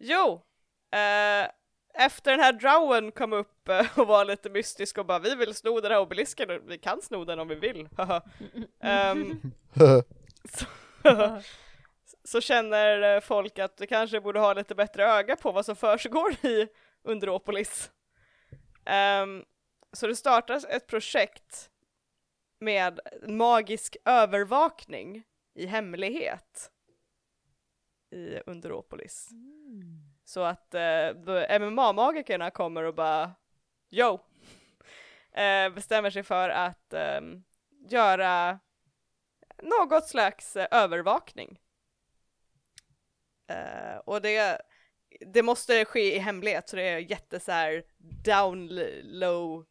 jo, 0.00 0.42
eh, 0.90 1.48
efter 1.94 2.30
den 2.30 2.40
här 2.40 2.52
drowen 2.52 3.12
kom 3.12 3.32
upp 3.32 3.68
eh, 3.68 3.98
och 3.98 4.06
var 4.06 4.24
lite 4.24 4.50
mystisk 4.50 4.98
och 4.98 5.06
bara 5.06 5.18
vi 5.18 5.34
vill 5.34 5.54
sno 5.54 5.80
den 5.80 5.92
här 5.92 6.00
obelisken 6.00 6.50
och 6.50 6.70
vi 6.70 6.78
kan 6.78 7.02
sno 7.02 7.24
den 7.24 7.38
om 7.38 7.48
vi 7.48 7.54
vill. 7.54 7.88
haha." 7.96 8.22
Så, 10.44 10.66
så 12.24 12.40
känner 12.40 13.14
eh, 13.14 13.20
folk 13.20 13.58
att 13.58 13.76
det 13.76 13.86
kanske 13.86 14.20
borde 14.20 14.40
ha 14.40 14.52
lite 14.52 14.74
bättre 14.74 15.04
öga 15.04 15.36
på 15.36 15.52
vad 15.52 15.66
som 15.66 15.76
försiggår 15.76 16.32
i 16.46 16.68
Underopolis. 17.02 17.90
Ehm, 18.84 19.44
så 19.92 20.06
det 20.06 20.16
startas 20.16 20.64
ett 20.64 20.86
projekt 20.86 21.70
med 22.58 23.00
magisk 23.28 23.96
övervakning 24.04 25.22
i 25.54 25.66
hemlighet 25.66 26.70
i 28.10 28.40
Underopolis. 28.46 29.28
Så 30.24 30.42
att 30.42 30.74
eh, 30.74 31.08
då 31.08 31.46
MMA-magikerna 31.60 32.50
kommer 32.50 32.82
och 32.82 32.94
bara 32.94 33.32
Yo! 33.90 34.18
Eh, 35.34 35.70
bestämmer 35.70 36.10
sig 36.10 36.22
för 36.22 36.48
att 36.48 36.92
ehm, 36.92 37.42
göra 37.88 38.58
något 39.62 40.08
slags 40.08 40.56
eh, 40.56 40.66
övervakning. 40.70 41.61
Eh, 43.52 43.96
och 44.04 44.22
det, 44.22 44.60
det 45.26 45.42
måste 45.42 45.84
ske 45.84 46.16
i 46.16 46.18
hemlighet 46.18 46.68
så 46.68 46.76
det 46.76 46.82
är 46.82 46.98
jätte 46.98 47.40
så 47.40 47.52
här 47.52 47.84
down 48.24 48.66
low, 49.02 49.66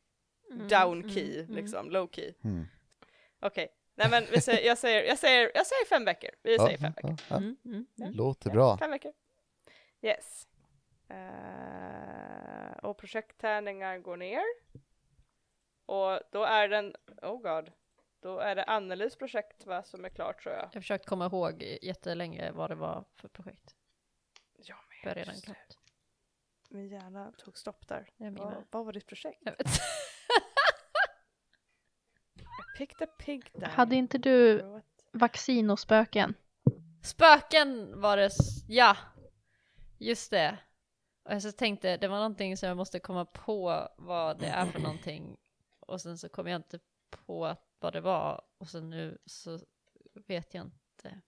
down 0.70 1.10
key 1.10 1.46
liksom, 1.50 1.90
low 1.92 2.08
key. 2.12 2.34
Mm. 2.44 2.66
Okej, 3.40 3.68
nej 3.96 4.08
men 4.10 4.24
vi 4.32 4.42
säger, 4.42 4.68
jag, 4.68 4.78
säger, 4.78 5.04
jag, 5.04 5.18
säger, 5.20 5.52
jag 5.56 5.68
säger 5.68 5.86
fem 5.86 6.06
veckor. 6.06 6.30
Vi 6.44 6.56
Ja, 6.56 6.66
säger 6.66 6.78
fem 6.78 6.94
ja, 7.02 7.08
veckor. 7.10 7.26
ja. 7.30 7.38
Mm, 7.38 7.58
mm, 7.66 7.86
mm. 8.00 8.12
Låter 8.14 8.50
Ja, 8.50 8.54
bra. 8.54 8.78
Fem 8.78 8.92
veckor. 8.92 9.14
Yes. 10.02 10.48
Eh, 11.10 12.78
och 12.84 12.98
projekttärningar 12.98 13.98
går 13.98 14.18
ner. 14.18 14.44
Och 15.86 16.20
då 16.32 16.44
är 16.44 16.68
den, 16.68 16.96
oh 17.22 17.42
god, 17.42 17.72
då 18.22 18.40
är 18.40 18.56
det 18.56 18.64
Annelies 18.64 19.16
projekt 19.16 19.66
va, 19.66 19.84
som 19.84 20.06
är 20.06 20.10
klart 20.10 20.44
tror 20.44 20.56
jag. 20.56 20.64
Jag 20.64 20.74
försökt 20.74 21.06
komma 21.06 21.26
ihåg 21.26 21.78
jättelänge 21.82 22.52
vad 22.52 22.70
det 22.70 22.76
var 22.76 23.06
för 23.16 23.28
projekt. 23.28 23.76
Ja, 24.58 24.76
Det 25.04 25.10
är 25.10 25.16
redan 25.16 25.36
klart. 25.36 25.58
Min 26.70 26.88
hjärna 26.88 27.32
tog 27.38 27.58
stopp 27.58 27.88
där. 27.88 28.10
Jag 28.18 28.32
Vad, 28.32 28.64
vad 28.72 28.86
var 28.86 28.94
ditt 28.94 29.08
projekt? 29.08 29.40
Jag 29.42 29.58
vet. 29.58 29.68
Pick 32.78 32.98
the 32.98 33.08
pig 33.08 33.52
down. 33.54 33.70
Hade 33.70 33.96
inte 33.96 34.18
du 34.18 34.64
vaccin 35.12 35.70
och 35.70 35.80
spöken? 35.80 36.34
Spöken 37.04 38.02
var 38.02 38.18
det, 38.18 38.30
ja. 38.68 38.98
Just 39.98 40.32
det. 40.32 40.58
Och 41.24 41.34
jag 41.34 41.42
så 41.42 41.52
tänkte, 41.52 41.98
det 41.98 42.08
var 42.08 42.18
någonting 42.18 42.58
som 42.58 42.68
jag 42.68 42.78
måste 42.78 43.00
komma 43.00 43.26
på 43.26 43.90
vad 43.98 44.40
det 44.40 44.48
är 44.48 44.66
för 44.66 44.80
någonting. 44.80 45.38
Och 45.80 46.02
sen 46.02 46.18
så 46.18 46.30
kom 46.30 46.48
jag 46.48 46.56
inte 46.56 46.80
på 47.12 47.56
vad 47.80 47.94
det 47.94 48.02
var. 48.02 48.42
Och 48.58 48.68
så 48.70 48.80
nu 48.80 49.18
så 49.26 49.60
vet 50.28 50.54
jag 50.54 50.66
inte. 50.66 51.22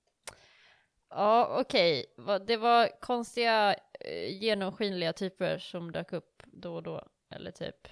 Ja, 1.09 1.59
okej. 1.61 2.13
Vad- 2.17 2.45
Det 2.47 2.57
var 2.57 2.99
konstiga 3.01 3.75
eh, 3.99 4.38
genomskinliga 4.43 5.13
typer 5.13 5.57
som 5.57 5.91
dök 5.91 6.13
upp 6.13 6.43
då 6.45 6.75
och 6.75 6.84
då. 6.84 7.07
Eller 7.29 7.51
typ. 7.51 7.88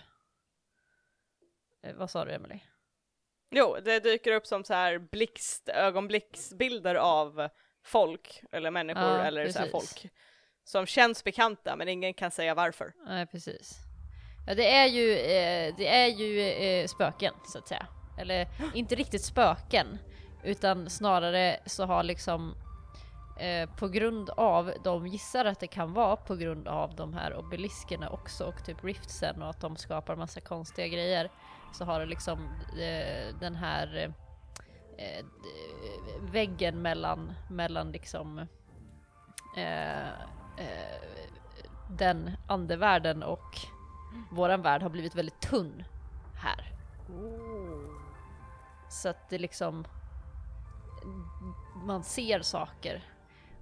Eh, 1.83 1.95
vad 1.95 2.09
sa 2.09 2.25
du, 2.25 2.31
Emily? 2.33 2.59
Jo, 3.49 3.77
det 3.83 3.99
dyker 3.99 4.31
upp 4.33 4.47
som 4.47 4.63
så 4.63 4.73
här 4.73 4.97
blixt, 4.97 5.69
ögonblicksbilder 5.69 6.95
av 6.95 7.49
folk 7.83 8.43
eller 8.51 8.71
människor 8.71 9.03
Ja, 9.03 9.23
eller 9.23 9.49
så 9.49 9.59
här 9.59 9.71
precis. 9.71 9.89
folk 10.01 10.13
som 10.63 10.85
känns 10.85 11.23
bekanta 11.23 11.75
men 11.75 11.87
ingen 11.87 12.13
kan 12.13 12.31
säga 12.31 12.55
varför. 12.55 12.93
Nej, 13.05 13.25
precis. 13.27 13.77
Ja, 14.45 14.55
det 14.55 14.75
är 14.75 14.87
ju, 14.87 15.11
eh, 15.11 15.75
det 15.77 15.87
är 15.87 16.07
ju 16.07 16.41
eh, 16.41 16.87
spöken, 16.87 17.33
så 17.45 17.57
att 17.57 17.67
säga. 17.67 17.85
Eller 18.17 18.47
inte 18.73 18.95
riktigt 18.95 19.23
spöken, 19.23 19.97
utan 20.43 20.89
snarare 20.89 21.59
så 21.65 21.85
har 21.85 22.03
liksom 22.03 22.55
eh, 23.39 23.69
på 23.69 23.87
grund 23.87 24.29
av, 24.29 24.73
de 24.83 25.07
gissar 25.07 25.45
att 25.45 25.59
det 25.59 25.67
kan 25.67 25.93
vara 25.93 26.15
på 26.15 26.35
grund 26.35 26.67
av 26.67 26.95
de 26.95 27.13
här 27.13 27.35
obeliskerna 27.35 28.09
också 28.09 28.43
och 28.45 28.65
typ 28.65 28.83
riftsen 28.83 29.41
och 29.41 29.49
att 29.49 29.61
de 29.61 29.75
skapar 29.75 30.15
massa 30.15 30.41
konstiga 30.41 30.87
grejer. 30.87 31.29
Så 31.73 31.85
har 31.85 31.99
det 31.99 32.05
liksom 32.05 32.39
eh, 32.79 33.35
den 33.39 33.55
här 33.55 34.13
eh, 34.97 35.25
väggen 36.21 36.81
mellan, 36.81 37.33
mellan 37.49 37.91
liksom 37.91 38.39
eh, 39.57 40.07
den 41.89 42.31
andevärlden 42.47 43.23
och 43.23 43.59
våran 44.29 44.61
värld 44.61 44.81
har 44.81 44.89
blivit 44.89 45.15
väldigt 45.15 45.39
tunn 45.39 45.83
här. 46.35 46.73
Så 48.89 49.09
att 49.09 49.29
det 49.29 49.37
liksom 49.37 49.85
man 51.83 52.03
ser 52.03 52.41
saker. 52.41 53.03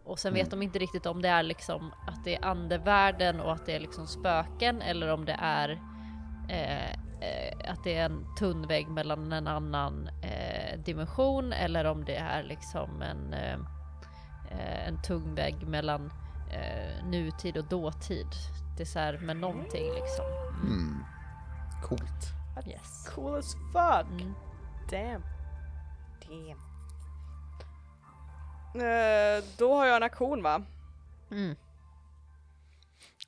Och 0.04 0.20
sen 0.20 0.34
vet 0.34 0.52
de 0.52 0.62
inte 0.62 0.80
riktigt 0.80 1.06
om 1.06 1.22
det 1.22 1.30
är 1.30 1.44
liksom 1.44 1.94
att 2.08 2.24
det 2.24 2.36
är 2.36 2.46
andevärlden 2.46 3.40
och 3.40 3.54
att 3.54 3.66
det 3.66 3.76
är 3.76 3.80
liksom 3.80 4.08
spöken 4.08 4.82
eller 4.82 5.08
om 5.14 5.26
det 5.26 5.38
är 5.40 5.70
eh, 6.50 6.92
eh, 7.22 7.72
att 7.72 7.84
det 7.84 7.96
är 7.96 8.06
en 8.06 8.26
tunn 8.40 8.68
vägg 8.68 8.88
mellan 8.88 9.32
en 9.32 9.48
annan 9.48 10.10
eh, 10.22 10.80
dimension 10.80 11.54
eller 11.54 11.86
om 11.86 12.06
det 12.06 12.16
är 12.16 12.44
liksom 12.44 13.02
en 13.02 13.34
eh, 13.34 13.60
eh, 14.52 14.88
en 14.88 15.02
tung 15.02 15.36
vägg 15.36 15.68
mellan 15.68 16.12
eh, 16.52 17.06
nutid 17.06 17.58
och 17.58 17.66
dåtid. 17.66 18.28
Det 18.78 18.84
är 18.84 18.86
så 18.86 19.00
här 19.00 19.18
med 19.18 19.38
någonting 19.38 19.94
liksom. 19.94 20.26
Mm. 20.64 21.04
Coolt. 21.84 22.34
Yes. 22.68 23.08
Cool 23.16 23.36
as 23.40 23.54
fuck! 23.54 24.22
Mm. 24.22 24.34
Damn. 24.90 25.24
Damn. 26.28 26.60
Eh, 28.76 29.44
då 29.58 29.76
har 29.76 29.86
jag 29.86 29.96
en 29.96 30.04
auktion 30.04 30.44
va? 30.44 30.64
Mm. 31.32 31.56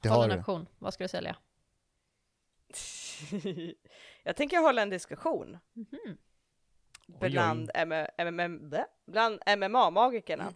Det 0.02 0.10
Håll 0.10 0.18
har 0.18 0.24
en 0.24 0.30
du. 0.30 0.36
auktion. 0.36 0.68
Vad 0.80 0.94
ska 0.94 1.04
du 1.04 1.08
sälja? 1.08 1.36
jag 4.24 4.36
tänker 4.36 4.58
hålla 4.62 4.82
en 4.82 4.90
diskussion 4.90 5.58
Mhm. 5.74 6.18
bland, 7.20 7.72
M- 7.76 8.08
M- 8.40 8.70
blä? 8.70 8.86
bland 9.08 9.40
MMA-magikerna. 9.48 10.54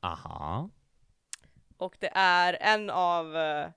Aha. 0.00 0.70
Och 1.84 1.96
det 2.00 2.10
är 2.14 2.58
en 2.60 2.90
av 2.90 3.36
eh, 3.36 3.70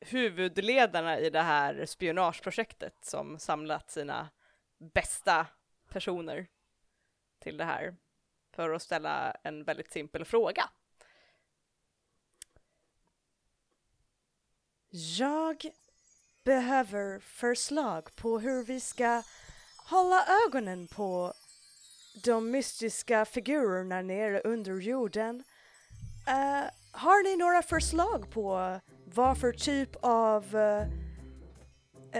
huvudledarna 0.00 1.18
i 1.18 1.30
det 1.30 1.42
här 1.42 1.86
spionageprojektet 1.86 2.94
som 3.02 3.38
samlat 3.38 3.90
sina 3.90 4.28
bästa 4.78 5.46
personer 5.88 6.46
till 7.38 7.56
det 7.56 7.64
här 7.64 7.96
för 8.52 8.70
att 8.70 8.82
ställa 8.82 9.36
en 9.42 9.64
väldigt 9.64 9.92
simpel 9.92 10.24
fråga. 10.24 10.70
Jag 15.18 15.64
behöver 16.44 17.18
förslag 17.18 18.14
på 18.16 18.38
hur 18.38 18.64
vi 18.64 18.80
ska 18.80 19.22
hålla 19.76 20.26
ögonen 20.46 20.88
på 20.88 21.34
de 22.24 22.50
mystiska 22.50 23.24
figurerna 23.24 24.02
nere 24.02 24.40
under 24.40 24.80
jorden. 24.80 25.44
Uh, 26.28 26.70
har 26.90 27.24
ni 27.24 27.36
några 27.36 27.62
förslag 27.62 28.30
på 28.30 28.78
vad 29.04 29.38
för 29.38 29.52
typ 29.52 29.96
av 30.00 30.56
eh, 30.56 30.82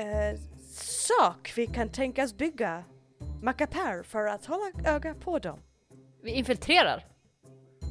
eh, 0.02 0.38
sak 0.70 1.52
vi 1.56 1.66
kan 1.66 1.88
tänkas 1.88 2.34
bygga 2.34 2.84
mackapär 3.42 4.02
för 4.02 4.26
att 4.26 4.46
hålla 4.46 4.70
öga 4.84 5.14
på 5.14 5.38
dem? 5.38 5.58
Vi 6.22 6.30
infiltrerar. 6.30 7.04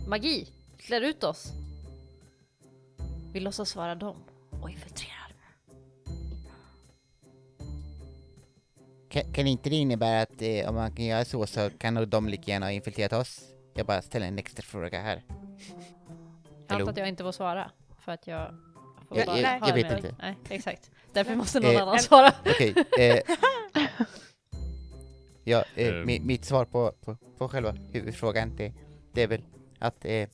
Magi. 0.07 0.47
Klär 0.78 1.01
ut 1.01 1.23
oss. 1.23 1.51
Vi 3.34 3.39
låtsas 3.39 3.75
vara 3.75 3.95
dem 3.95 4.15
och 4.61 4.69
infiltrerar. 4.69 5.17
Kan, 9.09 9.34
kan 9.34 9.47
inte 9.47 9.69
det 9.69 9.75
innebära 9.75 10.21
att 10.21 10.41
eh, 10.41 10.69
om 10.69 10.75
man 10.75 10.91
kan 10.91 11.05
göra 11.05 11.25
så 11.25 11.47
så 11.47 11.69
kan 11.69 11.93
nog 11.93 12.07
de 12.07 12.28
lika 12.28 12.51
gärna 12.51 12.65
ha 12.65 12.71
infiltrerat 12.71 13.13
oss? 13.13 13.41
Jag 13.73 13.86
bara 13.86 14.01
ställer 14.01 14.28
en 14.28 14.39
extra 14.39 14.63
fråga 14.63 15.01
här. 15.01 15.23
Allt 16.68 16.80
Hello? 16.80 16.89
att 16.89 16.97
jag 16.97 17.07
inte 17.07 17.24
får 17.24 17.32
svara. 17.32 17.72
För 17.99 18.11
att 18.11 18.28
jag... 18.28 18.51
får 19.07 19.18
Jag- 19.18 19.26
bara 19.28 19.39
jag- 19.41 19.68
jag 19.70 19.74
vet 19.74 19.88
med 19.89 19.97
inte. 19.97 20.15
Nej, 20.20 20.36
exakt. 20.49 20.91
Därför 21.13 21.36
måste 21.36 21.59
någon 21.59 21.76
Eh, 21.76 21.82
annan 21.82 21.95
en- 21.95 22.03
svara. 22.03 22.34
Okej, 22.45 22.74
eh, 22.99 23.20
ja, 25.43 25.63
eh, 25.76 25.88
Ehm. 25.88 26.05
mi, 26.05 26.20
mitt 26.20 26.45
svar 26.45 26.65
på, 26.65 26.91
på, 26.91 27.18
på 27.38 27.49
själva 27.49 27.72
huvudfrågan 27.72 28.55
det, 28.55 28.74
det 29.13 29.24
är 29.24 29.28
väl 29.28 29.41
att 29.80 30.05
eh, 30.05 30.11
eh, 30.11 30.28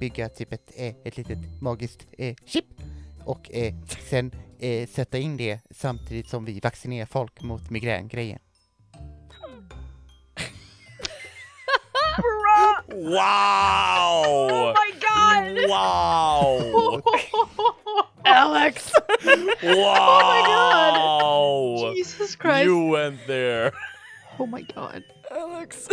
bygga 0.00 0.28
typ 0.28 0.52
ett, 0.52 0.70
eh, 0.76 0.94
ett 1.04 1.16
litet 1.16 1.38
magiskt 1.62 2.06
eh, 2.18 2.34
chip 2.46 2.64
och 3.24 3.50
eh, 3.54 3.74
sen 4.10 4.32
eh, 4.58 4.88
sätta 4.88 5.18
in 5.18 5.36
det 5.36 5.60
samtidigt 5.70 6.28
som 6.28 6.44
vi 6.44 6.60
vaccinerar 6.60 7.06
folk 7.06 7.42
mot 7.42 7.70
migrängrejen. 7.70 8.38
Wow! 12.92 14.48
Oh 14.50 14.74
my 14.74 14.90
god! 15.00 15.68
Wow! 15.68 17.02
Alex! 18.24 18.92
Wow! 19.62 21.12
Jesus 21.96 22.36
Christ. 22.36 22.64
You 22.64 22.90
went 22.90 23.26
there. 23.26 23.72
Oh 24.38 24.46
my 24.46 24.62
god. 24.62 25.02
Alex! 25.30 25.88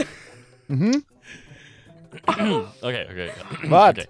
Mhm. 0.68 1.04
Okej, 2.82 3.08
okej. 3.12 3.34
Vad? 3.70 4.00
Okej. 4.00 4.08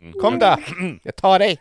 Mm. 0.00 0.12
Kom 0.20 0.38
då! 0.38 0.56
Jag 1.02 1.16
tar 1.16 1.38
dig! 1.38 1.58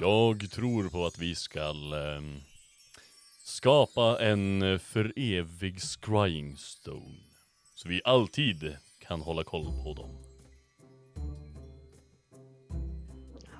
Jag 0.00 0.50
tror 0.50 0.88
på 0.88 1.06
att 1.06 1.18
vi 1.18 1.34
ska 1.34 1.60
ehm, 1.60 2.40
skapa 3.48 4.18
en 4.20 4.62
eh, 4.62 4.78
för 4.78 5.12
evig 5.16 5.80
scrying 5.80 6.56
stone. 6.56 7.16
Så 7.74 7.88
vi 7.88 8.00
alltid 8.04 8.76
kan 8.98 9.20
hålla 9.20 9.44
koll 9.44 9.66
på 9.84 9.94
dem. 9.94 10.10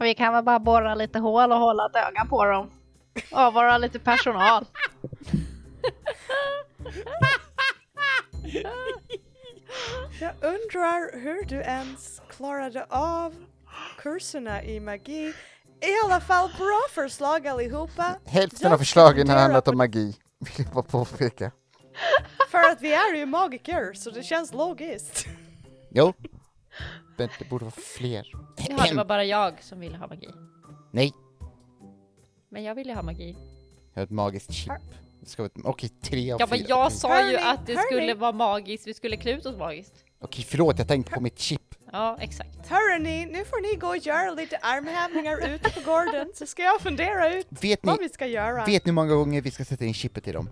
Vi 0.01 0.15
kan 0.15 0.33
väl 0.33 0.45
bara 0.45 0.59
borra 0.59 0.95
lite 0.95 1.19
hål 1.19 1.53
och 1.53 1.59
hålla 1.59 1.87
ett 1.87 1.97
öga 1.97 2.25
på 2.25 2.45
dem. 2.45 2.71
Och 3.33 3.55
vara 3.55 3.79
lite 3.79 3.99
personal. 3.99 4.65
Jag 10.21 10.33
undrar 10.43 11.21
hur 11.21 11.45
du 11.45 11.57
ens 11.57 12.23
klarade 12.29 12.87
av 12.89 13.35
kurserna 13.99 14.63
i 14.63 14.81
magi. 14.81 15.33
I 15.81 16.05
alla 16.05 16.21
fall 16.21 16.49
bra 16.59 16.81
förslag 16.95 17.47
allihopa. 17.47 18.17
Hälften 18.25 18.59
Jag 18.63 18.73
av 18.73 18.79
förslagen 18.79 19.29
har 19.29 19.37
handlat 19.39 19.69
om 19.69 19.77
magi, 19.77 20.17
vill 20.39 20.67
jag 20.67 20.75
bara 20.75 20.83
påpeka. 20.83 21.51
För 22.51 22.59
att 22.59 22.81
vi 22.83 22.93
är 22.95 23.15
ju 23.15 23.27
magiker 23.27 23.93
så 23.95 24.11
det 24.11 24.23
känns 24.23 24.53
logiskt. 24.55 25.27
Jo. 25.91 26.13
Men 27.17 27.29
det 27.39 27.49
borde 27.49 27.65
vara 27.65 27.75
fler. 27.97 28.27
Ja, 28.69 28.85
det 28.89 28.95
var 28.95 29.05
bara 29.05 29.25
jag 29.25 29.63
som 29.63 29.81
ville 29.81 29.97
ha 29.97 30.07
magi. 30.07 30.29
Nej, 30.93 31.13
Men 32.49 32.65
jag 32.65 32.75
ville 32.75 32.95
ha 32.95 33.03
magi. 33.03 33.37
jag 33.95 34.01
har 34.01 34.05
ett 34.05 34.11
magiskt 34.11 34.53
chip. 34.53 34.73
Okej, 35.65 35.89
tre 36.03 36.33
av 36.33 36.41
Ja, 36.41 36.47
men 36.51 36.59
fyra. 36.59 36.67
jag 36.69 36.87
Okej. 36.87 36.97
sa 36.99 37.31
ju 37.31 37.37
att 37.37 37.67
det 37.67 37.77
skulle 37.77 38.15
vara 38.15 38.33
magiskt, 38.33 38.87
vi 38.87 38.95
skulle 38.95 39.17
klä 39.17 39.33
ut 39.33 39.47
oss 39.47 39.57
magiskt. 39.57 40.05
Okej, 40.21 40.45
förlåt, 40.49 40.79
jag 40.79 40.89
tänkte 40.89 41.13
på 41.13 41.21
mitt 41.21 41.39
chip. 41.39 41.68
Ja, 41.93 42.17
exakt. 42.21 42.67
Hörrni, 42.69 43.27
nu 43.27 43.45
får 43.45 43.61
ni 43.73 43.77
gå 43.79 43.89
och 43.89 43.97
göra 43.97 44.31
lite 44.31 44.57
armhävningar 44.63 45.49
ute 45.55 45.71
på 45.71 45.81
gården 45.81 46.31
så 46.35 46.47
ska 46.47 46.63
jag 46.63 46.81
fundera 46.81 47.35
ut 47.35 47.47
Vet 47.51 47.83
ni, 47.85 47.91
vad 47.91 47.99
vi 47.99 48.09
ska 48.09 48.27
göra. 48.27 48.65
vet 48.65 48.85
ni 48.85 48.91
hur 48.91 48.93
många 48.95 49.15
gånger 49.15 49.41
vi 49.43 49.51
ska 49.51 49.65
sätta 49.65 49.85
in 49.85 49.95
chippet 49.95 50.29
i 50.29 50.33
dem? 50.33 50.49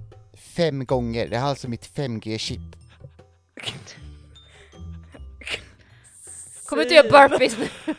Fem 0.57 0.85
gånger, 0.85 1.29
det 1.29 1.37
är 1.37 1.43
alltså 1.43 1.69
mitt 1.69 1.95
5G-chip. 1.97 2.61
Kom 6.67 6.81
inte 6.81 6.95
göra 6.95 7.29
burpees 7.29 7.59
nu! 7.59 7.69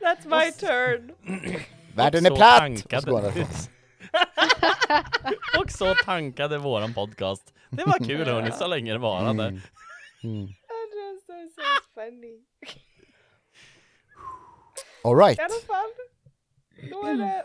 That's 0.00 0.26
my 0.44 0.52
turn. 0.52 1.12
Världen 1.94 2.26
Och 2.26 2.26
är 2.26 2.30
så 2.30 2.36
platt! 2.36 2.58
tankade- 2.58 2.96
Och 2.96 3.02
så 3.02 3.20
därifrån. 3.20 3.46
Och 5.62 5.70
så 5.70 5.94
tankade 5.94 6.58
våran 6.58 6.94
podcast. 6.94 7.52
Det 7.70 7.84
var 7.86 8.06
kul 8.06 8.26
hörni, 8.28 8.52
så 8.52 8.66
länge 8.66 8.92
det 8.92 8.98
varade. 8.98 9.44
Mm. 9.44 9.60
Mm. 10.24 10.48
Funny. 11.94 12.40
Alright, 15.04 15.38
I 15.38 15.42
alla 15.42 15.60
fall, 15.66 15.90
då 16.90 17.06
är 17.06 17.14
det, 17.14 17.44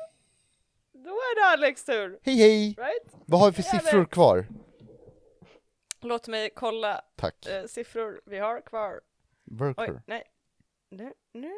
då 0.93 1.09
är 1.09 1.35
det 1.41 1.53
Alex 1.53 1.85
tur, 1.85 2.19
hej 2.23 2.35
hej! 2.35 2.75
right? 2.77 3.15
Vad 3.25 3.39
har 3.39 3.47
vi 3.51 3.53
för 3.55 3.61
siffror 3.61 4.05
kvar? 4.05 4.47
Låt 6.01 6.27
mig 6.27 6.49
kolla 6.55 7.01
Tack. 7.15 7.45
eh, 7.45 7.65
siffror 7.65 8.21
vi 8.25 8.37
har 8.39 8.61
kvar. 8.61 8.91
Oj, 8.93 9.57
Worker. 9.57 10.01
nej. 10.07 10.23
Nu, 10.89 11.13
nu, 11.33 11.51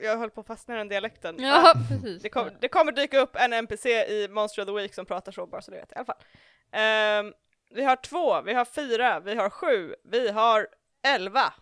jag 0.00 0.18
höll 0.18 0.30
på 0.30 0.40
att 0.40 0.46
fastna 0.46 0.74
i 0.74 0.78
den 0.78 0.88
dialekten. 0.88 1.36
Ja, 1.38 1.74
precis. 1.88 2.22
Det, 2.22 2.28
kom, 2.28 2.50
det 2.60 2.68
kommer 2.68 2.92
dyka 2.92 3.18
upp 3.20 3.36
en 3.36 3.52
NPC 3.52 3.88
i 3.88 4.28
Monster 4.28 4.62
of 4.62 4.66
the 4.66 4.72
Week 4.72 4.94
som 4.94 5.06
pratar 5.06 5.32
så, 5.32 5.46
bara 5.46 5.62
så 5.62 5.70
du 5.70 5.76
vet 5.76 5.92
i 5.92 5.94
alla 5.94 6.04
fall. 6.04 6.16
Ehm, 6.72 7.32
vi 7.70 7.84
har 7.84 7.96
två, 7.96 8.42
vi 8.42 8.54
har 8.54 8.64
fyra, 8.64 9.20
vi 9.20 9.34
har 9.34 9.50
sju, 9.50 9.94
vi 10.04 10.30
har 10.30 10.66
elva. 11.02 11.52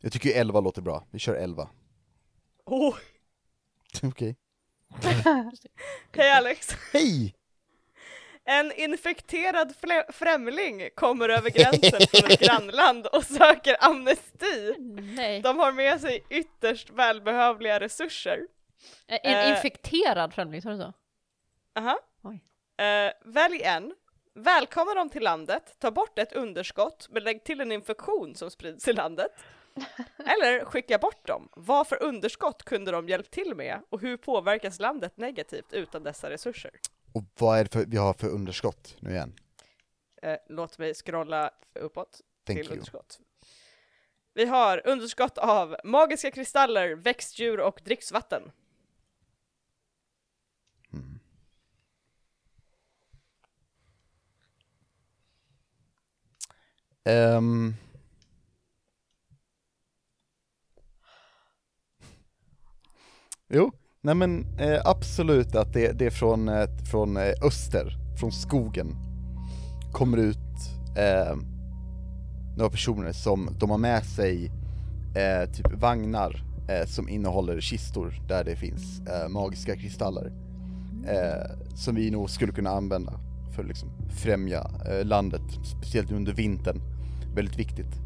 Jag 0.00 0.12
tycker 0.12 0.28
ju 0.28 0.34
11 0.34 0.60
låter 0.60 0.82
bra, 0.82 1.04
vi 1.10 1.18
kör 1.18 1.34
11. 1.34 1.68
Oh. 2.66 2.96
Okej. 4.02 4.36
Hej 6.16 6.30
Alex! 6.30 6.68
Hej! 6.92 7.34
En 8.48 8.72
infekterad 8.72 9.74
främling 10.08 10.88
kommer 10.94 11.28
över 11.28 11.50
gränsen 11.50 12.00
från 12.10 12.30
ett 12.30 12.40
grannland 12.48 13.06
och 13.06 13.24
söker 13.24 13.76
amnesti. 13.84 14.74
Nej. 15.16 15.40
De 15.42 15.58
har 15.58 15.72
med 15.72 16.00
sig 16.00 16.24
ytterst 16.30 16.90
välbehövliga 16.90 17.80
resurser. 17.80 18.40
En 19.06 19.34
Eh. 19.34 19.50
infekterad 19.50 20.34
främling, 20.34 20.62
sa 20.62 20.70
du 20.70 20.76
så? 20.78 20.92
Aha. 21.78 21.98
Oj. 22.22 22.44
Eh, 22.86 23.12
välj 23.24 23.62
en. 23.62 23.94
Välkomna 24.38 24.94
dem 24.94 25.08
till 25.08 25.22
landet, 25.22 25.76
ta 25.78 25.90
bort 25.90 26.18
ett 26.18 26.32
underskott, 26.32 27.08
men 27.10 27.22
lägg 27.24 27.44
till 27.44 27.60
en 27.60 27.72
infektion 27.72 28.34
som 28.34 28.50
sprids 28.50 28.88
i 28.88 28.92
landet. 28.92 29.30
Eller 30.18 30.64
skicka 30.64 30.98
bort 30.98 31.26
dem. 31.26 31.48
Vad 31.56 31.86
för 31.86 32.02
underskott 32.02 32.62
kunde 32.62 32.90
de 32.90 33.08
hjälpt 33.08 33.30
till 33.30 33.54
med 33.54 33.80
och 33.90 34.00
hur 34.00 34.16
påverkas 34.16 34.80
landet 34.80 35.16
negativt 35.16 35.72
utan 35.72 36.02
dessa 36.02 36.30
resurser? 36.30 36.70
Och 37.12 37.22
vad 37.38 37.58
är 37.58 37.64
det 37.64 37.72
för, 37.72 37.84
vi 37.86 37.96
har 37.96 38.14
för 38.14 38.28
underskott 38.28 38.96
nu 39.00 39.10
igen? 39.10 39.34
Eh, 40.22 40.36
låt 40.48 40.78
mig 40.78 40.94
scrolla 40.94 41.50
uppåt 41.80 42.20
Thank 42.46 42.58
till 42.58 42.66
you. 42.66 42.72
underskott. 42.72 43.18
Vi 44.34 44.44
har 44.44 44.86
underskott 44.88 45.38
av 45.38 45.76
magiska 45.84 46.30
kristaller, 46.30 46.94
växtdjur 46.94 47.60
och 47.60 47.80
dricksvatten. 47.84 48.42
Ehm. 57.06 57.74
Jo, 63.48 63.72
nej 64.00 64.14
men 64.14 64.58
eh, 64.58 64.80
absolut 64.84 65.54
att 65.54 65.72
det, 65.72 65.92
det 65.92 66.06
är 66.06 66.10
från, 66.10 66.48
eh, 66.48 66.68
från 66.90 67.16
eh, 67.16 67.32
öster, 67.42 67.96
från 68.20 68.32
skogen, 68.32 68.96
kommer 69.92 70.16
ut 70.16 70.36
eh, 70.96 71.36
några 72.56 72.70
personer 72.70 73.12
som 73.12 73.48
de 73.58 73.70
har 73.70 73.78
med 73.78 74.04
sig 74.04 74.52
eh, 75.16 75.50
typ 75.50 75.72
vagnar 75.72 76.44
eh, 76.68 76.86
som 76.86 77.08
innehåller 77.08 77.60
kistor 77.60 78.22
där 78.28 78.44
det 78.44 78.56
finns 78.56 79.00
eh, 79.00 79.28
magiska 79.28 79.76
kristaller 79.76 80.32
eh, 81.06 81.74
som 81.74 81.94
vi 81.94 82.10
nog 82.10 82.30
skulle 82.30 82.52
kunna 82.52 82.70
använda 82.70 83.12
för 83.54 83.62
att 83.62 83.68
liksom 83.68 83.88
främja 84.10 84.70
eh, 84.88 85.04
landet, 85.04 85.42
speciellt 85.64 86.12
under 86.12 86.32
vintern. 86.32 86.95
Väldigt 87.36 87.58
viktigt. 87.58 88.00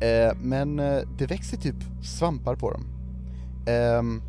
Eh, 0.00 0.36
men 0.42 0.78
eh, 0.78 0.98
det 1.18 1.26
växer 1.26 1.56
typ 1.56 1.76
svampar 2.02 2.54
på 2.54 2.70
dem. 2.70 2.84
Ehm, 3.66 4.22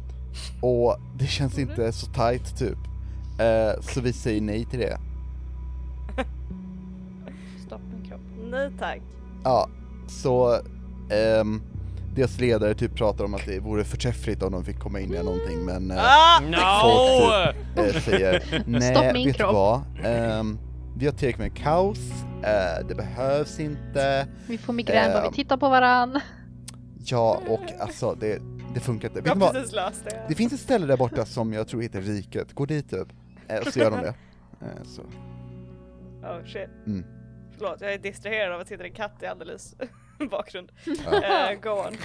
och 0.62 0.98
det 1.20 1.26
känns 1.26 1.58
inte 1.60 1.92
så 1.92 2.06
tight 2.08 2.58
typ. 2.58 2.78
Eh, 3.40 3.82
så 3.82 4.02
vi 4.02 4.14
säger 4.14 4.42
nej 4.42 4.66
till 4.66 4.80
det. 4.80 4.98
Stopp 7.68 7.82
min 7.94 8.10
kropp. 8.10 8.22
Nej 8.52 8.72
tack. 8.80 9.02
Ja, 9.44 9.70
så 10.08 10.60
ehm, 11.12 11.62
deras 12.16 12.40
ledare 12.40 12.74
typ 12.74 12.96
pratar 12.96 13.26
om 13.26 13.34
att 13.34 13.46
det 13.46 13.60
vore 13.60 13.84
förträffligt 13.84 14.44
om 14.44 14.52
de 14.52 14.66
fick 14.66 14.80
komma 14.80 15.00
in 15.00 15.14
i 15.14 15.24
någonting 15.24 15.66
men 15.66 15.92
eh, 15.92 15.98
Ah! 16.00 16.40
No! 16.40 17.82
eh, 17.84 18.02
säger 18.02 18.64
nej, 18.66 18.82
Stopp 18.96 19.14
min 19.14 19.28
vet 19.28 19.38
du 19.38 19.44
kropp." 19.44 19.54
vad? 19.54 19.82
Ehm, 20.04 20.58
vi 21.02 21.08
har 21.08 21.14
tillräckligt 21.14 21.54
med 21.54 21.58
kaos, 21.64 21.98
eh, 22.44 22.88
det 22.88 22.96
behövs 22.96 23.60
inte, 23.60 24.28
Vi 24.48 24.58
får 24.58 24.74
migrän 24.74 25.14
bara 25.14 25.24
Eh. 25.24 25.30
vi 25.30 25.36
tittar 25.36 25.58
på 25.58 25.70
varann. 25.70 26.20
ja 27.06 27.42
och 27.48 27.72
alltså 27.80 28.16
det, 28.16 28.42
det 28.74 28.80
funkar 28.80 29.08
inte. 29.08 29.22
Jag 29.26 29.36
har 29.36 29.54
precis 29.54 29.72
löst 29.72 30.04
det. 30.06 30.26
Det 30.30 30.36
finns 30.36 30.54
ett 30.54 30.60
ställe 30.60 30.86
där 30.86 30.98
borta 30.98 31.26
som 31.26 31.54
jag 31.54 31.68
tror 31.68 31.82
heter 31.82 32.02
Riket, 32.02 32.54
gå 32.54 32.66
dit 32.66 32.90
typ, 32.90 33.08
eh, 33.48 33.60
och 33.60 33.74
så 33.74 33.80
gör 33.80 33.92
de 33.92 34.02
det. 34.02 34.14
Eh, 34.62 34.84
så. 34.84 35.02
Oh 36.22 36.46
shit. 36.46 36.70
Mm. 36.88 37.06
Förlåt, 37.58 37.82
jag 37.82 37.94
är 37.94 37.98
distraherad 37.98 38.54
av 38.54 38.62
att 38.62 38.68
sitta 38.68 38.84
en 38.84 38.94
katt 38.94 39.24
i 39.24 39.26
alldeles 39.26 39.76
bakgrund. 40.32 40.72
Ja. 41.06 41.50
Eh, 41.52 41.60
go 41.60 41.70
on. 41.70 41.98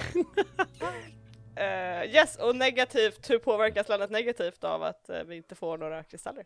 Eh, 1.55 2.05
yes, 2.15 2.35
och 2.35 2.55
negativt, 2.55 3.29
hur 3.29 3.39
påverkas 3.39 3.89
landet 3.89 4.09
negativt 4.11 4.63
av 4.63 4.83
att 4.83 5.09
eh, 5.09 5.19
vi 5.27 5.35
inte 5.35 5.55
får 5.55 5.77
några 5.77 6.03
kristaller? 6.03 6.43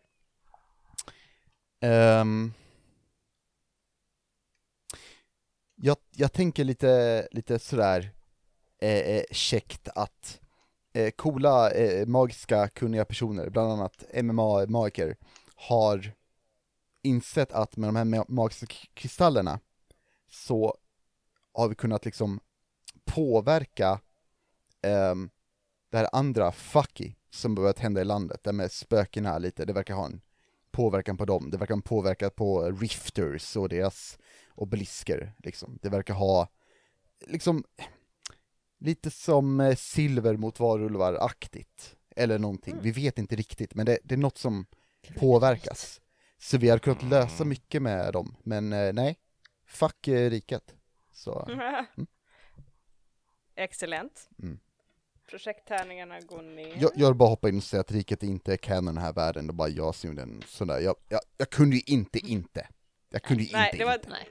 Um, 1.82 2.52
jag, 5.76 5.96
jag 6.10 6.32
tänker 6.32 6.64
lite, 6.64 7.28
lite 7.30 7.58
sådär 7.58 8.12
eh, 8.78 8.98
eh, 8.98 9.24
käckt 9.30 9.88
att 9.94 10.40
eh, 10.92 11.10
coola, 11.10 11.70
eh, 11.70 12.06
magiska, 12.06 12.68
kunniga 12.68 13.04
personer, 13.04 13.50
bland 13.50 13.72
annat 13.72 14.04
MMA-magiker, 14.14 15.16
har 15.54 16.12
insett 17.02 17.52
att 17.52 17.76
med 17.76 17.88
de 17.88 17.96
här 17.96 18.24
magiska 18.30 18.66
kristallerna 18.94 19.60
så 20.28 20.76
har 21.52 21.68
vi 21.68 21.74
kunnat 21.74 22.04
liksom 22.04 22.40
påverka 23.04 24.00
ehm, 24.82 25.30
det 25.90 25.98
här 25.98 26.08
andra 26.12 26.52
fucky 26.52 27.14
som 27.30 27.54
börjat 27.54 27.78
hända 27.78 28.00
i 28.00 28.04
landet, 28.04 28.44
det 28.44 28.52
med 28.52 28.72
spökena 28.72 29.38
lite, 29.38 29.64
det 29.64 29.72
verkar 29.72 29.94
ha 29.94 30.06
en 30.06 30.20
påverkan 30.72 31.16
på 31.16 31.24
dem, 31.24 31.50
det 31.50 31.56
verkar 31.58 31.76
påverkan 31.76 32.30
på 32.30 32.70
rifters 32.70 33.56
och 33.56 33.68
deras 33.68 34.18
obelisker 34.54 35.32
liksom. 35.38 35.78
Det 35.82 35.88
verkar 35.88 36.14
ha, 36.14 36.48
liksom, 37.26 37.64
lite 38.78 39.10
som 39.10 39.60
eh, 39.60 39.74
silver 39.74 40.36
mot 40.36 40.60
varulvar-aktigt, 40.60 41.96
eller 42.16 42.38
någonting, 42.38 42.78
vi 42.80 42.92
vet 42.92 43.18
inte 43.18 43.36
riktigt, 43.36 43.74
men 43.74 43.86
det, 43.86 43.98
det 44.04 44.14
är 44.14 44.18
något 44.18 44.38
som 44.38 44.66
påverkas. 45.16 46.00
Så 46.38 46.58
vi 46.58 46.68
hade 46.68 46.80
kunnat 46.80 47.02
lösa 47.02 47.44
mycket 47.44 47.82
med 47.82 48.12
dem, 48.12 48.36
men 48.42 48.72
eh, 48.72 48.92
nej, 48.92 49.18
fuck 49.66 50.08
eh, 50.08 50.30
riket. 50.30 50.74
Så, 51.12 51.48
Excellent. 53.54 54.28
Mm. 54.42 54.58
Projekttärningarna 55.32 56.20
går 56.20 56.42
ner. 56.42 56.76
jag, 56.80 56.90
jag 56.94 57.06
vill 57.06 57.14
bara 57.16 57.28
hoppa 57.28 57.48
in 57.48 57.56
och 57.56 57.62
säga 57.62 57.80
att 57.80 57.92
riket 57.92 58.22
inte 58.22 58.52
är 58.52 58.56
canon 58.56 58.84
i 58.84 58.94
den 58.94 59.04
här 59.04 59.12
världen, 59.12 59.46
det 59.46 59.50
är 59.50 59.54
bara 59.54 59.68
jag 59.68 59.94
som 59.94 60.10
gjorde 60.10 60.22
en 60.22 60.42
sån 60.46 60.68
där, 60.68 60.78
jag, 60.80 60.96
jag, 61.08 61.20
jag 61.38 61.50
kunde 61.50 61.76
ju 61.76 61.82
inte 61.86 62.18
inte. 62.18 62.68
Jag 63.10 63.22
kunde 63.22 63.42
ju 63.42 63.52
Nej, 63.52 63.66
inte 63.66 63.78
det 63.78 63.84
var- 63.84 63.94
inte. 63.94 64.08
Nej. 64.08 64.28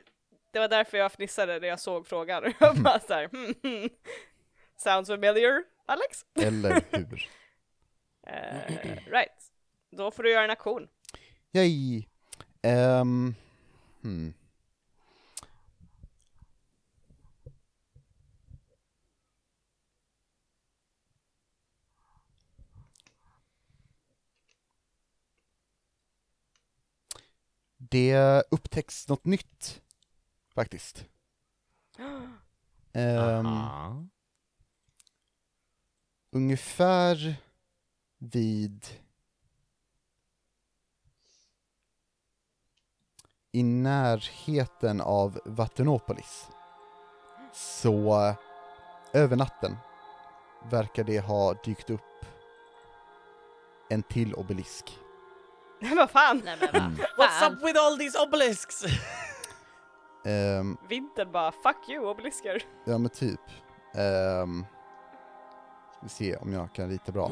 Det 0.51 0.59
var 0.59 0.67
därför 0.67 0.97
jag 0.97 1.11
fnissade 1.11 1.59
när 1.59 1.67
jag 1.67 1.79
såg 1.79 2.07
frågan. 2.07 2.53
Jag 2.59 2.75
bara 2.81 2.99
såhär, 2.99 3.29
hmm, 3.29 3.53
hmm. 3.63 3.89
Sounds 4.77 5.09
familiar, 5.09 5.63
Alex? 5.85 6.25
Eller 6.41 6.81
hur? 6.91 7.29
Eh, 8.27 9.11
right. 9.11 9.51
Då 9.91 10.11
får 10.11 10.23
du 10.23 10.31
göra 10.31 10.43
en 10.43 10.49
aktion. 10.49 10.87
Yay! 11.53 12.03
Ehm, 12.61 13.35
hmm. 14.03 14.33
Det 27.91 28.43
upptäcks 28.51 29.07
något 29.07 29.25
nytt, 29.25 29.81
faktiskt. 30.55 31.05
Aha. 32.95 34.05
ungefär 36.31 37.35
vid 38.17 38.85
i 43.51 43.63
närheten 43.63 45.01
av 45.01 45.39
Vattenopolis. 45.45 46.47
Så 47.53 48.35
över 49.13 49.35
natten 49.35 49.77
verkar 50.69 51.03
det 51.03 51.19
ha 51.19 51.53
dykt 51.53 51.89
upp 51.89 52.25
en 53.89 54.03
till 54.03 54.33
obelisk. 54.33 54.99
Nej 55.81 55.95
vad 55.95 56.09
fan! 56.11 56.41
Nej 56.45 56.57
men 56.59 56.69
Mm. 56.81 56.97
vad 57.17 57.27
What's 57.29 57.51
up 57.51 57.63
with 57.63 57.79
all 57.79 57.97
these 57.97 58.17
obelisks? 58.19 58.83
Ehm, 60.25 60.77
Vintern 60.89 61.31
bara, 61.31 61.51
fuck 61.51 61.89
you 61.89 62.09
obelisker. 62.11 62.63
ja 62.85 62.97
men 62.97 63.09
typ. 63.09 63.39
Um, 64.43 64.65
ska 65.91 65.99
vi 66.01 66.09
se 66.09 66.35
om 66.35 66.53
jag 66.53 66.73
kan 66.73 66.89
rita 66.89 67.11
bra. 67.11 67.31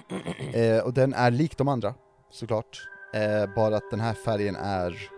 Eh, 0.54 0.84
och 0.84 0.94
den 0.94 1.14
är 1.14 1.32
lik 1.32 1.58
de 1.58 1.68
andra, 1.68 1.94
såklart. 2.30 2.88
Eh, 3.14 3.54
bara 3.56 3.76
att 3.78 3.92
den 3.92 4.00
här 4.00 4.14
färgen 4.14 4.56
är 4.56 5.10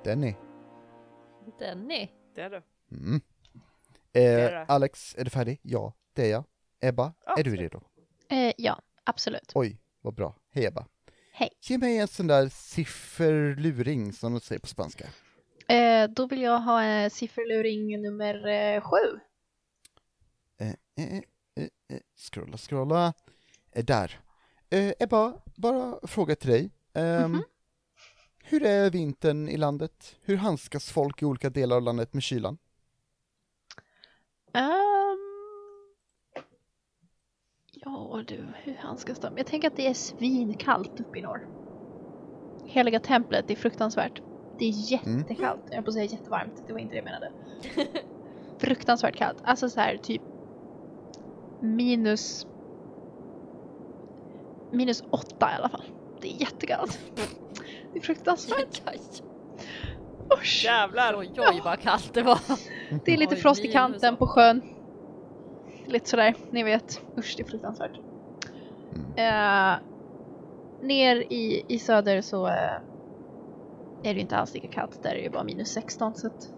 Denny. 0.10 0.36
Denny. 1.60 2.10
Det 2.36 2.41
är 2.41 2.49
du. 2.49 2.62
Mm. 2.91 3.22
Eh, 4.14 4.66
Alex, 4.68 5.16
är 5.18 5.24
du 5.24 5.30
färdig? 5.30 5.60
Ja, 5.64 5.93
det 6.14 6.26
är 6.26 6.32
jag. 6.32 6.43
Ebba, 6.82 7.14
Ja, 7.26 7.36
är 7.39 7.43
du 7.43 7.55
redo? 7.55 7.82
Eh, 8.30 8.53
ja, 8.57 8.82
absolut. 9.03 9.51
Oj, 9.55 9.78
vad 10.01 10.14
bra. 10.14 10.36
Hej 10.51 10.66
Ebba. 10.66 10.86
Hej. 11.34 11.49
Ge 11.62 11.78
mig 11.78 11.97
en 11.97 12.07
sån 12.07 12.28
där 12.28 12.49
sifferluring 12.49 14.14
som 14.14 14.34
de 14.34 14.39
säger 14.39 14.60
på 14.60 14.68
spanska. 14.68 15.05
Eh, 15.68 16.10
då 16.10 16.28
vill 16.28 16.41
jag 16.41 16.60
ha 16.60 16.84
eh, 16.86 17.10
sifferluring 17.10 18.01
nummer 18.01 18.47
eh, 18.47 18.82
sju. 18.82 19.20
Eh, 20.57 20.68
eh, 21.05 21.18
eh, 21.55 21.99
scrolla, 22.16 22.57
scrolla. 22.57 23.14
Eh, 23.72 23.86
där. 23.86 24.20
Eh, 24.70 24.93
Ebba, 24.99 25.41
bara 25.55 26.07
fråga 26.07 26.36
till 26.36 26.49
dig. 26.49 26.72
Ehm, 26.93 27.32
Mhm. 27.32 27.43
Hur 28.52 28.64
är 28.64 28.91
vintern 28.91 29.50
i 29.50 29.58
landet? 29.58 30.16
Hur 30.22 30.38
handskas 30.38 30.91
folk 30.91 31.22
i 31.22 31.26
olika 31.26 31.50
delar 31.50 31.76
av 31.76 31.82
landet 31.82 32.14
med 32.14 32.24
kylan? 32.24 32.58
Ehm, 34.54 35.18
ja 37.72 38.24
du, 38.28 38.47
hur 38.64 38.76
handskas 38.76 39.20
de? 39.20 39.38
Jag 39.38 39.45
tänker 39.45 39.68
att 39.68 39.76
det 39.76 39.88
är 39.88 39.93
svinkallt 39.93 41.00
uppe 41.00 41.20
i 41.20 41.22
norr. 41.22 41.47
Heliga 42.66 43.00
templet 43.00 43.52
är 43.52 43.56
fruktansvärt. 43.56 44.22
Det 44.60 44.66
är 44.66 44.91
jättekallt. 44.91 45.62
Jag 45.68 45.76
höll 45.76 45.84
på 45.84 45.89
att 45.89 45.93
säga 45.93 46.06
jättevarmt, 46.06 46.64
det 46.68 46.74
var 46.74 46.80
inte 46.80 46.93
det 46.93 46.97
jag 46.97 47.06
menade. 47.06 47.32
fruktansvärt 48.58 49.16
kallt. 49.16 49.38
Alltså 49.43 49.70
så 49.70 49.80
här 49.80 49.97
typ 49.97 50.22
minus 51.62 52.47
minus 54.72 55.04
åtta 55.12 55.52
i 55.52 55.56
alla 55.56 55.70
fall. 55.70 55.99
Det 56.22 56.28
är 56.28 56.42
jättekallt. 56.42 57.00
Det 57.94 58.00
är 58.00 58.04
fruktansvärt. 58.04 58.82
Usch. 60.34 60.66
Jävlar! 60.66 61.16
Oj 61.18 61.32
oj 61.38 61.62
vad 61.64 61.80
kallt 61.80 62.14
det 62.14 62.24
var. 62.24 62.40
Det 63.06 63.14
är 63.14 63.18
lite 63.18 63.36
Oj, 63.36 63.42
frost 63.42 63.66
i 63.66 63.72
kanten 63.72 64.18
på 64.18 64.28
sjön. 64.28 64.62
Lite 65.86 66.10
sådär, 66.10 66.36
ni 66.52 66.64
vet. 66.64 67.02
Usch, 67.18 67.34
det 67.38 67.44
är 67.44 67.48
fruktansvärt. 67.48 68.00
Eh, 69.16 69.76
ner 70.82 71.16
i, 71.16 71.66
i 71.68 71.80
söder 71.80 72.22
så 72.22 72.48
eh, 72.48 72.74
är 74.04 74.14
det 74.14 74.20
inte 74.20 74.38
alls 74.38 74.54
lika 74.54 74.68
kallt. 74.68 75.04
Där 75.04 75.16
är 75.16 75.24
det 75.24 75.30
bara 75.30 75.44
minus 75.44 75.70
16 75.70 76.16
så 76.16 76.28
att... 76.28 76.50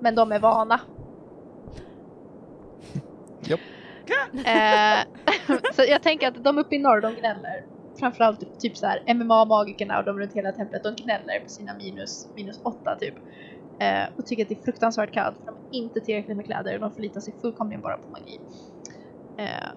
Men 0.00 0.14
de 0.14 0.32
är 0.32 0.38
vana. 0.38 0.80
Japp. 3.40 3.60
Eh, 4.46 4.98
så 5.74 5.82
jag 5.88 6.02
tänker 6.02 6.28
att 6.28 6.44
de 6.44 6.58
uppe 6.58 6.74
i 6.74 6.78
norr, 6.78 7.00
de 7.00 7.14
gnäller. 7.14 7.64
Framförallt 7.98 8.60
typ 8.60 8.76
så 8.76 8.86
här 8.86 9.14
MMA-magikerna 9.14 9.98
och 9.98 10.04
de 10.04 10.18
runt 10.18 10.32
hela 10.32 10.52
templet, 10.52 10.82
de 10.82 10.94
gnäller 10.94 11.40
på 11.40 11.48
sina 11.48 11.74
minus, 11.74 12.28
minus 12.36 12.60
8 12.62 12.96
typ. 13.00 13.14
Eh, 13.78 14.04
och 14.16 14.26
tycker 14.26 14.42
att 14.42 14.48
det 14.48 14.58
är 14.60 14.62
fruktansvärt 14.64 15.12
kallt 15.12 15.36
för 15.38 15.46
de 15.46 15.50
har 15.54 15.64
inte 15.70 16.00
tillräckligt 16.00 16.36
med 16.36 16.46
kläder 16.46 16.74
och 16.74 16.80
de 16.80 16.92
förlitar 16.92 17.20
sig 17.20 17.34
fullkomligen 17.40 17.80
bara 17.82 17.96
på 17.96 18.10
magi. 18.10 18.40
Eh, 19.36 19.68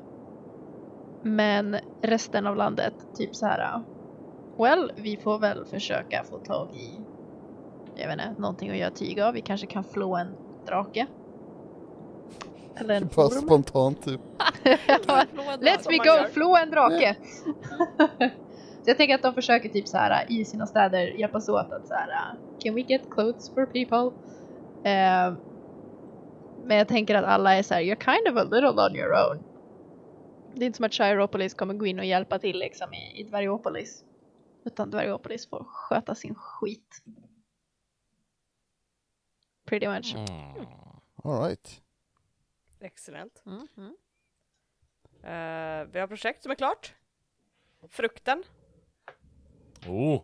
men 1.22 1.78
resten 2.02 2.48
av 2.48 2.56
landet, 2.56 2.94
typ 3.18 3.36
så 3.36 3.46
här. 3.46 3.82
Well, 4.58 4.92
vi 4.96 5.18
får 5.18 5.40
väl 5.40 5.66
försöka 5.66 6.24
få 6.24 6.38
tag 6.38 6.70
i, 6.76 7.00
jag 7.96 8.08
vet 8.08 8.14
inte, 8.28 8.42
någonting 8.42 8.70
att 8.70 8.78
göra 8.78 8.92
tyg 8.92 9.20
av. 9.20 9.34
Vi 9.34 9.42
kanske 9.42 9.68
kan 9.68 9.84
flå 9.84 10.16
en 10.16 10.28
drake. 10.66 11.08
Eller 12.76 12.96
en 12.96 13.10
Bara 13.16 13.26
orm. 13.26 13.32
spontant 13.32 14.02
typ. 14.04 14.22
We 15.90 15.98
man 15.98 16.08
go, 16.08 16.30
flå 16.34 16.58
en 16.58 16.72
drake! 16.72 17.16
så 18.84 18.90
jag 18.90 18.98
tänker 18.98 19.16
att 19.16 19.22
de 19.22 19.34
försöker 19.34 19.70
typ 19.70 19.88
så 19.88 19.98
här 19.98 20.26
i 20.30 20.46
sina 20.46 20.68
städer 20.68 21.08
hjälpas 21.08 21.50
åt 21.50 21.72
att 21.72 21.88
så 21.88 21.94
här 21.94 22.36
can 22.60 22.76
we 22.76 22.82
get 22.82 23.10
clothes 23.12 23.50
for 23.50 23.66
people? 23.66 24.18
Eh, 24.90 25.34
men 26.64 26.78
jag 26.78 26.88
tänker 26.88 27.16
att 27.16 27.26
alla 27.26 27.56
är 27.56 27.64
så 27.64 27.74
här, 27.74 27.82
you're 27.82 28.16
kind 28.16 28.38
of 28.38 28.42
a 28.42 28.44
little 28.44 28.86
on 28.86 28.96
your 28.96 29.14
own. 29.14 29.44
Det 30.56 30.64
är 30.64 30.66
inte 30.66 30.78
som 30.78 30.86
att 30.86 30.94
Chiropolis 30.94 31.54
kommer 31.54 31.74
gå 31.74 31.86
in 31.86 32.00
och 32.00 32.06
hjälpa 32.06 32.40
till 32.40 32.60
liksom 32.60 32.94
i, 32.94 33.20
i 33.20 33.24
Dvärgopolis. 33.24 34.04
Utan 34.66 34.92
Dvärgopolis 34.92 35.50
får 35.50 35.64
sköta 35.64 36.16
sin 36.16 36.36
skit. 36.36 37.04
Pretty 39.66 39.88
much. 39.88 40.16
Mm. 40.16 40.66
Alright. 41.24 41.82
Excellent. 42.80 43.44
Mm, 43.46 43.68
mm. 43.78 43.96
Eh, 45.28 45.84
vi 45.92 46.00
har 46.00 46.08
projekt 46.08 46.44
som 46.44 46.52
är 46.52 46.56
klart. 46.56 46.94
Frukten. 47.90 48.44
Oh. 49.88 50.22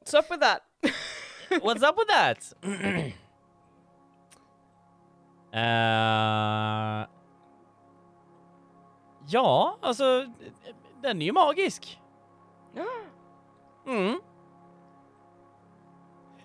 What's 0.00 0.18
up 0.18 0.30
with 0.30 0.40
that? 0.40 0.62
What's 1.62 1.82
up 1.88 1.98
with 1.98 2.08
that? 2.08 2.54
Eh, 5.52 7.06
ja, 9.28 9.78
alltså 9.82 10.26
den 11.02 11.22
är 11.22 11.26
ju 11.26 11.32
magisk. 11.32 12.00
Mm. 13.86 14.20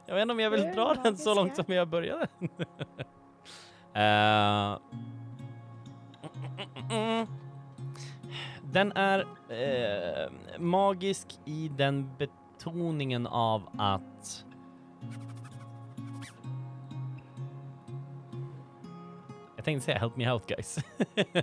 Jag 0.05 0.15
vet 0.15 0.21
inte 0.21 0.31
om 0.31 0.39
jag 0.39 0.49
vill 0.49 0.61
dra 0.61 0.93
den 0.93 1.17
så 1.17 1.35
långt 1.35 1.55
som 1.55 1.65
jag 1.67 1.87
började. 1.87 2.27
Eh, 3.93 4.77
den 8.63 8.91
är 8.91 9.19
eh, 9.49 10.31
magisk 10.59 11.27
i 11.45 11.67
den 11.77 12.09
betoningen 12.17 13.27
av 13.27 13.69
att 13.77 14.45
Jag 19.55 19.65
tänkte 19.65 19.85
säga 19.85 19.99
help 19.99 20.15
me 20.15 20.31
out 20.31 20.47
guys. 20.47 20.79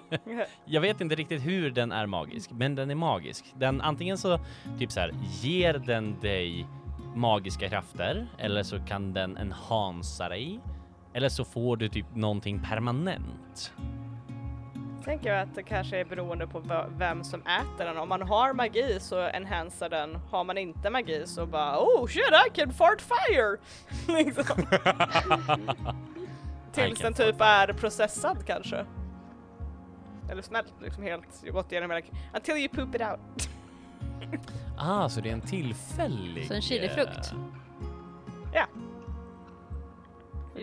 jag 0.64 0.80
vet 0.80 1.00
inte 1.00 1.14
riktigt 1.14 1.46
hur 1.46 1.70
den 1.70 1.92
är 1.92 2.06
magisk, 2.06 2.50
men 2.50 2.74
den 2.74 2.90
är 2.90 2.94
magisk. 2.94 3.44
Den 3.54 3.80
antingen 3.80 4.18
så 4.18 4.38
typ 4.78 4.92
så 4.92 5.00
här 5.00 5.12
ger 5.42 5.74
den 5.74 6.20
dig 6.20 6.66
magiska 7.14 7.68
krafter 7.68 8.26
eller 8.38 8.62
så 8.62 8.78
kan 8.78 9.12
den 9.12 9.36
enhansa 9.36 10.28
dig 10.28 10.60
eller 11.12 11.28
så 11.28 11.44
får 11.44 11.76
du 11.76 11.88
typ 11.88 12.06
någonting 12.14 12.60
permanent. 12.68 13.72
Tänker 15.04 15.32
jag 15.32 15.42
att 15.42 15.54
det 15.54 15.62
kanske 15.62 16.00
är 16.00 16.04
beroende 16.04 16.46
på 16.46 16.86
vem 16.98 17.24
som 17.24 17.40
äter 17.40 17.84
den. 17.84 17.96
Om 17.96 18.08
man 18.08 18.22
har 18.22 18.52
magi 18.52 19.00
så 19.00 19.28
enhansar 19.28 19.88
den. 19.88 20.14
Har 20.30 20.44
man 20.44 20.58
inte 20.58 20.90
magi 20.90 21.26
så 21.26 21.46
bara 21.46 21.78
oh 21.78 22.06
shit 22.06 22.24
I 22.46 22.50
can 22.54 22.72
fart 22.72 23.00
fire! 23.02 23.56
liksom. 24.24 24.66
Tills 26.72 26.98
den 26.98 27.14
typ 27.14 27.36
är 27.38 27.72
processad 27.72 28.46
kanske. 28.46 28.86
Eller 30.30 30.42
smält 30.42 30.74
liksom 30.82 31.02
helt, 31.02 31.52
gått 31.52 31.72
igenom 31.72 31.90
hela... 31.90 32.06
Until 32.34 32.56
you 32.56 32.68
poop 32.68 32.94
it 32.94 33.02
out. 33.02 33.48
Ah, 34.78 35.08
så 35.08 35.20
det 35.20 35.28
är 35.28 35.32
en 35.32 35.40
tillfällig... 35.40 36.46
Så 36.46 36.54
en 36.54 36.62
chilifrukt? 36.62 37.34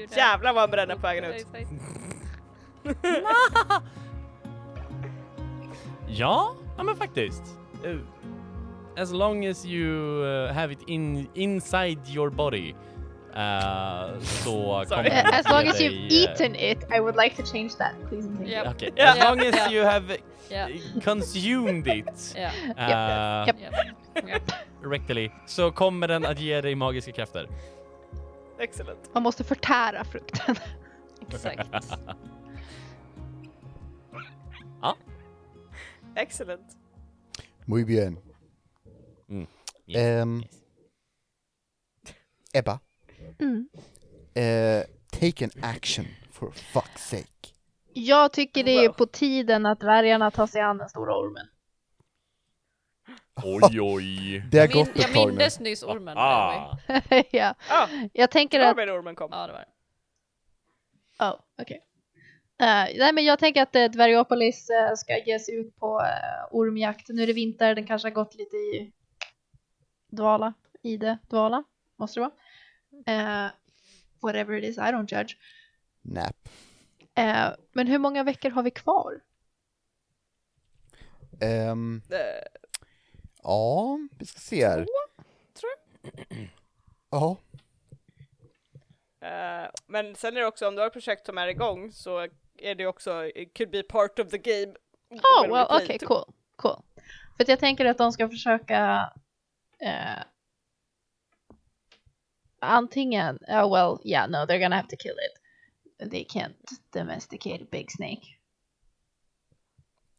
Eh, 0.04 0.18
Jävlar 0.18 0.54
vad 0.54 0.62
han 0.62 0.72
bränner 0.72 0.96
på 0.96 1.02
vägen 1.02 1.24
ut. 1.24 1.48
Ja, 6.08 6.54
ja 6.78 6.84
men 6.84 6.96
faktiskt. 6.96 7.44
Eh, 7.86 9.02
As 9.02 9.12
long 9.12 9.46
as 9.46 9.66
you 9.66 10.26
eh, 10.26 10.54
have 10.54 10.74
it 10.74 10.80
in 10.88 11.28
inside 11.34 12.00
your 12.10 12.30
body 12.30 12.70
eh, 13.36 14.20
så 14.20 14.86
Sorry. 14.90 15.10
kommer 15.10 15.10
Uh, 15.10 15.10
det 15.10 15.40
as 15.40 15.50
long 15.52 15.68
as 15.68 15.80
you've 15.82 16.08
eh, 16.08 16.14
eaten 16.32 16.56
it, 16.56 16.78
I 16.98 17.00
would 17.00 17.16
like 17.24 17.36
to 17.36 17.44
change 17.52 17.70
that, 17.78 17.92
please. 18.10 18.30
Yep. 18.46 18.68
Okej, 18.68 18.92
Ja. 18.96 19.12
as 19.12 19.18
long 19.24 19.40
as 19.40 19.72
you 19.72 19.86
have 19.86 20.18
consumed 21.04 21.88
it 21.88 22.36
eh, 22.38 22.50
Japp. 22.78 23.56
Japp. 23.60 24.52
rectally 24.84 25.30
så 25.46 25.72
kommer 25.72 26.08
den 26.08 26.26
att 26.26 26.40
ge 26.40 26.62
dig 26.62 26.76
magiska 26.76 27.12
krafter. 27.12 27.48
Excellent. 28.60 29.14
Man 29.14 29.24
måste 29.24 29.44
förtära 29.44 30.04
frukten. 30.04 30.56
Exakt. 31.28 31.70
Excellent. 36.16 36.78
Muy 37.66 37.84
bien. 37.86 38.18
Yes, 39.30 39.98
Ehm. 39.98 40.42
yes. 40.42 40.52
Ebba, 42.54 42.80
Mm. 43.40 43.70
eh, 44.34 44.84
take 45.12 45.46
an 45.46 45.52
action 45.64 46.06
for 46.32 46.52
fuck's 46.52 46.98
sake. 46.98 47.54
Jag 47.94 48.34
tycker 48.34 48.64
det 48.64 48.86
är 48.86 48.90
på 48.90 49.06
tiden 49.06 49.66
att 49.66 49.80
dvärgarna 49.80 50.32
tar 50.32 50.48
sig 50.48 50.62
an 50.62 50.78
den 50.78 50.90
stora 50.90 51.18
ormen. 51.18 51.48
Oj, 53.44 53.82
oj. 53.82 54.44
Det 54.52 54.60
har 54.60 54.68
gått 54.68 54.88
ett 54.90 54.98
jag 54.98 55.14
tag 55.14 55.26
nu. 55.26 55.32
mindes 55.32 55.60
nyss 55.60 55.84
ormen. 55.84 56.18
Ah. 56.18 56.78
ja. 57.32 57.56
Ah, 57.70 57.88
Jag 58.14 58.32
tänker 58.32 58.60
att... 58.60 58.76
med 58.76 58.90
ormen 58.90 59.16
kom. 59.16 59.30
Ja, 59.32 59.48
det 59.48 59.54
var 59.54 59.60
det. 59.60 61.26
Oh, 61.26 61.40
okej. 61.62 61.84
Eh, 62.60 62.98
nej 63.00 63.14
men 63.14 63.26
jag 63.26 63.40
tänker 63.40 63.62
att 63.62 63.76
uh, 63.76 63.86
Dvärgopolis 63.86 64.70
eh, 64.70 64.94
ska 64.96 65.18
ge 65.26 65.40
sig 65.40 65.56
ut 65.56 65.76
på 65.80 66.00
uh, 66.00 66.56
ormjakt. 66.56 67.10
Nu 67.10 67.24
är 67.24 67.28
det 67.28 67.34
vinter, 67.34 67.76
den 67.76 67.88
kanske 67.88 68.08
har 68.08 68.14
gått 68.14 68.36
lite 68.36 68.56
i 68.56 68.92
dvala. 70.12 70.54
I 70.84 70.98
det, 70.98 71.18
dvala. 71.30 71.64
Måste 71.96 72.20
det 72.20 72.24
vara. 72.24 73.46
Eh, 73.46 73.52
whatever 74.22 74.58
it 74.58 74.64
is, 74.64 74.78
I 74.78 74.82
don't 74.82 75.18
judge. 75.18 75.36
Nap. 76.02 76.50
Eh, 77.16 77.48
men 77.74 77.88
hur 77.88 77.98
många 77.98 78.24
veckor 78.24 78.50
har 78.50 78.64
vi 78.64 78.72
kvar? 78.72 79.22
Ehm, 81.42 82.02
Eh, 82.10 82.67
ja, 83.44 84.00
vi 84.20 84.26
ska 84.26 84.40
se 84.40 84.68
här. 84.68 84.86
tror 85.54 85.72
Ja, 87.10 87.38
Eh, 89.22 89.70
men 89.88 90.16
sen 90.16 90.38
är 90.38 90.42
det 90.42 90.48
också 90.48 90.68
om 90.68 90.76
du 90.76 90.82
har 90.82 90.88
ett 90.88 90.94
projekt 90.94 91.26
som 91.26 91.38
är 91.38 91.48
igång 91.48 91.92
så 91.92 92.28
är 92.58 92.76
det 92.76 92.86
också, 92.86 93.26
it 93.26 93.58
could 93.58 93.72
be 93.72 93.84
part 93.84 94.20
of 94.20 94.30
the 94.30 94.38
game. 94.38 94.74
Oh, 95.10 95.54
well, 95.54 95.68
okej, 95.70 95.96
it. 95.96 96.06
cool, 96.06 96.34
cool. 96.56 96.82
För 97.38 97.44
att 97.44 97.48
jag 97.48 97.60
tänker 97.60 97.86
att 97.86 97.98
de 97.98 98.12
ska 98.12 98.30
försöka 98.30 99.12
eh, 99.80 100.24
antingen, 102.62 103.36
oh 103.36 103.74
well, 103.74 104.00
yeah, 104.04 104.30
no, 104.30 104.38
they're 104.38 104.60
gonna 104.60 104.76
have 104.76 104.90
to 104.90 104.98
kill 105.00 105.12
it. 105.12 106.12
They 106.12 106.26
can't 106.26 106.56
domesticate 106.94 107.64
a 107.64 107.68
big 107.72 107.92
snake. 107.92 108.37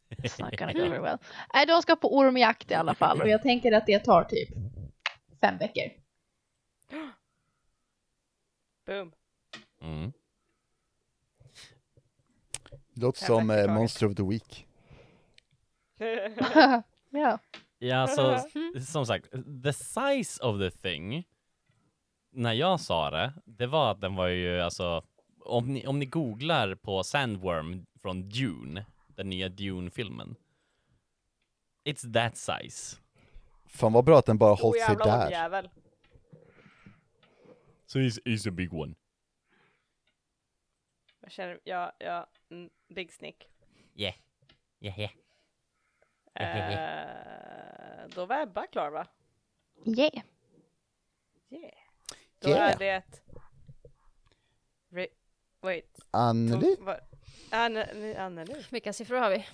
It's 0.09 0.43
not 0.43 0.59
gonna 0.59 0.73
go 0.73 0.79
very 0.79 1.01
well. 1.01 1.17
Nej, 1.53 1.65
de 1.65 1.81
ska 1.81 1.95
på 1.95 2.17
ormjakt 2.17 2.71
i 2.71 2.73
alla 2.73 2.95
fall 2.95 3.21
och 3.21 3.29
jag 3.29 3.41
tänker 3.41 3.71
att 3.71 3.85
det 3.85 3.99
tar 3.99 4.23
typ 4.23 4.49
fem 5.41 5.57
veckor. 5.57 5.91
Boom. 8.85 9.11
Mm. 9.81 10.13
låter 12.93 13.25
som 13.25 13.49
eh. 13.49 13.73
Monster 13.73 14.05
of 14.05 14.15
the 14.15 14.23
Week. 14.23 14.65
ja. 17.09 17.39
Ja, 17.79 18.07
så 18.07 18.39
som 18.81 19.05
sagt, 19.05 19.31
the 19.63 19.73
size 19.73 20.43
of 20.43 20.59
the 20.59 20.71
thing, 20.71 21.23
när 22.31 22.53
jag 22.53 22.79
sa 22.79 23.11
det, 23.11 23.33
det 23.45 23.67
var 23.67 23.91
att 23.91 24.01
den 24.01 24.15
var 24.15 24.27
ju 24.27 24.61
alltså, 24.61 25.03
om 25.39 25.73
ni, 25.73 25.87
om 25.87 25.99
ni 25.99 26.05
googlar 26.05 26.75
på 26.75 27.03
Sandworm 27.03 27.85
från 28.01 28.29
Dune, 28.29 28.85
den 29.19 29.29
nya 29.29 29.49
Dune-filmen, 29.49 30.35
it's 31.83 32.13
that 32.13 32.37
size. 32.37 32.97
Fan 33.65 33.93
vad 33.93 34.05
bra 34.05 34.19
att 34.19 34.25
den 34.25 34.37
bara 34.37 34.51
Åh 34.51 34.61
hållit 34.61 34.83
sig 34.85 34.95
där. 34.95 35.31
jävel. 35.31 35.69
So 37.85 37.99
it's, 37.99 38.19
it's 38.25 38.47
a 38.49 38.51
big 38.51 38.73
one. 38.73 38.95
Jag 41.21 41.31
känner, 41.31 41.59
ja, 41.63 41.91
ja, 41.99 42.27
mm, 42.49 42.69
big 42.87 43.13
snick. 43.13 43.47
Yeah, 43.95 44.15
yeah, 44.79 44.99
yeah. 44.99 45.11
Eh, 46.33 48.07
då 48.15 48.25
var 48.25 48.41
Ebba 48.41 48.67
klar 48.67 48.89
va? 48.89 49.07
Yeah. 49.85 50.23
Yeah. 51.49 51.73
Då 52.39 52.49
Yeah. 52.49 52.71
är 52.71 52.77
det. 52.77 53.03
Re- 54.89 55.13
wait. 55.61 55.99
Anneli? 56.11 56.77
Anne- 57.51 58.17
Anneli. 58.19 58.65
Vilka 58.69 58.93
siffror 58.93 59.17
har 59.17 59.29
vi? 59.29 59.47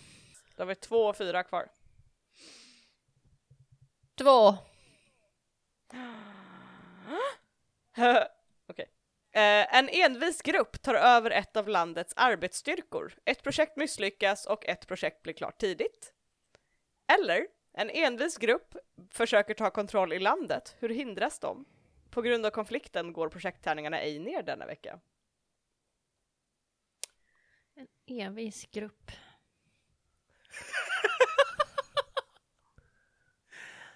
Då 0.56 0.62
har 0.64 0.68
vi 0.68 0.76
två 0.76 0.98
och 1.06 1.18
fyra 1.18 1.44
kvar. 1.44 1.68
Två. 4.18 4.48
Okej. 8.70 8.86
Eh, 9.32 9.76
en 9.76 9.90
envis 9.90 10.42
grupp 10.42 10.82
tar 10.82 10.94
över 10.96 11.32
ett 11.32 11.58
av 11.58 11.68
landets 11.70 12.14
arbetsstyrkor. 12.16 13.14
Ett 13.26 13.44
projekt 13.44 13.76
misslyckas 13.78 14.46
och 14.46 14.66
ett 14.66 14.88
projekt 14.88 15.24
blir 15.24 15.34
klart 15.34 15.58
tidigt. 15.58 16.14
Eller, 17.08 17.48
en 17.74 17.90
envis 17.90 18.38
grupp 18.38 18.76
försöker 19.12 19.54
ta 19.54 19.70
kontroll 19.70 20.14
i 20.14 20.20
landet. 20.20 20.76
Hur 20.80 20.90
hindras 20.90 21.40
de? 21.40 21.66
På 22.10 22.22
grund 22.22 22.46
av 22.46 22.50
konflikten 22.50 23.14
går 23.14 23.30
projekttärningarna 23.30 24.00
ej 24.02 24.20
ner 24.20 24.44
denna 24.44 24.66
vecka. 24.66 25.00
Envis 28.08 28.66
grupp. 28.72 29.12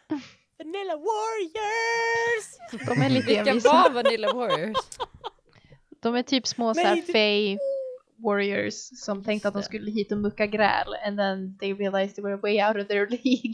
Vanilla 0.57 0.95
Warriors! 0.97 2.45
De 2.88 3.01
är 3.01 3.10
lite 3.10 3.28
Vilka 3.28 3.49
envisa. 3.49 3.70
var 3.70 3.89
Vanilla 3.89 4.34
Warriors? 4.34 4.78
De 6.01 6.16
är 6.16 6.24
typ 6.24 6.47
små 6.47 6.74
såhär 6.74 6.95
det- 6.95 7.01
fey 7.14 7.57
warriors 8.18 8.74
som 8.99 9.24
tänkte 9.24 9.47
att 9.47 9.53
de 9.53 9.64
skulle 9.64 9.91
hit 9.91 10.12
och 10.12 10.18
mucka 10.18 10.47
gräl 10.47 10.88
and 11.05 11.18
then 11.18 11.57
they 11.57 11.74
realized 11.74 12.16
they 12.16 12.24
were 12.24 12.36
way 12.38 12.64
out 12.68 12.78
of 12.78 12.88
their 12.88 13.07
League. 13.10 13.53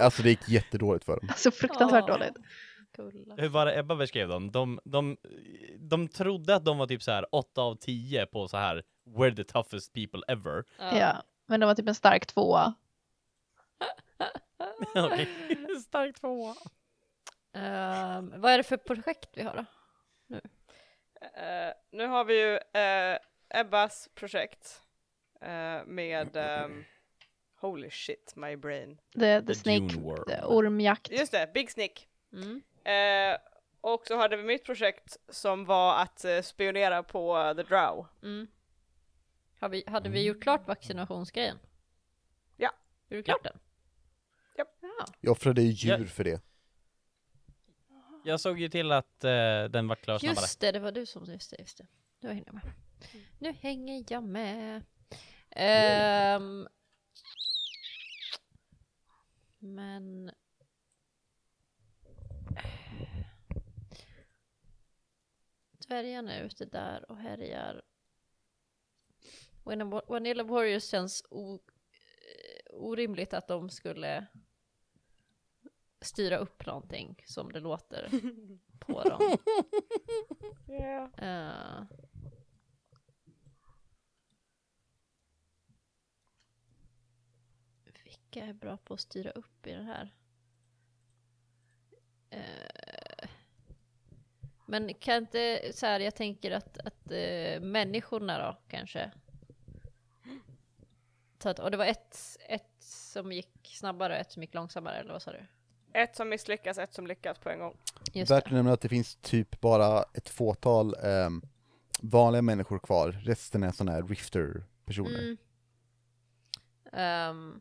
Alltså 0.00 0.22
det 0.22 0.28
gick 0.30 0.48
jättedåligt 0.48 1.04
för 1.04 1.16
dem. 1.16 1.28
Alltså 1.28 1.50
fruktansvärt 1.50 2.04
Åh. 2.04 2.08
dåligt. 2.18 2.34
Kulla. 2.92 3.34
Hur 3.38 3.48
var 3.48 3.66
det 3.66 3.78
Ebba 3.78 3.94
beskrev 3.94 4.28
dem? 4.28 4.50
De, 4.50 4.80
de, 4.84 5.16
de 5.78 6.08
trodde 6.08 6.54
att 6.54 6.64
de 6.64 6.78
var 6.78 6.86
typ 6.86 7.02
så 7.02 7.10
här 7.10 7.26
8 7.34 7.62
av 7.62 7.74
10 7.74 8.26
på 8.26 8.48
så 8.48 8.56
här 8.56 8.82
we're 9.04 9.36
the 9.36 9.44
toughest 9.44 9.92
people 9.92 10.20
ever. 10.28 10.64
Ja. 10.78 11.22
men 11.46 11.60
de 11.60 11.66
var 11.66 11.74
typ 11.74 11.88
en 11.88 11.94
stark 11.94 12.26
tvåa. 12.26 12.74
Okej, 14.94 15.28
starkt 15.86 16.20
tvåa. 16.20 16.54
Ehm, 17.52 18.40
vad 18.40 18.52
är 18.52 18.56
det 18.56 18.62
för 18.62 18.76
projekt 18.76 19.30
vi 19.34 19.42
har 19.42 19.54
då? 19.54 19.64
Eh, 21.34 21.72
nu 21.90 22.06
har 22.06 22.24
vi 22.24 22.40
ju 22.40 22.54
eh, 22.80 23.18
Ebbas 23.60 24.08
projekt 24.14 24.82
eh, 25.40 25.84
med 25.86 26.36
ehm, 26.36 26.84
Holy 27.60 27.90
shit, 27.90 28.36
my 28.36 28.56
brain. 28.56 28.98
The, 29.14 29.40
the 29.40 29.46
The 29.46 29.54
Snake, 29.54 29.98
ormjakt. 30.44 31.10
Just 31.10 31.32
det, 31.32 31.50
Big 31.54 31.70
Snick. 31.70 32.08
Mm. 32.32 32.62
Eh, 32.84 33.38
och 33.80 34.06
så 34.06 34.16
hade 34.16 34.36
vi 34.36 34.42
mitt 34.42 34.64
projekt 34.64 35.16
som 35.28 35.64
var 35.64 36.02
att 36.02 36.24
eh, 36.24 36.40
spionera 36.42 37.02
på 37.02 37.38
eh, 37.38 37.54
The 37.54 37.62
Drow. 37.62 38.06
Mm. 38.22 38.46
Har 39.60 39.68
vi, 39.68 39.84
hade 39.86 40.08
vi 40.08 40.22
gjort 40.26 40.42
klart 40.42 40.68
vaccinationsgrejen? 40.68 41.58
Ja. 42.56 42.70
Gjorde 43.08 43.18
du 43.18 43.22
klart 43.22 43.42
den? 43.44 43.58
Japp. 44.58 44.68
Ja. 44.80 45.06
Jag 45.20 45.32
offrade 45.32 45.62
ju 45.62 45.70
djur 45.70 45.98
Ja. 45.98 46.06
för 46.06 46.24
det. 46.24 46.42
Jag 48.24 48.40
såg 48.40 48.60
ju 48.60 48.68
till 48.68 48.92
att 48.92 49.24
eh, 49.24 49.64
den 49.64 49.88
var 49.88 49.96
klar 49.96 50.18
snabbare. 50.18 50.42
Just 50.42 50.60
det, 50.60 50.72
det 50.72 50.78
var 50.78 50.92
du 50.92 51.06
som, 51.06 51.24
just 51.24 51.50
det, 51.50 51.56
just 51.60 51.78
det. 51.78 51.86
Nu 52.20 52.28
hänger 52.28 52.44
jag 52.46 52.54
med. 52.54 52.72
Nu 53.38 53.52
hänger 53.52 54.04
jag 54.08 54.22
med. 54.22 54.82
Ehm, 55.50 56.68
men... 59.58 60.30
Dvärgarna 65.92 66.32
är 66.34 66.44
ute 66.44 66.64
där 66.64 67.10
och 67.10 67.16
härjar. 67.18 67.82
Vanilla- 69.64 70.02
Vanilla 70.08 70.44
Warriors 70.44 70.84
känns 70.84 71.22
o, 71.30 71.54
eh, 71.54 72.74
orimligt 72.74 73.34
att 73.34 73.48
de 73.48 73.70
skulle 73.70 74.26
styra 76.00 76.36
upp 76.36 76.66
någonting 76.66 77.22
som 77.26 77.52
det 77.52 77.60
låter 77.60 78.10
på 78.78 79.02
dem. 79.02 79.36
Eh. 81.18 81.84
vilka 88.04 88.44
är 88.44 88.52
bra 88.52 88.76
på 88.76 88.94
att 88.94 89.00
styra 89.00 89.30
upp 89.30 89.66
i 89.66 89.72
det 89.72 89.82
här? 89.82 90.14
Eh. 92.30 92.91
Men 94.72 94.94
kan 94.94 95.16
inte, 95.16 95.70
så 95.74 95.86
här, 95.86 96.00
jag 96.00 96.14
tänker 96.14 96.50
att, 96.50 96.78
att 96.78 97.10
eh, 97.10 97.60
människorna 97.60 98.38
då 98.38 98.58
kanske? 98.68 99.10
Så 101.42 101.48
att, 101.48 101.58
och 101.58 101.70
det 101.70 101.76
var 101.76 101.84
ett, 101.84 102.18
ett 102.48 102.74
som 102.80 103.32
gick 103.32 103.60
snabbare 103.62 104.12
och 104.12 104.20
ett 104.20 104.32
som 104.32 104.42
gick 104.42 104.54
långsammare, 104.54 104.96
eller 104.96 105.12
vad 105.12 105.22
sa 105.22 105.32
du? 105.32 105.46
Ett 105.92 106.16
som 106.16 106.28
misslyckas, 106.28 106.78
ett 106.78 106.94
som 106.94 107.06
lyckas 107.06 107.38
på 107.38 107.50
en 107.50 107.58
gång. 107.58 107.76
Just 108.12 108.30
Värt 108.30 108.46
att 108.46 108.52
nämna 108.52 108.72
att 108.72 108.80
det 108.80 108.88
finns 108.88 109.16
typ 109.16 109.60
bara 109.60 110.04
ett 110.14 110.28
fåtal 110.28 110.94
ehm, 110.94 111.42
vanliga 112.00 112.42
människor 112.42 112.78
kvar, 112.78 113.12
resten 113.12 113.62
är 113.62 113.72
sådana 113.72 113.92
här 113.92 114.02
rifter-personer. 114.02 115.18
Mm. 115.18 115.36
Ehm. 116.92 117.60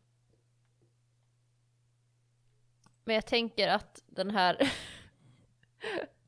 men 3.03 3.16
jag 3.16 3.26
tänker 3.26 3.68
att 3.68 4.03
den 4.05 4.32
här 4.32 4.72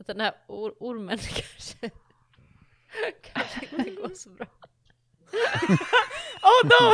att 0.00 0.06
den 0.06 0.20
här 0.20 0.32
or 0.46 0.74
ormen 0.78 1.18
kanske 1.28 1.90
kanske 3.22 3.76
inte 3.76 3.90
går 3.90 4.14
så 4.14 4.30
bra. 4.30 4.46
Oh 6.42 6.64
no! 6.64 6.90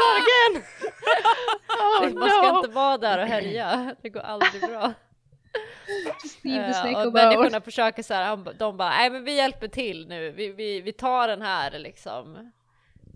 Not 0.00 0.16
again! 0.20 0.64
Man 2.18 2.30
ska 2.30 2.56
inte 2.56 2.70
vara 2.70 2.98
där 2.98 3.18
och 3.18 3.26
härja, 3.26 3.96
det 4.02 4.08
går 4.08 4.20
aldrig 4.20 4.62
bra. 4.62 4.92
Snake 6.28 7.06
och 7.06 7.12
människorna 7.12 7.60
försöker 7.60 8.02
så 8.02 8.14
här, 8.14 8.54
de 8.58 8.76
bara, 8.76 8.90
nej 8.90 9.10
men 9.10 9.24
vi 9.24 9.36
hjälper 9.36 9.68
till 9.68 10.08
nu, 10.08 10.30
vi, 10.30 10.52
vi, 10.52 10.80
vi 10.80 10.92
tar 10.92 11.28
den 11.28 11.42
här 11.42 11.78
liksom. 11.78 12.52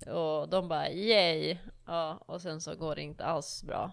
Och 0.07 0.49
de 0.49 0.69
bara, 0.69 0.91
yay! 0.91 1.59
Ja, 1.87 2.19
och 2.27 2.41
sen 2.41 2.61
så 2.61 2.75
går 2.75 2.95
det 2.95 3.03
inte 3.03 3.25
alls 3.25 3.63
bra. 3.63 3.93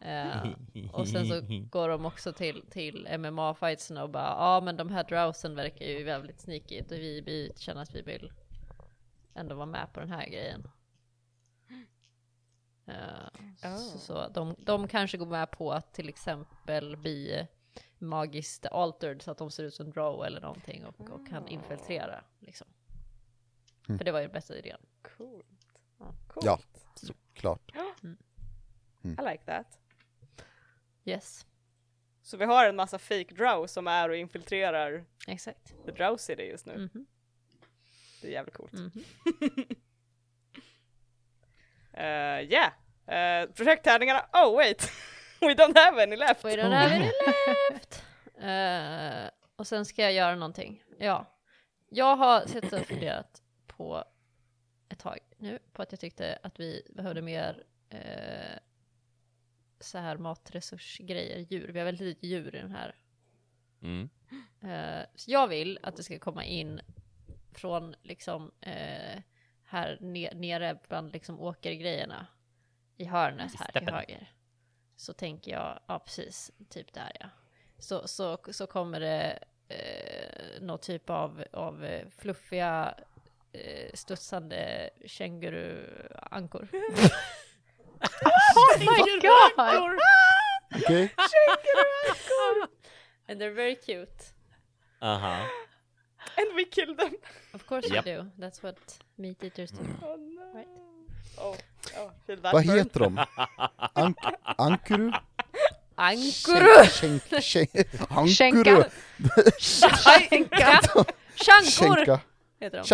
Eh, 0.00 0.52
och 0.92 1.08
sen 1.08 1.26
så 1.26 1.40
går 1.70 1.88
de 1.88 2.04
också 2.06 2.32
till, 2.32 2.64
till 2.70 3.08
MMA-fightsen 3.10 4.02
och 4.02 4.10
bara, 4.10 4.28
ja 4.28 4.60
men 4.64 4.76
de 4.76 4.90
här 4.90 5.04
drowsen 5.04 5.54
verkar 5.54 5.86
ju 5.86 6.06
jävligt 6.06 6.40
sneaky, 6.40 6.80
och 6.80 6.92
vi, 6.92 7.20
vi 7.20 7.52
känner 7.56 7.82
att 7.82 7.94
vi 7.94 8.02
vill 8.02 8.32
ändå 9.34 9.54
vara 9.54 9.66
med 9.66 9.92
på 9.92 10.00
den 10.00 10.10
här 10.10 10.26
grejen. 10.28 10.68
Eh, 12.86 12.94
Oh. 13.64 13.76
så, 13.76 13.98
så 13.98 14.28
de, 14.28 14.54
de 14.58 14.88
kanske 14.88 15.18
går 15.18 15.26
med 15.26 15.50
på 15.50 15.72
att 15.72 15.94
till 15.94 16.08
exempel 16.08 16.96
bli 16.96 17.46
magiskt 17.98 18.66
altered 18.66 19.22
så 19.22 19.30
att 19.30 19.38
de 19.38 19.50
ser 19.50 19.64
ut 19.64 19.74
som 19.74 19.90
drow 19.90 20.24
eller 20.24 20.40
någonting 20.40 20.86
och, 20.86 21.10
och 21.10 21.28
kan 21.28 21.48
infiltrera 21.48 22.24
liksom. 22.40 22.66
Mm. 23.88 23.98
För 23.98 24.04
det 24.04 24.12
var 24.12 24.20
ju 24.20 24.28
bästa 24.28 24.54
idén. 24.54 24.80
Coolt. 25.02 25.46
Ja. 25.98 26.14
Coolt. 26.28 26.46
Ja, 26.46 26.58
såklart. 26.94 27.72
I 29.02 29.08
like 29.30 29.44
that. 29.44 29.78
Yes, 31.06 31.46
Så 32.22 32.36
vi 32.36 32.44
har 32.44 32.68
en 32.68 32.76
massa 32.76 32.98
fake 32.98 33.34
drow 33.34 33.66
som 33.66 33.86
är 33.86 34.08
och 34.08 34.16
infiltrerar 34.16 35.04
exakt. 35.26 35.74
the 35.84 35.90
drow 35.92 36.16
city 36.16 36.42
just 36.42 36.66
nu. 36.66 36.76
Mhm, 36.78 37.06
Det 38.22 38.28
är 38.28 38.32
jävligt 38.32 38.54
coolt. 38.54 38.72
mhm. 38.72 38.90
Uh, 41.94 42.42
yeah. 42.52 42.72
Uh, 43.08 43.52
projekttärningarna, 43.52 44.26
oh 44.32 44.56
wait! 44.56 44.90
We 45.40 45.54
don't 45.54 45.78
have 45.78 46.02
any 46.02 46.16
left! 46.16 46.44
We 46.44 46.56
don't 46.56 46.72
have 46.74 46.94
any 46.94 47.10
left! 47.70 48.02
Eh, 48.38 49.30
och 49.56 49.66
sen 49.66 49.84
ska 49.84 50.02
jag 50.02 50.12
göra 50.12 50.34
någonting. 50.36 50.82
Ja. 50.98 51.26
Jag 51.88 52.16
har 52.16 52.46
suttit 52.46 52.72
och 52.72 52.86
funderat 52.86 53.42
på 53.66 54.04
ett 54.88 54.98
tag 54.98 55.18
nu 55.38 55.58
på 55.72 55.82
att 55.82 55.92
jag 55.92 56.00
tyckte 56.00 56.38
att 56.42 56.60
vi 56.60 56.82
behövde 56.94 57.22
mer 57.22 57.64
eh, 57.90 58.58
så 59.80 59.98
här 59.98 60.16
matresursgrejer, 60.16 61.38
djur. 61.38 61.68
Vi 61.72 61.78
har 61.78 61.84
väldigt 61.86 62.06
lite 62.06 62.26
djur 62.26 62.54
i 62.54 62.58
den 62.58 62.70
här. 62.70 62.94
Mm. 63.82 64.08
Eh, 64.62 65.06
så 65.14 65.30
jag 65.30 65.48
vill 65.48 65.78
att 65.82 65.96
det 65.96 66.02
ska 66.02 66.18
komma 66.18 66.44
in 66.44 66.80
från 67.52 67.94
liksom 68.02 68.52
eh, 68.60 69.22
här 69.64 69.98
ne- 70.00 70.34
nere 70.34 70.78
bland 70.88 71.12
liksom 71.12 71.40
åkergrejerna 71.40 72.26
i 72.96 73.04
hörnet 73.04 73.54
här 73.54 73.66
till 73.66 73.70
Steppen. 73.70 73.94
höger. 73.94 74.32
Så 74.96 75.12
tänker 75.12 75.52
jag, 75.52 75.80
ja 75.86 75.98
precis, 75.98 76.52
typ 76.68 76.92
där 76.92 77.12
ja. 77.20 77.26
Så, 77.78 78.08
så, 78.08 78.38
så 78.50 78.66
kommer 78.66 79.00
det 79.00 79.38
eh, 79.68 80.62
någon 80.62 80.78
typ 80.78 81.10
av, 81.10 81.44
av 81.52 81.86
fluffiga 82.16 82.94
eh, 83.52 83.90
studsande 83.94 84.90
känguru-ankor. 85.06 86.68
Oh 88.56 88.76
my 88.80 89.18
god! 89.22 89.98
Okej? 90.74 91.10
And 93.28 93.40
they're 93.40 93.54
very 93.54 93.74
cute. 93.76 94.32
Aha. 95.02 95.48
And 96.38 96.54
we 96.56 96.64
killed 96.64 96.96
them! 96.98 97.14
Of 97.54 97.66
course 97.66 97.86
Japp. 97.86 98.06
you 98.06 98.22
do. 98.22 98.30
That's 98.38 98.62
what 98.62 98.78
meat 99.18 99.42
eaters 99.42 99.70
do. 99.70 99.80
Oh 100.02 100.16
no! 100.16 100.42
Right. 100.54 100.68
Oh, 101.38 101.56
oh, 101.98 102.10
Vad 102.26 102.52
burn. 102.52 102.68
heter 102.78 103.00
de? 103.00 103.26
Ank 103.94 104.16
ankuru? 104.58 105.12
Ankuru! 105.96 106.84
Skänk, 106.84 107.22
skänk, 107.42 107.70
ankuru? 108.08 108.84
Skänka. 109.58 110.80
Skänka! 111.30 112.20
Heter 112.60 112.78
de. 112.78 112.84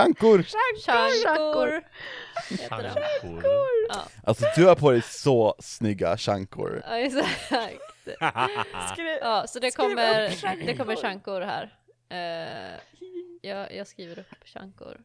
Heter 2.51 2.83
de. 2.83 2.91
Chankor. 2.91 4.09
Alltså 4.25 4.45
du 4.57 4.67
har 4.67 4.75
på 4.75 4.91
dig 4.91 5.03
så 5.03 5.55
snygga 5.59 6.17
shankor. 6.17 6.83
Ja, 6.87 6.99
exakt. 6.99 7.51
Skriv, 8.93 9.07
Ja, 9.21 9.47
så 9.47 9.59
det 9.59 9.71
kommer, 9.77 10.67
det 10.67 10.77
kommer 10.77 10.97
shankor 10.97 11.41
här. 11.41 11.79
Eh, 12.09 12.81
jag, 13.43 13.75
jag 13.75 13.87
skriver 13.87 14.19
upp 14.19 14.35
shankor. 14.45 15.01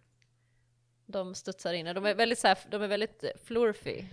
De 1.06 1.36
studsar 1.36 1.74
in. 1.74 1.86
De 1.86 2.06
är 2.06 2.16
väldigt, 2.16 2.40
så 2.40 2.48
här, 2.48 2.58
de 2.70 2.82
är 2.82 2.88
väldigt 2.88 3.24
flurfy. 3.46 4.04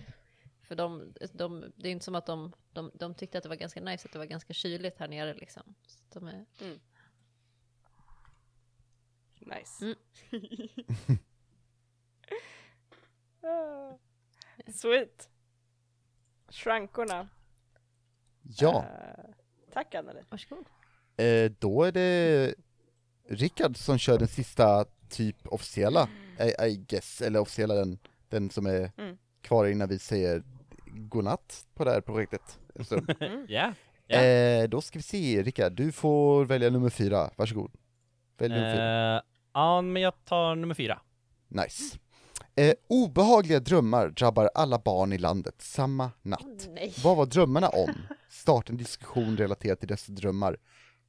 För 0.67 0.75
de, 0.75 1.13
de, 1.31 1.73
det 1.75 1.87
är 1.87 1.91
inte 1.91 2.05
som 2.05 2.15
att 2.15 2.25
de, 2.25 2.53
de, 2.73 2.91
de 2.93 3.13
tyckte 3.15 3.37
att 3.37 3.43
det 3.43 3.49
var 3.49 3.55
ganska 3.55 3.81
nice 3.81 4.07
att 4.07 4.13
det 4.13 4.19
var 4.19 4.25
ganska 4.25 4.53
kyligt 4.53 4.99
här 4.99 5.07
nere 5.07 5.33
liksom. 5.33 5.75
Så 5.87 6.19
de 6.19 6.27
är, 6.27 6.45
Nice. 9.45 9.85
Mm. 9.85 9.95
Ah, 13.43 13.97
Sweet. 14.71 15.29
Shrankorna. 16.49 17.27
Ja, 18.59 18.85
Eh, 18.85 19.25
tack 19.73 19.95
Anneli. 19.95 20.19
varsågod. 20.29 20.65
eh, 21.17 21.51
då 21.59 21.83
är 21.83 21.91
det 21.91 22.53
Rickard 23.29 23.77
som 23.77 23.97
kör 23.97 24.19
den 24.19 24.27
sista 24.27 24.85
typ 25.09 25.47
officiella, 25.47 26.09
I, 26.39 26.65
I 26.67 26.75
guess, 26.87 27.21
eller 27.21 27.39
officiella 27.39 27.73
den, 27.75 27.99
den 28.29 28.49
som 28.49 28.65
är 28.65 28.91
Mm. 28.97 29.17
kvar 29.41 29.65
innan 29.67 29.89
vi 29.89 29.99
säger 29.99 30.43
godnatt 30.85 31.67
på 31.73 31.83
det 31.85 31.91
här 31.91 32.01
projektet 32.01 32.59
en 32.75 32.85
stund. 32.85 33.13
Ja. 33.47 33.73
Ja. 34.07 34.17
Eh, 34.21 34.69
då 34.69 34.81
ska 34.81 34.99
vi 34.99 35.03
se, 35.03 35.43
Rickard, 35.43 35.73
du 35.73 35.91
får 35.91 36.45
välja 36.45 36.69
nummer 36.69 36.89
fyra, 36.89 37.29
varsågod. 37.35 37.71
Välj 38.37 38.53
nummer 38.53 38.73
fyra. 38.75 39.23
Ja, 39.55 39.81
men 39.81 40.01
jag 40.01 40.25
tar 40.25 40.55
nummer 40.55 40.75
fyra. 40.75 41.01
Nice. 41.47 41.97
Eh, 42.55 42.73
obehagliga 42.87 43.59
drömmar 43.59 44.09
drabbar 44.09 44.49
alla 44.55 44.79
barn 44.79 45.13
i 45.13 45.17
landet 45.17 45.61
samma 45.61 46.11
natt. 46.21 46.69
Nej. 46.69 46.93
Vad 47.03 47.17
var 47.17 47.25
drömmarna 47.25 47.69
om? 47.69 47.93
Starta 48.29 48.71
en 48.71 48.77
diskussion 48.77 49.37
relaterat 49.37 49.79
till 49.79 49.87
dessa 49.87 50.11
drömmar. 50.11 50.57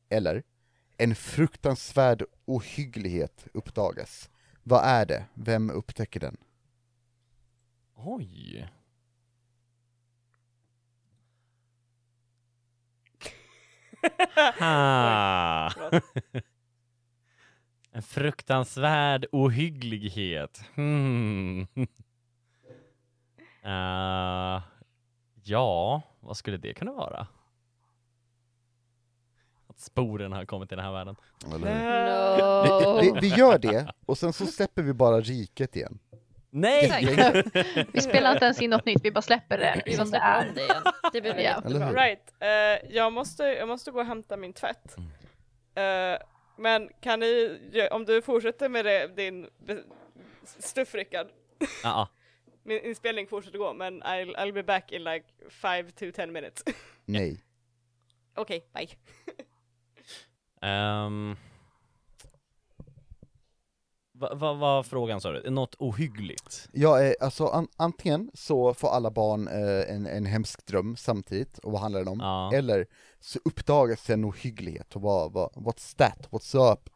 Eller, 0.08 0.42
en 0.96 1.14
fruktansvärd 1.14 2.24
ohygglighet 2.44 3.46
uppdagas. 3.54 4.30
Vad 4.62 4.84
är 4.84 5.06
det? 5.06 5.24
Vem 5.34 5.70
upptäcker 5.70 6.20
den? 6.20 6.36
Oj. 7.96 8.68
ha. 14.58 15.70
En 17.96 18.02
fruktansvärd 18.02 19.26
ohygglighet. 19.32 20.60
Hmm. 20.74 21.66
Eh, 23.62 24.62
ja, 25.44 26.02
vad 26.20 26.36
skulle 26.36 26.56
det 26.56 26.74
kunna 26.74 26.92
vara? 26.92 27.26
Att 29.66 29.80
sporen 29.80 30.32
har 30.32 30.44
kommit 30.44 30.68
till 30.68 30.76
den 30.76 30.84
här 30.86 30.92
världen. 30.92 31.16
Eller? 31.54 31.58
Vi, 31.58 32.84
No. 32.84 33.00
vi, 33.14 33.20
vi 33.20 33.34
gör 33.36 33.58
det, 33.58 33.92
och 34.06 34.18
sen 34.18 34.32
så 34.32 34.46
släpper 34.46 34.82
vi 34.82 34.92
bara 34.92 35.20
riket 35.20 35.76
igen. 35.76 35.98
Nej! 36.50 37.04
Vi 37.92 38.00
spelar 38.00 38.32
inte 38.32 38.44
ens 38.44 38.62
in 38.62 38.70
något 38.70 38.84
nytt, 38.84 39.04
vi 39.04 39.10
bara 39.10 39.22
släpper 39.22 39.58
det 39.58 39.82
Vi 39.86 39.92
som 39.92 40.02
måste 40.02 40.18
det 40.18 40.22
är. 40.22 40.52
det 40.54 40.60
igen. 40.60 40.82
Det 41.12 41.20
blir 41.20 41.34
Ja. 41.34 41.40
Jättebra. 41.40 41.92
Right, 41.92 42.34
eh, 42.40 42.90
jag, 42.96 43.12
måste, 43.12 43.42
jag 43.42 43.68
måste 43.68 43.90
gå 43.90 44.00
och 44.00 44.06
hämta 44.06 44.36
min 44.36 44.52
tvätt. 44.52 44.96
Eh, 45.74 46.18
men 46.58 46.90
kan 47.00 47.20
ni, 47.20 47.58
om 47.90 48.04
du 48.04 48.22
fortsätter 48.22 48.68
med 48.68 48.84
det, 48.84 49.06
din 49.16 49.46
stuff 50.44 50.94
Rickard, 50.94 51.26
Ja, 51.58 51.66
ja. 51.82 52.08
min 52.62 52.84
inspelning 52.84 53.26
fortsätter 53.26 53.58
gå 53.58 53.72
men 53.72 54.02
I'll, 54.02 54.36
I'll 54.36 54.52
be 54.52 54.62
back 54.62 54.92
in 54.92 55.04
like 55.04 55.24
5 55.48 55.90
to 55.90 56.12
10 56.14 56.26
minutes. 56.26 56.62
Nej. 57.04 57.44
Okej, 58.36 58.66
bye. 58.74 58.88
Ehm. 60.62 61.36
Vad 64.18 64.38
vad 64.38 64.58
var 64.58 64.82
frågan 64.82 65.20
sa 65.20 65.32
du? 65.32 65.50
Något 65.50 65.74
ohyggligt? 65.78 66.68
Ja, 66.72 67.02
eh, 67.02 67.12
alltså 67.20 67.46
an, 67.46 67.68
antingen 67.76 68.30
så 68.34 68.74
får 68.74 68.88
alla 68.88 69.10
barn 69.10 69.48
eh, 69.48 69.94
en, 69.94 70.06
en 70.06 70.26
hemsk 70.26 70.66
dröm 70.66 70.96
samtidigt, 70.96 71.58
och 71.58 71.72
vad 71.72 71.80
handlar 71.80 72.00
den 72.00 72.08
om? 72.08 72.20
Ja. 72.20 72.50
Eller 72.54 72.86
så 73.20 73.38
uppdagas 73.44 74.10
en 74.10 74.24
ohygglighet, 74.24 74.96
och 74.96 75.02
vad, 75.02 75.32
vad, 75.32 75.52
what's 75.52 75.96
that, 75.96 76.28
what's 76.30 76.72
up? 76.72 76.90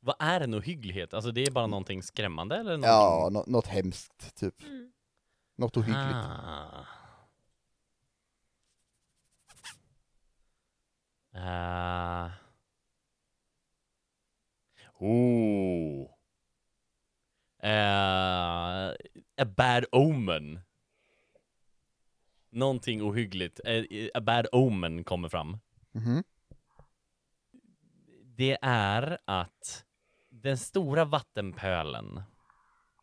Vad 0.00 0.16
är 0.18 0.40
en 0.40 0.54
ohygglighet? 0.54 1.14
Alltså 1.14 1.30
det 1.30 1.40
är 1.44 1.50
bara 1.50 1.66
någonting 1.66 2.02
skrämmande 2.02 2.56
eller 2.56 2.70
någonting? 2.70 2.90
Ja, 2.90 3.28
nå- 3.32 3.44
något 3.46 3.66
hemskt, 3.66 4.36
typ. 4.36 4.62
Mm. 4.62 4.92
Något 5.56 5.76
ohyggligt. 5.76 6.14
Ah. 6.14 6.86
Uh. 11.34 12.30
Oh. 14.98 16.10
Eh, 17.62 18.90
a 19.36 19.44
bad 19.56 19.84
omen. 19.92 20.60
Någonting 22.50 23.02
ohyggligt. 23.02 23.60
Eh, 23.64 23.84
a 24.14 24.20
bad 24.20 24.46
omen 24.52 25.04
kommer 25.04 25.28
fram. 25.28 25.58
Mhm. 25.92 26.24
Det 28.24 28.58
är 28.62 29.18
att 29.24 29.84
den 30.30 30.58
stora 30.58 31.04
vattenpölen 31.04 32.22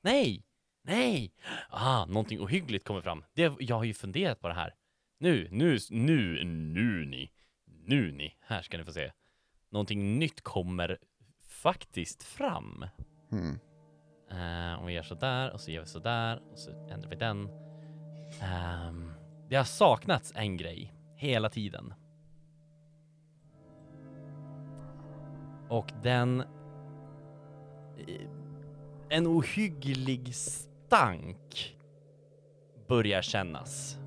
Nej! 0.02 0.44
Nej! 0.82 1.34
Ah, 1.70 2.06
någonting 2.06 2.40
ohyggligt 2.40 2.86
kommer 2.86 3.02
fram. 3.02 3.24
Det, 3.34 3.54
jag 3.60 3.76
har 3.76 3.84
ju 3.84 3.94
funderat 3.94 4.42
på 4.42 4.48
det 4.48 4.54
här. 4.54 4.74
Nu, 5.20 5.48
nu, 5.52 5.78
nu, 5.90 6.44
nu 6.46 7.06
ni. 7.06 7.32
Nu 7.66 8.12
ni. 8.12 8.38
Här 8.42 8.62
ska 8.62 8.78
ni 8.78 8.84
få 8.84 8.94
se. 8.94 9.12
Någonting 9.70 10.20
nytt 10.20 10.42
kommer 10.42 10.98
faktiskt 11.48 12.24
fram. 12.24 12.86
Mm. 13.32 13.60
Uh, 14.32 14.80
om 14.80 14.86
vi 14.86 14.94
gör 14.94 15.04
sådär 15.04 15.52
och 15.52 15.62
så 15.62 15.72
gör 15.72 15.82
vi 15.82 15.88
sådär 15.88 16.42
och 16.52 16.60
så 16.60 16.72
ändrar 16.72 17.10
vi 17.10 17.16
den. 17.16 17.50
Ehm, 18.42 19.14
det 19.50 19.56
har 19.56 19.64
saknats 19.64 20.34
en 20.36 20.58
grej 20.58 20.94
hela 21.16 21.50
tiden. 21.50 21.94
Och 25.70 25.92
den... 26.04 26.40
Eh, 28.08 28.30
en 29.10 29.28
ohygglig 29.28 30.36
stank 30.36 31.76
börjar 32.88 33.22
kännas. 33.22 34.00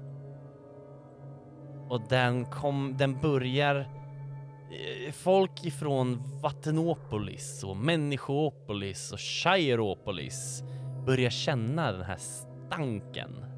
Och 1.88 2.08
den 2.08 2.44
kom, 2.44 2.96
den 2.98 3.20
börjar... 3.20 3.76
Eh, 3.76 5.12
folk 5.12 5.64
ifrån 5.64 6.22
Vattenopolis 6.42 7.64
och 7.64 7.76
Människoopolis 7.76 9.12
och 9.12 9.20
Shireopolis 9.20 10.62
börjar 11.06 11.30
känna 11.30 11.92
den 11.92 12.02
här 12.02 12.16
stanken. 12.18 13.49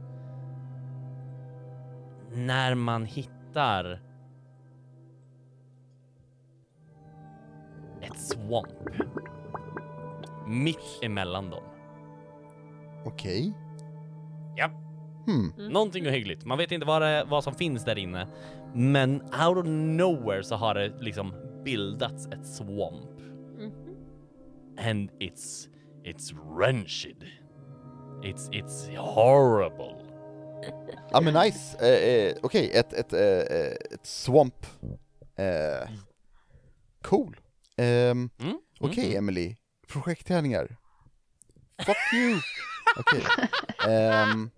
När 2.34 2.74
man 2.74 3.04
hittar 3.04 4.00
ett 8.02 8.20
swamp 8.20 8.68
mitt 10.46 10.98
emellan 11.02 11.50
dem. 11.50 11.62
Okej. 13.04 13.52
Ja. 14.56 14.66
Hmm. 15.26 15.72
Någonting 15.72 16.06
ohyggligt. 16.06 16.44
Man 16.44 16.59
vet 16.59 16.72
inte 16.72 16.86
vad, 16.86 17.02
det, 17.02 17.24
vad 17.28 17.44
som 17.44 17.54
finns 17.54 17.84
där 17.84 17.98
inne. 17.98 18.28
Men 18.74 19.22
out 19.22 19.56
of 19.59 19.66
nowhere 19.66 20.42
så 20.42 20.54
har 20.56 20.74
det 20.74 20.92
liksom 21.00 21.34
bildats 21.64 22.26
ett 22.26 22.46
swamp. 22.46 23.20
Mhm. 23.59 23.72
And 24.78 25.10
it's, 25.10 25.68
it's 26.04 26.56
wrenched. 26.56 27.16
It's, 28.22 28.50
it's 28.50 28.96
horrible. 28.96 30.11
Ja 31.10 31.20
men 31.20 31.34
nice, 31.34 31.78
eh, 31.78 32.14
eh, 32.28 32.36
okej, 32.43 32.70
ett, 32.74 32.93
ett, 32.93 33.12
eh, 33.12 33.20
eh, 33.59 33.72
ett 33.90 34.06
swamp. 34.06 34.66
Eh, 35.36 35.89
cool. 37.02 37.36
Ehm, 37.76 38.30
Mm? 38.40 38.59
okej 38.80 39.05
Mm. 39.06 39.18
Emily, 39.18 39.56
projektträningar. 39.89 40.76
Fuck 41.86 41.97
you! 42.14 42.40
Okej. 42.98 43.22
Ehm, 43.89 44.51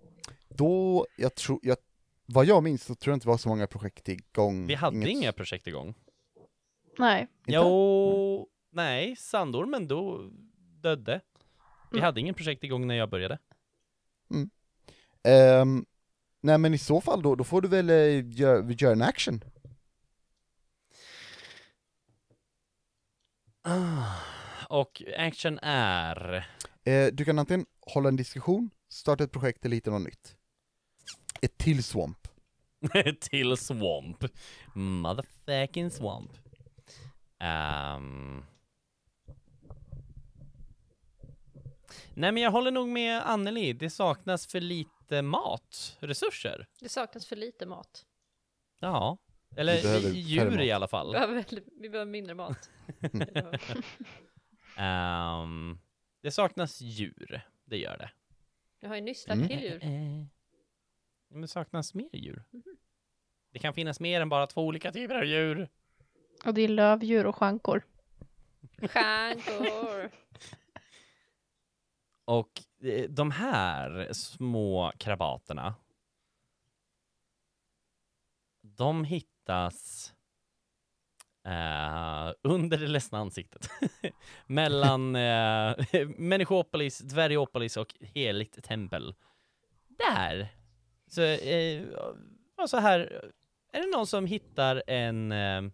då, 0.49 1.05
jag 1.17 1.35
tror, 1.35 1.59
jag, 1.63 1.77
vad 2.25 2.45
jag 2.45 2.63
minns 2.63 2.83
så 2.83 2.95
tror 2.95 3.11
jag 3.11 3.15
inte 3.15 3.25
det 3.25 3.29
var 3.31 3.37
så 3.37 3.49
många 3.49 3.67
projekt 3.67 4.09
igång. 4.09 4.67
Vi 4.67 4.73
hade 4.75 4.97
Inget- 4.97 5.09
inga 5.09 5.31
projekt 5.33 5.67
igång. 5.67 5.93
Nej. 6.97 7.21
Inte? 7.21 7.31
Jo, 7.51 8.47
nej, 8.71 9.15
sandormen 9.15 9.87
då 9.87 10.29
dödde. 10.81 11.21
Vi 11.91 11.97
Mm. 11.97 12.05
hade 12.05 12.19
ingen 12.19 12.35
projekt 12.35 12.63
igång 12.63 12.87
när 12.87 12.95
jag 12.95 13.09
började. 13.09 13.39
Ehm, 15.23 15.85
nej 16.45 16.57
men 16.57 16.73
i 16.73 16.77
så 16.77 17.01
fall 17.01 17.21
då, 17.21 17.35
då 17.35 17.43
får 17.43 17.61
du 17.61 17.67
väl 17.67 17.89
eh, 17.89 18.25
göra 18.39 18.71
gör 18.71 18.91
en 18.91 19.01
action. 19.01 19.43
Ah, 23.61 24.15
Och 24.69 25.03
action 25.17 25.59
är... 25.61 26.47
Eh, 26.83 27.07
du 27.13 27.25
kan 27.25 27.39
antingen 27.39 27.65
hålla 27.79 28.09
en 28.09 28.15
diskussion, 28.15 28.69
starta 28.89 29.23
ett 29.23 29.31
projekt 29.31 29.65
eller 29.65 29.75
hitta 29.75 29.91
något 29.91 30.01
nytt. 30.03 30.35
Ett 31.41 31.57
till 31.57 31.83
swamp. 31.83 32.27
till 33.21 33.57
swamp. 33.57 34.25
Motherfucking 34.75 35.91
swamp. 35.91 36.31
Ehm. 37.39 38.43
Nej 42.13 42.31
men 42.31 42.43
jag 42.43 42.51
håller 42.51 42.71
nog 42.71 42.87
med 42.87 43.29
Anneli, 43.29 43.73
det 43.73 43.89
saknas 43.89 44.47
för 44.47 44.59
lite 44.61 44.94
matresurser. 45.11 46.67
Det 46.79 46.89
saknas 46.89 47.25
för 47.25 47.35
lite 47.35 47.65
mat. 47.65 48.05
Ja, 48.79 49.17
eller 49.55 49.75
Vi 49.75 49.81
behöver 49.83 50.09
djur 50.09 50.61
i 50.61 50.71
alla 50.71 50.85
Vi 50.85 50.89
fall. 50.89 51.11
behöver, 51.11 51.33
väldigt- 51.33 51.67
vi 51.81 51.89
behöver 51.89 52.11
mindre 52.11 52.33
mat. 52.35 52.69
Ehm, 54.77 55.79
det 56.21 56.31
saknas 56.31 56.81
djur, 56.81 57.41
det 57.65 57.77
gör 57.77 57.97
det. 57.97 58.11
Jag 58.79 58.89
har 58.89 58.95
ju 58.95 59.01
nyss 59.01 59.27
lagt 59.27 59.35
Mm. 59.37 59.47
till 59.47 59.59
djur. 59.61 59.83
Eh, 59.83 60.25
Men 61.29 61.41
det 61.41 61.47
saknas 61.47 61.93
mer 61.93 62.09
djur. 62.15 62.43
Det 63.51 63.59
kan 63.59 63.73
finnas 63.73 63.99
mer 63.99 64.21
än 64.21 64.29
bara 64.29 64.47
två 64.47 64.61
olika 64.65 64.91
typer 64.91 65.15
av 65.15 65.25
djur. 65.25 65.69
Och 66.45 66.53
det 66.53 66.61
är 66.61 66.67
lövdjur 66.67 67.25
och 67.25 67.35
schankor. 67.35 67.83
Stjärnkor. 68.81 70.11
Och 72.25 72.51
eh, 72.83 73.09
de 73.09 73.31
här 73.31 74.13
små 74.13 74.91
krabaterna, 74.97 75.75
de 78.61 79.03
hittas 79.03 80.11
Uh, 81.47 82.33
under 82.41 82.77
det 82.77 82.87
ledsna 82.87 83.19
ansiktet. 83.19 83.69
Mellan 84.47 85.15
uh, 85.15 85.75
Människopolis, 86.17 86.99
Dvärgopolis 86.99 87.77
och 87.77 87.95
Heligt 87.99 88.63
tempel. 88.63 89.15
Där! 89.87 90.47
Så, 91.07 91.21
uh, 91.21 91.87
och 92.57 92.69
så 92.69 92.77
här, 92.77 93.31
är 93.73 93.81
det 93.81 93.97
någon 93.97 94.07
som 94.07 94.25
hittar 94.25 94.83
en 94.87 95.31
uh, 95.31 95.71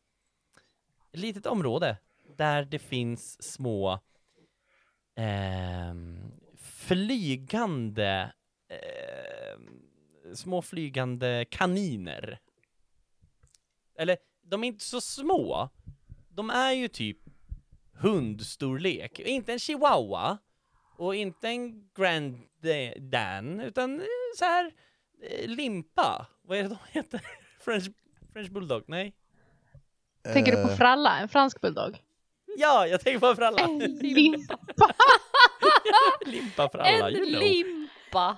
ett 1.14 1.20
litet 1.20 1.46
område 1.46 1.98
där 2.38 2.66
det 2.66 2.80
finns 2.80 3.44
små 3.54 4.00
flygande 6.92 8.32
ehm, 8.70 9.82
små 10.36 10.62
flygande 10.62 11.46
kaniner. 11.50 12.40
Eller, 13.98 14.18
de 14.44 14.64
är 14.64 14.68
inte 14.68 14.86
så 14.86 15.02
små. 15.02 15.70
De 16.30 16.50
är 16.50 16.72
ju 16.72 16.88
typ 16.88 17.18
hundstorlek. 17.94 19.20
Inte 19.20 19.54
en 19.54 19.60
chihuahua 19.60 20.38
och 20.98 21.16
inte 21.16 21.48
en 21.48 21.90
grand 21.98 22.38
Da- 22.62 23.00
dan, 23.00 23.60
utan 23.60 24.00
eh, 24.00 24.06
så 24.38 24.46
här 24.46 24.72
eh, 25.24 25.48
limpa. 25.48 26.28
Vad 26.42 26.58
är 26.58 26.64
det 26.64 26.70
de 26.70 26.78
heter? 26.92 27.22
French, 27.60 27.86
French 28.34 28.52
bulldog? 28.52 28.84
Nej? 28.88 29.14
Tänker 30.34 30.52
du 30.56 30.64
på 30.64 30.70
Eh, 30.70 30.78
Fralla, 30.78 31.20
en 31.20 31.30
fransk 31.30 31.62
bulldog? 31.62 31.98
Ja, 32.58 32.88
jag 32.88 33.02
tänker 33.02 33.20
på 33.20 33.36
för 33.36 33.42
alla. 33.42 33.68
Limpa! 34.02 34.60
limpa 36.26 36.70
för 36.70 36.80
alla, 36.80 37.10
En 37.10 37.16
you 37.16 37.26
know. 37.30 37.42
limpa! 37.42 38.38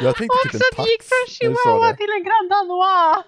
Jag 0.00 0.16
tänkte 0.16 0.36
typ 0.48 0.54
Och 0.54 0.54
en 0.54 0.76
tax. 0.76 0.90
gick 0.90 1.02
från 1.02 1.26
chihuahua 1.28 1.96
till 1.96 2.10
en 2.18 2.24
grand 2.24 2.50
danois! 2.50 3.24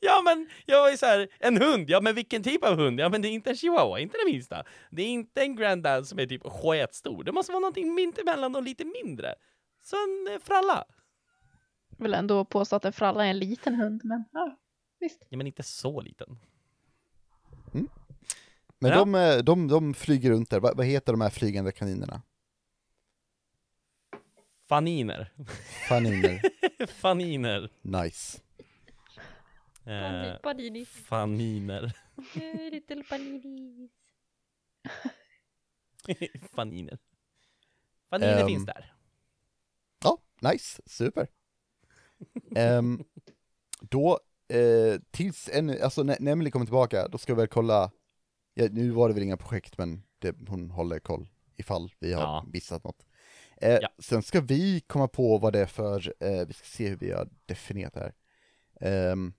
Ja 0.00 0.22
men, 0.24 0.48
jag 0.66 0.80
var 0.80 0.90
ju 0.90 0.96
såhär, 0.96 1.28
en 1.40 1.56
hund, 1.62 1.90
ja 1.90 2.00
men 2.00 2.14
vilken 2.14 2.42
typ 2.42 2.64
av 2.64 2.76
hund? 2.76 3.00
Ja 3.00 3.08
men 3.08 3.22
det 3.22 3.28
är 3.28 3.30
inte 3.30 3.50
en 3.50 3.56
chihuahua, 3.56 3.98
inte 4.00 4.18
det 4.24 4.32
minsta. 4.32 4.64
Det 4.90 5.02
är 5.02 5.06
inte 5.06 5.40
en 5.42 5.56
grand 5.56 5.82
dane 5.82 6.04
som 6.04 6.18
är 6.18 6.26
typ 6.26 6.42
sketstor, 6.44 7.24
det 7.24 7.32
måste 7.32 7.52
vara 7.52 7.60
någonting 7.60 7.94
mitt 7.94 8.18
emellan 8.18 8.56
och 8.56 8.62
lite 8.62 8.84
mindre. 8.84 9.34
Så 9.82 9.96
en 9.96 10.34
eh, 10.34 10.40
fralla. 10.40 10.84
Jag 11.98 12.02
vill 12.04 12.14
ändå 12.14 12.44
påstå 12.44 12.76
att 12.76 12.84
en 12.84 12.92
fralla 12.92 13.26
är 13.26 13.30
en 13.30 13.38
liten 13.38 13.74
hund, 13.74 14.00
men 14.04 14.24
ja, 14.32 14.56
visst. 15.00 15.26
Ja 15.28 15.36
men 15.38 15.46
inte 15.46 15.62
så 15.62 16.00
liten. 16.00 16.38
Men 18.80 18.90
Ja. 18.92 18.98
de, 18.98 19.14
eh, 19.14 19.38
de, 19.38 19.68
de 19.68 19.94
flyger 19.94 20.30
runt 20.30 20.50
där, 20.50 20.60
vad, 20.60 20.76
vad 20.76 20.86
heter 20.86 21.12
de 21.12 21.20
här 21.20 21.30
flygande 21.30 21.72
kaninerna? 21.72 22.22
Faniner. 24.68 25.32
Faniner. 25.88 26.42
Faniner. 26.86 27.70
Nice. 27.82 28.40
Eh, 29.86 30.36
Panini. 30.42 30.84
faniner. 30.84 31.92
Little 32.70 33.02
paninis. 33.04 33.90
faniner. 36.54 36.98
Faniner 38.10 38.40
Ehm, 38.40 38.46
finns 38.46 38.66
där. 38.66 38.92
Ja, 40.04 40.18
nice, 40.40 40.82
super. 40.86 41.28
Ehm, 42.56 43.04
då, 43.80 44.20
eh, 44.48 45.00
tills 45.10 45.48
en, 45.52 45.82
alltså 45.82 46.02
när 46.02 46.16
när 46.20 46.32
Emily 46.32 46.50
kommer 46.50 46.66
tillbaka, 46.66 47.08
då 47.08 47.18
ska 47.18 47.34
vi 47.34 47.38
väl 47.40 47.48
kolla, 47.48 47.90
ja, 48.54 48.68
nu 48.70 48.90
var 48.90 49.08
det 49.08 49.14
väl 49.14 49.22
inga 49.22 49.36
projekt 49.36 49.78
men 49.78 50.02
det, 50.18 50.36
hon 50.48 50.70
håller 50.70 50.98
koll 50.98 51.28
ifall 51.56 51.92
vi 51.98 52.12
har 52.12 52.22
Ja. 52.22 52.44
missat 52.52 52.84
något. 52.84 53.06
Eh, 53.56 53.78
Ja. 53.82 53.88
Sen 53.98 54.22
ska 54.22 54.40
vi 54.40 54.80
komma 54.80 55.08
på 55.08 55.38
vad 55.38 55.52
det 55.52 55.60
är 55.60 55.66
för, 55.66 56.14
eh, 56.20 56.46
vi 56.46 56.52
ska 56.52 56.64
se 56.66 56.88
hur 56.88 56.96
vi 56.96 57.10
har 57.12 57.28
definierat 57.46 57.94
det 57.94 58.00
här. 58.00 58.14
Um, 59.12 59.34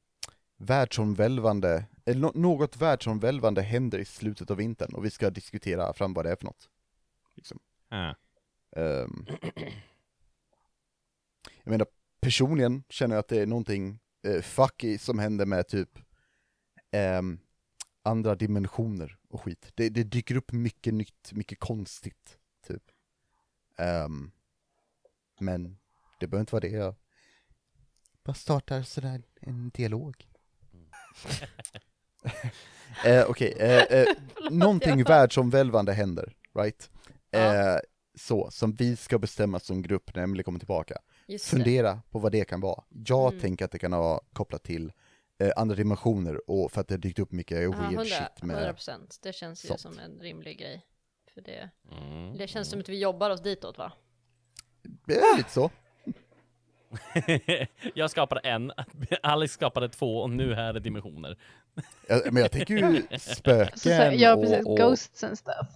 världsomvälvande, 0.58 1.86
eller 2.06 2.20
nå- 2.22 2.32
något 2.36 2.78
världsomvälvande 2.78 3.62
händer 3.62 4.00
i 4.00 4.06
slutet 4.06 4.52
av 4.52 4.58
vintern 4.58 4.94
och 4.94 5.06
vi 5.06 5.10
ska 5.10 5.30
diskutera 5.30 5.94
fram 5.94 6.14
vad 6.14 6.26
det 6.26 6.32
är 6.32 6.36
för 6.36 6.46
något. 6.46 6.70
Liksom. 7.36 7.60
Ja. 7.90 8.16
Ehm, 8.76 9.26
jag 11.64 11.72
menar, 11.72 11.88
personligen 12.22 12.84
känner 12.90 13.16
jag 13.16 13.20
att 13.20 13.28
det 13.28 13.42
är 13.42 13.46
någonting 13.46 14.00
uh, 14.28 14.42
fucky 14.42 14.98
som 14.98 15.20
händer 15.20 15.46
med 15.46 15.68
typ 15.68 16.00
ehm, 16.92 17.40
andra 18.04 18.36
dimensioner 18.36 19.18
och 19.30 19.42
skit. 19.42 19.72
Det, 19.76 19.90
det 19.90 20.04
dyker 20.04 20.36
upp 20.36 20.52
mycket 20.52 20.94
nytt, 20.94 21.32
mycket 21.34 21.60
konstigt, 21.60 22.38
typ. 22.68 22.84
Ehm, 23.78 24.32
men 25.40 25.78
det 26.20 26.28
behöver 26.28 26.42
inte 26.42 26.56
vara 26.56 26.62
det. 26.62 26.70
Jag 26.70 26.96
bara 28.24 28.34
startar 28.34 28.84
sådär 28.84 29.24
en 29.42 29.70
dialog. 29.70 30.28
eh, 33.06 33.26
Okej, 33.30 33.54
eh, 33.60 33.84
eh, 34.00 34.06
någonting 34.52 35.04
världsomvälvande 35.04 35.94
händer, 35.94 36.34
right? 36.56 36.90
Eh, 37.32 37.78
så, 38.16 38.52
som 38.52 38.74
vi 38.76 38.96
ska 38.96 39.20
bestämma 39.20 39.60
som 39.60 39.82
grupp 39.82 40.16
när 40.16 40.24
Emily 40.24 40.44
kommer 40.44 40.60
tillbaka. 40.60 40.98
Just 41.28 41.46
det. 41.46 41.58
Fundera 41.58 42.02
på 42.10 42.20
vad 42.20 42.32
det 42.32 42.46
kan 42.46 42.62
vara. 42.62 42.84
Jag 42.90 43.28
Mm. 43.32 43.42
tänker 43.42 43.66
att 43.66 43.72
det 43.72 43.80
kan 43.80 43.92
vara 43.92 44.20
kopplat 44.34 44.64
till 44.64 44.92
andra 45.56 45.76
dimensioner 45.76 46.50
och 46.50 46.72
för 46.72 46.82
att 46.82 46.88
det 46.88 46.94
har 46.94 47.00
dykt 47.00 47.20
upp 47.20 47.32
mycket 47.32 47.62
Ja, 47.62 47.70
weird 47.72 47.84
100, 47.94 48.04
shit 48.06 48.40
100 48.40 48.56
med... 48.60 48.76
procent. 48.76 49.20
Det 49.22 49.34
känns 49.34 49.66
ju 49.66 49.68
sånt. 49.68 49.80
som 49.80 50.00
en 50.00 50.20
rimlig 50.20 50.60
grej. 50.60 50.86
För 51.34 51.42
det, 51.42 51.70
Mm. 51.92 52.38
det 52.38 52.48
känns 52.48 52.70
som 52.70 52.80
att 52.80 52.90
vi 52.90 53.00
jobbar 53.00 53.30
oss 53.30 53.42
ditåt 53.42 53.78
va? 53.78 53.92
Det 55.06 55.16
är 55.18 55.38
lite 55.38 55.50
så. 55.52 55.70
jag 57.94 58.12
skapade 58.12 58.42
en, 58.42 58.72
Alex 59.24 59.54
skapade 59.54 59.90
två 59.90 60.18
och 60.22 60.30
nu 60.30 60.54
här 60.56 60.74
är 60.74 60.80
dimensioner. 60.80 61.38
Ja, 62.08 62.22
Men 62.32 62.42
jag 62.42 62.52
tänker 62.52 62.74
ju 62.78 63.04
Alltså, 63.12 63.30
så, 63.30 63.36
spöken 63.36 64.20
ja, 64.20 64.36
precis. 64.36 64.66
och, 64.66 64.72
och 64.72 64.78
Ghosts 64.78 65.24
and 65.24 65.38
stuff. 65.38 65.68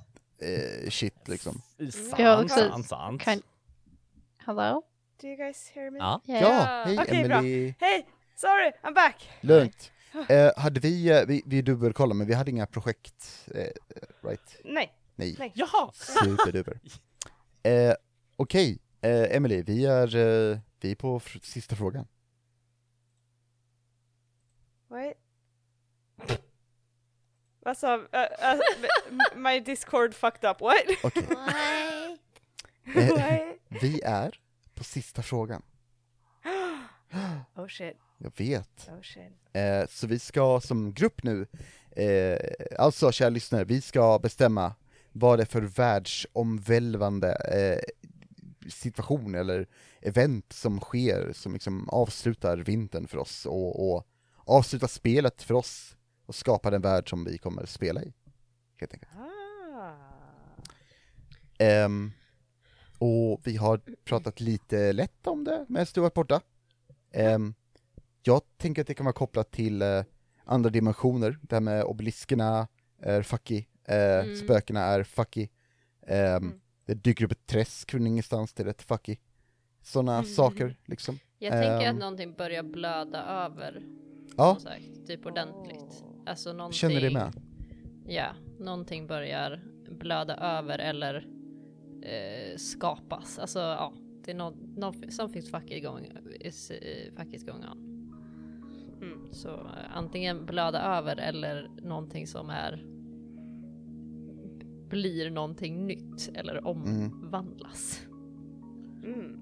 eh, 0.41 0.89
shit 0.89 1.27
liksom. 1.27 1.61
Sant, 1.91 2.43
också- 2.43 2.69
sant, 2.69 2.87
sant. 2.87 3.21
Kan... 3.21 3.41
Hello? 4.37 4.81
Do 5.21 5.27
you 5.27 5.35
guys 5.37 5.69
hear 5.75 5.91
me? 5.91 5.97
Ja. 5.99 6.21
Yeah. 6.27 6.43
Ja, 6.93 7.03
hej 7.09 7.23
bra. 7.27 7.37
Emily. 7.37 7.73
Sorry, 8.35 8.71
I'm 8.83 8.93
back! 8.93 9.29
Lugnt. 9.41 9.91
Eh, 10.29 10.51
hade 10.57 10.79
vi, 10.79 11.09
eh, 11.09 11.25
vi, 11.27 11.43
vi 11.45 11.61
dubbelkollade 11.61 12.17
men 12.17 12.27
vi 12.27 12.33
hade 12.33 12.51
inga 12.51 12.65
projekt, 12.65 13.47
eh, 13.55 13.67
right? 14.29 14.55
Nej, 14.63 14.93
Nej. 15.15 15.35
Nej. 15.39 15.51
Jaha! 15.55 15.91
Superduper. 15.93 16.79
Eh, 17.63 17.93
Okej, 18.35 18.79
eh, 19.01 19.35
Emily, 19.35 19.63
vi 19.63 19.85
är, 19.85 20.15
eh, 20.15 20.57
vi 20.79 20.91
är 20.91 20.95
på 20.95 21.19
fr- 21.19 21.45
sista 21.45 21.75
frågan. 21.75 22.07
what? 24.87 25.13
Vad 27.59 27.77
sa, 27.77 27.97
uh, 27.97 28.03
uh, 28.03 28.59
my 29.35 29.59
discord 29.59 30.13
fucked 30.13 30.49
up, 30.51 30.61
what? 30.61 30.85
Why? 31.13 32.17
eh, 33.01 33.09
What? 33.09 33.81
vi 33.81 34.01
är 34.01 34.39
på 34.75 34.83
sista 34.83 35.21
frågan. 35.23 35.61
oh 37.55 37.67
shit, 37.67 37.97
Jag 38.17 38.31
vet. 38.37 38.89
Eh, 39.53 39.87
så 39.89 40.07
vi 40.07 40.19
ska 40.19 40.61
som 40.61 40.93
grupp 40.93 41.23
nu, 41.23 41.47
eh, 41.91 42.39
alltså 42.79 43.11
kära 43.11 43.29
lyssnare, 43.29 43.63
vi 43.63 43.81
ska 43.81 44.19
bestämma 44.19 44.73
vad 45.11 45.39
det 45.39 45.43
är 45.43 45.45
för 45.45 45.61
världsomvälvande 45.61 47.33
eh, 47.33 47.81
situation 48.69 49.35
eller 49.35 49.67
event 50.01 50.53
som 50.53 50.79
sker 50.79 51.31
som 51.33 51.53
liksom 51.53 51.89
avslutar 51.89 52.57
vintern 52.57 53.07
för 53.07 53.17
oss 53.17 53.45
och, 53.45 53.91
och 53.91 54.07
avslutar 54.37 54.87
spelet 54.87 55.41
för 55.43 55.53
oss 55.53 55.97
och 56.25 56.35
skapar 56.35 56.71
den 56.71 56.81
värld 56.81 57.09
som 57.09 57.25
vi 57.25 57.37
kommer 57.37 57.65
spela 57.65 58.03
i. 58.03 58.13
Helt 58.77 58.93
enkelt. 58.93 59.11
Ah. 59.15 59.91
Ehm, 61.57 62.11
och 62.97 63.41
vi 63.43 63.57
har 63.57 63.77
pratat 64.03 64.39
lite 64.39 64.93
lätt 64.93 65.27
om 65.27 65.43
det 65.43 65.65
med 65.69 65.87
Stuart 65.87 66.13
borta. 66.13 66.41
Ehm, 67.11 67.53
jag 68.27 68.41
tänker 68.57 68.81
att 68.81 68.87
det 68.87 68.93
kan 68.93 69.05
vara 69.05 69.13
kopplat 69.13 69.51
till 69.51 69.81
eh, 69.81 70.03
andra 70.45 70.69
dimensioner, 70.69 71.39
det 71.41 71.55
här 71.55 71.61
med 71.61 71.83
obeliskerna 71.83 72.67
är 73.01 73.21
fucky, 73.21 73.65
eh, 73.87 73.95
Mm. 74.19 74.35
spökena 74.35 74.79
är 74.79 75.03
fucky, 75.03 75.47
Ehm, 76.07 76.43
Mm. 76.43 76.59
det 76.85 76.93
dyker 76.93 77.25
upp 77.25 77.31
ett 77.31 77.45
träsk 77.45 77.91
från 77.91 78.07
ingenstans, 78.07 78.53
det 78.53 78.63
är 78.63 78.67
rätt 78.67 78.81
fucky. 78.81 79.17
Sådana 79.81 80.13
Mm. 80.13 80.25
saker 80.25 80.77
liksom. 80.85 81.19
Jag 81.39 81.51
tänker 81.51 81.87
Ehm. 81.87 81.95
att 81.95 81.99
någonting 81.99 82.33
börjar 82.33 82.63
blöda 82.63 83.23
över. 83.45 83.83
Ja, 84.37 84.57
sagt, 84.59 85.07
typ 85.07 85.25
ordentligt. 85.25 86.03
Alltså 86.25 86.53
någonting. 86.53 86.77
känner 86.77 87.01
det 87.01 87.11
med. 87.13 87.33
Ja, 88.07 88.27
någonting 88.59 89.07
börjar 89.07 89.61
blöda 89.91 90.35
över 90.37 90.79
eller 90.79 91.27
eh, 92.03 92.57
skapas. 92.57 93.39
Alltså 93.39 93.59
ja, 93.59 93.93
det 94.25 94.31
är 94.31 94.35
något, 94.35 94.55
no, 94.55 94.85
something's 94.91 95.59
fucking 95.59 95.83
going, 95.83 96.11
is, 96.39 96.71
uh, 96.71 96.77
fucking 97.17 97.45
going 97.45 97.63
on. 97.65 97.94
Mm. 99.25 99.33
Så 99.33 99.49
eh, 99.49 99.97
antingen 99.97 100.45
blöda 100.45 100.81
över 100.97 101.17
eller 101.17 101.69
någonting 101.81 102.27
som 102.27 102.49
är 102.49 102.85
blir 104.89 105.29
någonting 105.29 105.87
nytt 105.87 106.29
eller 106.33 106.67
omvandlas. 106.67 108.07
Mm. 109.03 109.39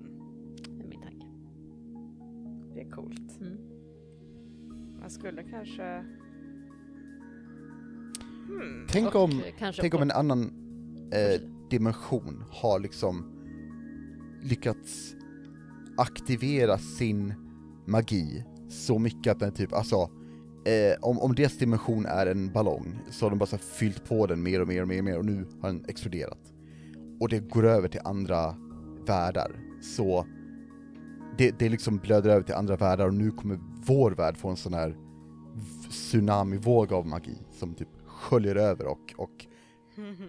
är 0.80 0.88
min 0.88 1.02
tanke. 1.02 1.28
Det 2.74 2.82
är 2.82 2.90
coolt. 2.92 3.40
Mm. 3.42 3.58
Man 5.00 5.10
skulle 5.10 5.44
kanske... 5.44 6.06
Hmm. 8.48 8.88
Tänk 8.90 9.16
om, 9.16 9.32
eh, 9.32 9.56
kanske 9.60 9.82
tänk 9.82 9.94
om 9.94 10.02
en 10.02 10.12
annan 10.12 10.42
eh, 11.14 11.42
dimension 11.70 12.44
har 12.52 12.80
liksom 12.80 13.26
lyckats 14.44 15.16
aktivera 15.98 16.78
sin 16.78 17.34
magi 17.86 18.46
så 18.74 19.00
mycket 19.00 19.32
att 19.32 19.40
den 19.40 19.52
typ, 19.52 19.74
alltså 19.74 20.10
eh, 20.66 21.00
om, 21.02 21.20
om 21.20 21.36
deras 21.36 21.58
dimension 21.58 22.06
är 22.06 22.26
en 22.26 22.52
ballong 22.54 23.00
så 23.12 23.26
har 23.26 23.30
de 23.30 23.40
bara 23.40 23.46
så 23.46 23.58
fyllt 23.58 24.06
på 24.06 24.28
den 24.28 24.44
mer 24.44 24.62
och 24.62 24.68
mer 24.68 24.82
och 24.82 24.88
mer 24.88 25.00
och 25.00 25.06
mer 25.06 25.18
och 25.18 25.26
nu 25.26 25.46
har 25.62 25.70
den 25.70 25.86
exploderat. 25.88 26.54
Och 27.20 27.30
det 27.30 27.40
går 27.40 27.66
över 27.66 27.88
till 27.88 28.02
andra 28.04 28.56
världar. 29.08 29.52
Så 29.82 30.26
det, 31.38 31.60
det 31.60 31.70
liksom 31.70 31.98
blöder 31.98 32.30
över 32.30 32.44
till 32.44 32.56
andra 32.56 32.76
världar 32.76 33.08
och 33.08 33.14
nu 33.14 33.32
kommer 33.32 33.60
vår 33.86 34.12
värld 34.12 34.38
få 34.38 34.50
en 34.50 34.58
sån 34.58 34.74
här 34.74 34.98
tsunamivåg 35.90 36.94
av 36.94 37.08
magi 37.08 37.38
som 37.52 37.74
typ 37.74 37.90
sköljer 38.06 38.56
över 38.56 38.86
och, 38.86 39.14
och 39.18 39.46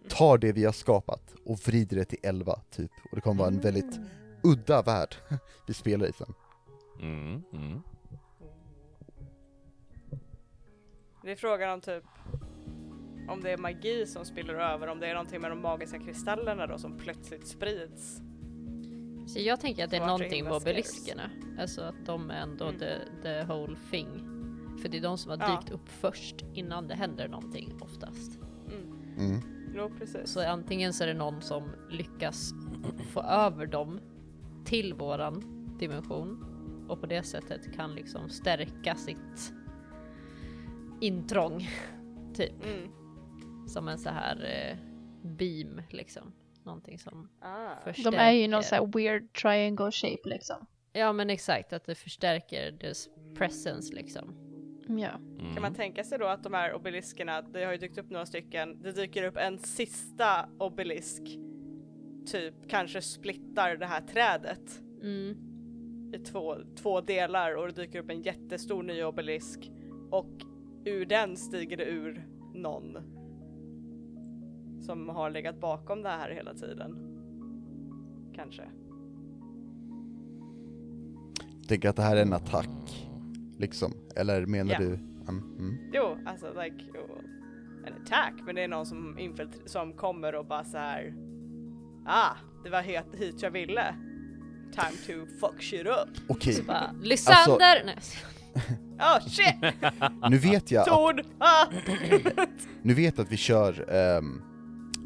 tar 0.08 0.38
det 0.38 0.52
vi 0.52 0.64
har 0.64 0.72
skapat 0.72 1.34
och 1.44 1.58
vrider 1.58 1.96
det 1.96 2.04
till 2.04 2.18
11 2.22 2.60
typ. 2.70 2.90
Och 3.10 3.16
det 3.16 3.20
kommer 3.20 3.38
vara 3.38 3.48
en 3.48 3.60
väldigt 3.60 4.00
udda 4.42 4.82
värld 4.82 5.14
vi 5.66 5.74
spelar 5.74 6.06
i 6.06 6.12
sen. 6.12 6.34
Mm, 7.00 7.42
mm. 7.52 7.80
Det 11.24 11.30
är 11.32 11.36
frågan 11.36 11.70
om 11.74 11.80
typ 11.80 12.04
om 13.28 13.40
det 13.42 13.50
är 13.50 13.58
magi 13.58 14.06
som 14.06 14.24
spiller 14.24 14.54
över, 14.54 14.86
om 14.86 15.00
det 15.00 15.06
är 15.06 15.14
någonting 15.14 15.40
med 15.40 15.50
de 15.50 15.62
magiska 15.62 15.98
kristallerna 15.98 16.66
då 16.66 16.78
som 16.78 16.96
plötsligt 16.98 17.46
sprids. 17.46 18.20
Så 19.26 19.38
jag 19.40 19.60
tänker 19.60 19.84
att 19.84 19.90
det 19.90 19.96
är 19.96 20.06
någonting 20.06 20.44
med 20.44 20.52
obeliskerna. 20.52 21.30
Alltså 21.58 21.82
att 21.82 22.06
de 22.06 22.30
är 22.30 22.34
ändå 22.42 22.64
Mm. 22.64 22.78
the, 22.78 22.94
the 23.22 23.44
whole 23.44 23.76
thing. 23.90 24.30
För 24.82 24.88
det 24.88 24.96
är 24.98 25.02
de 25.02 25.18
som 25.18 25.30
har 25.30 25.38
Ja. 25.38 25.60
dykt 25.60 25.70
upp 25.72 25.88
först 25.88 26.44
innan 26.54 26.88
det 26.88 26.94
händer 26.94 27.28
någonting 27.28 27.72
oftast. 27.80 28.38
Mm. 28.72 29.18
Mm. 29.18 29.40
Jo 29.76 29.90
precis. 29.98 30.30
Så 30.32 30.48
antingen 30.48 30.92
så 30.92 31.04
är 31.04 31.08
det 31.08 31.14
någon 31.14 31.42
som 31.42 31.62
lyckas 31.90 32.50
få 33.12 33.22
över 33.22 33.66
dem 33.66 34.00
till 34.64 34.94
våran 34.94 35.42
dimension 35.78 36.44
och 36.88 37.00
på 37.00 37.06
det 37.06 37.22
sättet 37.22 37.72
kan 37.76 37.94
liksom 37.94 38.28
stärka 38.28 38.94
sitt 38.94 39.52
intrång. 41.00 41.68
Typ 42.34 42.64
Mm. 42.64 42.90
som 43.68 43.88
en 43.88 43.98
så 43.98 44.08
här 44.08 44.44
eh, 44.44 44.76
beam 45.28 45.80
liksom. 45.90 46.32
Någonting 46.64 46.98
som 46.98 47.28
Ah. 47.40 47.76
förstärker. 47.84 48.10
De 48.10 48.16
är 48.16 48.32
ju 48.32 48.48
någon 48.48 48.62
sån 48.62 48.76
här 48.78 48.86
weird 48.98 49.32
triangle 49.32 49.90
shape 49.92 50.28
liksom. 50.28 50.66
Ja 50.92 51.12
men 51.12 51.30
exakt, 51.30 51.72
att 51.72 51.84
det 51.84 51.94
förstärker 51.94 52.72
dess 52.72 53.08
presence 53.34 53.94
liksom. 53.94 54.34
Ja. 54.88 55.10
Kan 55.54 55.62
man 55.62 55.74
tänka 55.74 56.04
sig 56.04 56.18
då 56.18 56.26
att 56.26 56.42
de 56.42 56.54
här 56.54 56.74
obeliskerna, 56.74 57.42
det 57.42 57.64
har 57.64 57.72
ju 57.72 57.78
dykt 57.78 57.98
upp 57.98 58.10
några 58.10 58.26
stycken, 58.26 58.82
det 58.82 58.92
dyker 58.92 59.22
upp 59.22 59.36
en 59.36 59.58
sista 59.58 60.48
obelisk, 60.58 61.22
typ 62.26 62.54
kanske 62.68 63.02
splittar 63.02 63.76
det 63.76 63.86
här 63.86 64.00
trädet 64.00 64.80
Mm. 65.02 65.36
i 66.14 66.18
två, 66.18 66.56
två 66.76 67.00
delar 67.00 67.56
och 67.56 67.66
det 67.66 67.82
dyker 67.82 67.98
upp 67.98 68.10
en 68.10 68.22
jättestor 68.22 68.82
ny 68.82 69.02
obelisk 69.02 69.70
och 70.10 70.30
ur 70.84 71.06
den 71.06 71.36
stiger 71.36 71.76
det 71.76 71.84
ur 71.84 72.26
någon 72.54 72.98
som 74.80 75.08
har 75.08 75.30
legat 75.30 75.60
bakom 75.60 76.02
det 76.02 76.08
här 76.08 76.30
hela 76.30 76.54
tiden. 76.54 76.96
Kanske. 78.34 78.62
Tänker 81.68 81.88
att 81.88 81.96
det 81.96 82.02
här 82.02 82.16
är 82.16 82.22
en 82.22 82.32
attack, 82.32 83.08
liksom. 83.58 83.92
Eller 84.16 84.46
menar 84.46 84.72
Ja. 84.72 84.78
du? 84.78 84.86
Mm, 85.28 85.56
mm. 85.58 85.76
Jo, 85.92 86.16
alltså 86.26 86.62
like 86.62 86.84
en 87.86 87.92
attack, 88.02 88.34
men 88.46 88.54
det 88.54 88.62
är 88.64 88.68
någon 88.68 88.86
som, 88.86 89.18
infiltr- 89.18 89.66
som 89.66 89.92
kommer 89.92 90.34
och 90.34 90.46
bara 90.46 90.64
så 90.64 90.76
här. 90.76 91.14
Ah, 92.06 92.34
det 92.64 92.70
var 92.70 92.82
hit, 92.82 93.04
hit 93.14 93.42
jag 93.42 93.50
ville. 93.50 93.94
Time 94.72 94.96
to 95.06 95.26
fuck 95.40 95.62
shit 95.62 95.86
up. 95.86 96.08
Okej, 96.28 96.64
bara, 96.66 96.90
Lysander! 97.02 97.82
Nej. 97.84 97.98
Oh 98.98 99.28
shit! 99.28 99.54
nu 100.30 100.38
vet 100.38 100.70
jag 100.70 100.80
att, 100.80 100.86
Torn! 100.88 101.20
Ah! 101.38 101.66
nu 102.82 102.94
vet 102.94 103.18
jag 103.18 103.24
att 103.24 103.32
vi 103.32 103.36
kör 103.36 103.94
um, 104.18 104.42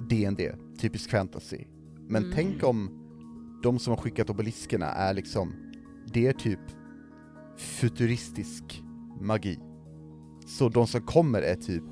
D&D, 0.09 0.53
typisk 0.79 1.11
fantasy. 1.11 1.65
Men 2.09 2.23
Mm. 2.25 2.35
tänk 2.35 2.65
om 2.65 2.91
de 3.63 3.79
som 3.79 3.91
har 3.95 3.99
skickat 4.03 4.31
obeliskerna 4.31 4.87
är 4.87 5.15
liksom, 5.15 5.55
det 6.07 6.27
är 6.27 6.33
typ 6.33 6.61
futuristisk 7.57 8.83
magi. 9.21 9.59
Så 10.47 10.69
de 10.69 10.87
som 10.87 11.01
kommer 11.03 11.43
är 11.43 11.55
typ 11.57 11.85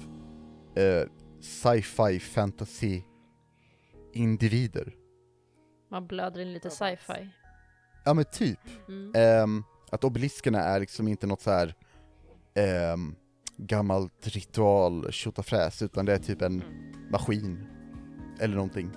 eh, 0.77 1.09
sci-fi 1.41 2.21
fantasy 2.21 3.03
individer. 4.13 4.95
Man 5.91 6.07
blöder 6.07 6.41
in 6.41 6.53
lite 6.53 6.71
sci-fi. 6.71 7.29
Ja 8.05 8.15
men 8.15 8.25
typ. 8.33 8.59
Mm. 8.89 9.13
Ehm, 9.15 9.65
att 9.91 10.05
obeliskerna 10.05 10.59
är 10.59 10.81
liksom 10.81 11.09
inte 11.09 11.27
något 11.27 11.41
så 11.41 11.51
här 11.51 11.75
ehm, 12.55 13.15
gammalt 13.57 14.27
ritual 14.27 15.13
tjotafräs 15.13 15.83
utan 15.83 16.05
det 16.07 16.13
är 16.15 16.19
typ 16.19 16.43
en 16.43 16.63
maskin 17.11 17.67
eller 18.41 18.55
någonting. 18.55 18.91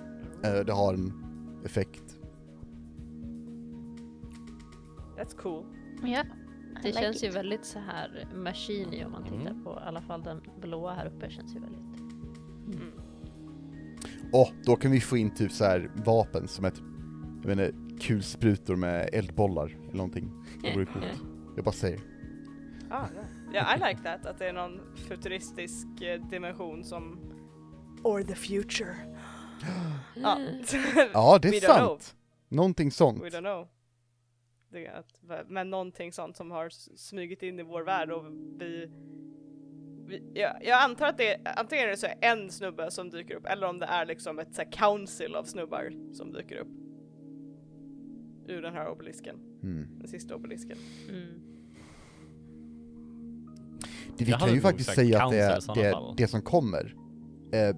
Eh, 0.44 0.60
det 0.64 0.72
har 0.72 0.94
en 0.94 1.12
effekt. 1.64 2.16
That's 5.16 5.36
cool. 5.42 5.64
Ja. 6.02 6.24
Det 6.82 6.88
I 6.88 6.92
like 6.92 7.00
känns 7.02 7.16
it. 7.16 7.22
ju 7.24 7.30
väldigt 7.30 7.64
så 7.64 7.78
här 7.78 8.28
machine 8.34 9.04
om 9.06 9.12
man 9.12 9.24
tittar 9.24 9.36
Mm. 9.50 9.64
på 9.64 9.70
i 9.70 9.88
alla 9.88 10.00
fall 10.02 10.22
den 10.22 10.40
blåa 10.60 10.94
här 10.94 11.06
uppe 11.06 11.30
känns 11.30 11.56
ju 11.56 11.60
väldigt. 11.60 11.80
Och 14.32 14.48
då 14.64 14.76
kan 14.76 14.90
vi 14.90 15.00
få 15.00 15.16
in 15.16 15.34
typ 15.34 15.52
så 15.52 15.64
här 15.64 15.90
vapen 16.04 16.48
som 16.48 16.64
är 16.64 16.70
typ, 16.70 16.84
jag 17.44 17.52
inte, 17.52 17.72
kulsprutor 18.00 18.76
med 18.76 19.10
eldbollar 19.12 19.76
eller 19.82 19.96
någonting. 19.96 20.32
Det 20.62 20.74
vore 20.74 20.86
coolt. 20.86 21.22
Jag 21.56 21.64
bara 21.64 21.72
säger. 21.72 22.00
Ah, 22.90 23.06
ja, 23.16 23.52
yeah, 23.52 23.76
I 23.76 23.88
like 23.88 24.02
that, 24.02 24.26
att 24.26 24.38
det 24.38 24.48
är 24.48 24.52
någon 24.52 24.96
futuristisk 25.08 25.86
eh, 26.02 26.20
dimension 26.20 26.84
som... 26.84 27.18
Or 28.02 28.22
the 28.22 28.34
future. 28.34 28.94
ja. 30.14 30.38
Ja, 31.12 31.38
det 31.42 31.48
är 31.48 31.60
know. 31.60 31.88
sant! 31.88 32.16
Någonting 32.48 32.90
sånt. 32.90 33.22
We 33.22 33.28
don't 33.28 33.40
know. 33.40 33.68
Att, 34.94 35.48
men 35.48 35.70
någonting 35.70 36.12
sånt 36.12 36.36
som 36.36 36.50
har 36.50 36.68
smugit 36.96 37.42
in 37.42 37.60
i 37.60 37.62
vår 37.62 37.82
värld 37.82 38.10
och 38.10 38.24
vi... 38.60 38.90
vi 40.06 40.32
jag, 40.34 40.64
jag 40.64 40.82
antar 40.82 41.06
att 41.06 41.18
det 41.18 41.34
är 41.34 41.58
antingen 41.58 41.84
är 41.84 41.90
det 41.90 41.96
så 41.96 42.06
en 42.20 42.50
snubbe 42.50 42.90
som 42.90 43.10
dyker 43.10 43.34
upp 43.34 43.46
eller 43.46 43.66
om 43.66 43.78
det 43.78 43.86
är 43.86 44.06
liksom 44.06 44.38
ett 44.38 44.54
så 44.54 44.62
här 44.62 44.72
council 44.72 45.34
av 45.34 45.44
snubbar 45.44 46.14
som 46.14 46.32
dyker 46.32 46.56
upp. 46.56 46.68
Ur 48.50 48.62
den 48.62 48.74
här 48.74 48.88
obelisken, 48.90 49.36
Mm. 49.62 49.86
den 49.98 50.08
sista 50.08 50.34
obelisken. 50.36 50.76
Mm. 51.08 51.26
Det, 54.18 54.24
vi 54.24 54.30
Jag 54.30 54.40
kan 54.40 54.54
ju 54.54 54.60
faktiskt 54.60 54.94
säga 54.94 55.22
att 55.24 55.30
det 55.30 55.38
är 55.40 55.74
det, 55.74 56.14
det 56.16 56.26
som 56.26 56.42
kommer. 56.42 56.94
Eh, 57.52 57.76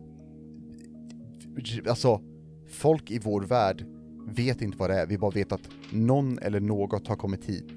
alltså, 1.89 2.20
folk 2.69 3.11
i 3.11 3.19
vår 3.19 3.43
värld 3.43 3.86
vet 4.27 4.62
inte 4.62 4.78
vad 4.78 4.90
det 4.90 4.94
är, 5.01 5.07
vi 5.07 5.19
bara 5.19 5.31
vet 5.31 5.53
att 5.53 5.69
någon 5.93 6.39
eller 6.39 6.61
något 6.61 7.09
har 7.09 7.16
kommit 7.16 7.44
hit 7.44 7.73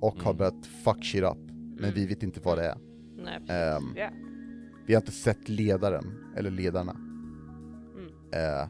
och 0.00 0.14
har 0.22 0.30
Mm. 0.30 0.36
börjat 0.38 0.66
fuck 0.66 1.04
shit 1.04 1.22
up, 1.24 1.38
men 1.78 1.94
vi 1.94 2.06
vet 2.06 2.22
inte 2.22 2.40
vad 2.40 2.58
det 2.58 2.64
är. 2.64 2.78
Nej, 3.16 3.38
precis. 3.38 3.50
Ehm, 3.50 3.92
Ja. 3.96 4.10
Vi 4.86 4.94
har 4.94 5.00
inte 5.00 5.12
sett 5.12 5.48
ledaren, 5.48 6.04
eller 6.36 6.50
ledarna. 6.50 6.92
Mm. 6.92 8.10
Eh, 8.32 8.68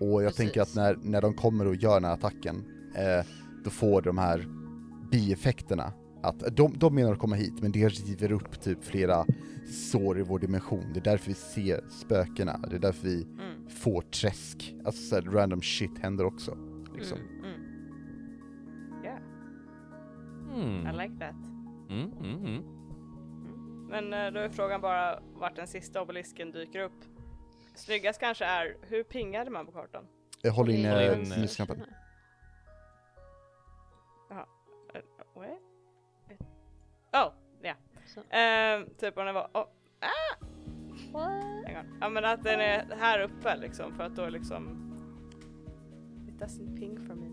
och 0.00 0.22
jag 0.22 0.28
Precis. 0.30 0.36
tänker 0.36 0.60
att 0.62 0.74
när, 0.74 0.98
när 1.02 1.22
de 1.22 1.34
kommer 1.34 1.66
och 1.66 1.74
gör 1.74 1.94
den 1.94 2.04
här 2.04 2.12
attacken, 2.14 2.64
eh, 2.94 3.26
då 3.64 3.70
får 3.70 4.02
de 4.02 4.18
här 4.18 4.46
bieffekterna. 5.10 5.92
Att 6.22 6.56
de, 6.56 6.72
de 6.78 6.94
menar 6.94 7.12
att 7.12 7.18
komma 7.18 7.36
hit, 7.36 7.62
men 7.62 7.72
det 7.72 7.88
river 7.88 8.32
upp 8.32 8.60
typ 8.60 8.84
flera 8.84 9.24
sår 9.92 10.18
i 10.18 10.22
vår 10.22 10.38
dimension. 10.38 10.84
Det 10.94 11.00
är 11.00 11.04
därför 11.04 11.28
vi 11.28 11.34
ser 11.34 11.84
spökena, 11.90 12.58
det 12.70 12.76
är 12.76 12.80
därför 12.80 13.06
vi 13.08 13.22
Mm. 13.22 13.68
får 13.68 14.02
träsk. 14.02 14.74
Alltså 14.84 15.02
så 15.02 15.14
här, 15.14 15.22
random 15.22 15.62
shit 15.62 15.98
händer 15.98 16.24
också. 16.24 16.58
Liksom. 16.96 17.18
Mm. 17.18 17.44
Mm. 17.44 17.60
Yeah, 19.04 19.18
Mm. 20.54 20.86
I 20.86 21.02
like 21.08 21.18
that. 21.18 21.34
Mm, 21.90 22.10
mm, 22.20 22.44
mm. 22.46 22.62
Men 23.88 24.12
eh, 24.26 24.32
då 24.32 24.40
är 24.40 24.48
frågan 24.48 24.80
bara 24.80 25.20
vart 25.34 25.56
den 25.56 25.66
sista 25.66 26.02
obelisken 26.02 26.50
dyker 26.50 26.80
upp. 26.82 27.04
Snyggast 27.74 28.20
kanske 28.20 28.44
är, 28.44 28.76
hur 28.82 29.02
pingade 29.02 29.50
man 29.50 29.66
på 29.66 29.72
kartan? 29.72 30.06
Jag 30.42 30.52
håller 30.52 30.72
in 30.74 30.84
Håll 30.86 30.98
eh, 30.98 31.12
in, 31.20 31.32
eh, 31.32 31.38
musknappen. 31.38 31.82
Eh, 34.30 34.36
what? 35.34 35.58
Oh, 37.12 37.32
ja. 37.62 37.74
Så. 38.06 38.20
Ehm, 38.30 38.88
typ 38.98 39.18
om 39.18 39.24
den 39.26 39.34
var, 39.34 39.50
oh, 39.54 39.66
ah! 40.00 40.44
Hang 41.12 41.76
on. 41.76 41.98
Ja 42.00 42.08
men 42.08 42.24
att 42.24 42.42
den 42.44 42.60
är 42.60 42.96
här 43.00 43.20
uppe 43.20 43.56
liksom 43.56 43.94
för 43.96 44.02
att 44.04 44.16
då 44.16 44.28
liksom 44.28 44.80
It 46.28 46.34
doesn't 46.42 46.78
ping 46.78 47.06
for 47.06 47.14
me. 47.14 47.26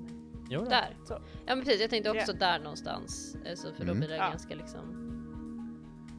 Jo, 0.50 0.62
då. 0.64 0.70
Där. 0.70 0.98
Så. 1.06 1.14
Ja 1.46 1.56
men 1.56 1.60
precis, 1.66 1.82
jag 1.82 1.90
tänkte 1.90 2.12
också 2.12 2.34
där 2.34 2.60
någonstans. 2.60 3.38
Alltså, 3.50 3.68
för 3.74 3.86
då 3.86 3.92
Mm. 3.92 3.98
blir 4.00 4.10
det 4.10 4.16
Ja. 4.16 4.30
ganska 4.30 4.56
liksom, 4.56 5.01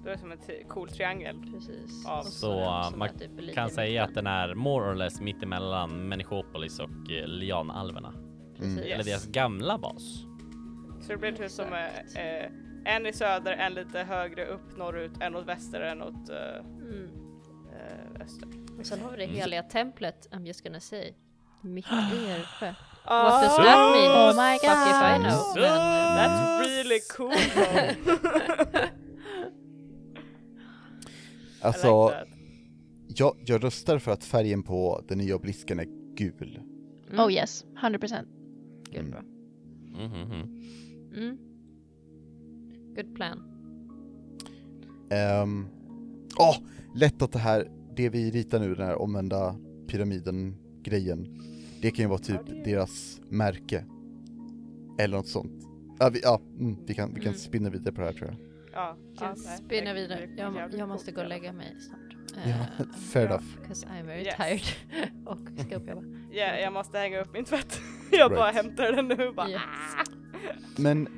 Det 0.05 0.13
är 0.13 0.17
som 0.17 0.33
en 0.33 0.39
cool 0.69 0.89
triangel. 0.89 1.37
precis. 1.53 2.03
Ja, 2.05 2.19
Och 2.21 2.27
Så 2.27 2.61
uh, 2.61 2.83
som 2.91 2.99
man 2.99 3.09
typ 3.19 3.55
kan 3.55 3.71
säga 3.71 4.05
att 4.05 4.15
den 4.15 4.27
är 4.27 4.55
more 4.55 4.91
or 4.91 4.95
less 4.95 5.21
mittemellan 5.21 6.09
Människopolis 6.09 6.79
och 6.79 7.11
eh, 7.11 7.27
Lianalverna. 7.27 8.15
Precis. 8.57 8.79
Eller 8.79 9.05
deras 9.05 9.27
gamla 9.27 9.79
bas. 9.79 10.03
Så 11.01 11.09
det 11.13 11.17
blir 11.17 11.33
typ 11.33 11.51
som 11.51 11.67
eh, 11.73 12.25
eh, 12.27 12.51
en 12.85 13.07
i 13.07 13.13
söder, 13.13 13.53
en 13.53 13.75
lite 13.75 13.99
högre 13.99 14.47
upp 14.47 14.77
norrut, 14.77 15.13
en 15.21 15.37
åt 15.37 15.47
väster, 15.47 15.81
en 15.81 16.03
åt 16.03 16.29
eh, 16.31 16.65
Mm. 16.67 17.09
eh, 17.73 18.23
öster. 18.25 18.49
Och 18.79 18.87
sen 18.87 19.01
har 19.01 19.11
vi 19.11 19.17
det 19.17 19.25
Mm. 19.25 19.37
heliga 19.37 19.63
templet, 19.63 20.29
I'm 20.31 20.47
just 20.47 20.65
gonna 20.65 20.81
say. 20.81 21.13
Mitt 21.61 21.87
Ah. 21.91 22.15
i 22.15 22.31
Ersjö. 22.31 22.75
What 23.05 23.43
does 23.43 23.57
that 23.57 23.93
mean? 23.93 24.11
Oh 24.11 24.35
my 24.37 24.59
Fuck 24.59 24.65
if 24.65 25.03
I 25.03 25.19
god. 25.19 25.23
know. 25.23 25.65
Eh, 25.65 26.17
That's 26.17 26.61
really 26.67 27.01
cool. 27.17 27.33
Alltså, 31.63 32.09
like 32.09 32.27
jag, 33.23 33.37
jag 33.47 33.65
röstar 33.65 33.99
för 33.99 34.11
att 34.13 34.25
färgen 34.25 34.63
på 34.63 35.05
den 35.09 35.19
nya 35.19 35.37
obelisken 35.37 35.79
är 35.81 35.87
gul. 36.17 36.61
mm, 37.11 37.21
Oh 37.21 37.33
yes, 37.33 37.65
100%. 37.83 38.27
Gud 38.91 39.11
bra. 39.11 39.23
Mhm. 39.93 40.63
Mm. 41.17 41.39
Good 42.97 43.15
plan. 43.15 43.39
Ehm, 45.11 45.67
Åh, 46.39 46.57
lätt 46.95 47.23
att 47.23 47.33
det 47.33 47.39
här, 47.39 47.71
det 47.97 48.09
vi 48.09 48.31
ritar 48.31 48.61
nu, 48.61 48.75
den 48.75 48.87
här 48.87 49.03
omvända 49.03 49.57
pyramiden-grejen, 49.87 51.41
det 51.83 51.91
kan 51.91 52.05
ju 52.05 52.09
vara 52.09 52.19
typ 52.19 52.49
är- 52.49 52.65
deras 52.65 53.21
märke. 53.29 53.85
Eller 54.99 55.17
något 55.17 55.27
sånt. 55.29 55.53
Ja, 55.99 56.11
vi, 56.13 56.21
ja 56.23 56.41
mm, 56.59 56.77
vi 56.87 56.95
kan, 56.95 57.09
vi 57.15 57.21
kan 57.21 57.29
Mm. 57.29 57.39
spinna 57.39 57.71
vidare 57.71 57.95
på 57.95 58.01
det 58.01 58.07
här 58.07 58.15
tror 58.15 58.29
jag. 58.31 58.39
Ja, 58.73 58.97
ja, 59.21 59.35
Spinna 59.37 59.95
vidare. 59.95 60.29
Jag, 60.37 60.75
jag 60.75 60.89
måste 60.89 61.13
gå 61.13 61.21
och 61.21 61.29
lägga 61.29 61.53
mig 61.53 61.77
snart. 61.81 62.17
Ja, 62.47 62.85
fair 63.13 63.27
enough. 63.27 63.45
Because 63.61 63.87
I'm 63.87 64.07
very 64.07 64.25
Yes. 64.25 64.37
tired. 64.37 65.11
och 65.27 65.39
ska 65.67 65.77
uppjobba. 65.77 66.03
Ja, 66.31 66.57
jag 66.59 66.73
måste 66.73 66.99
hänga 66.99 67.21
upp 67.21 67.33
min 67.33 67.45
tvätt. 67.45 67.81
jag 68.11 68.31
bara 68.31 68.41
Right. 68.51 68.55
hämtar 68.65 68.93
den 68.93 69.09
nu 69.09 69.33
bara. 69.33 69.49
Yes. 69.49 69.61
Men, 70.79 71.09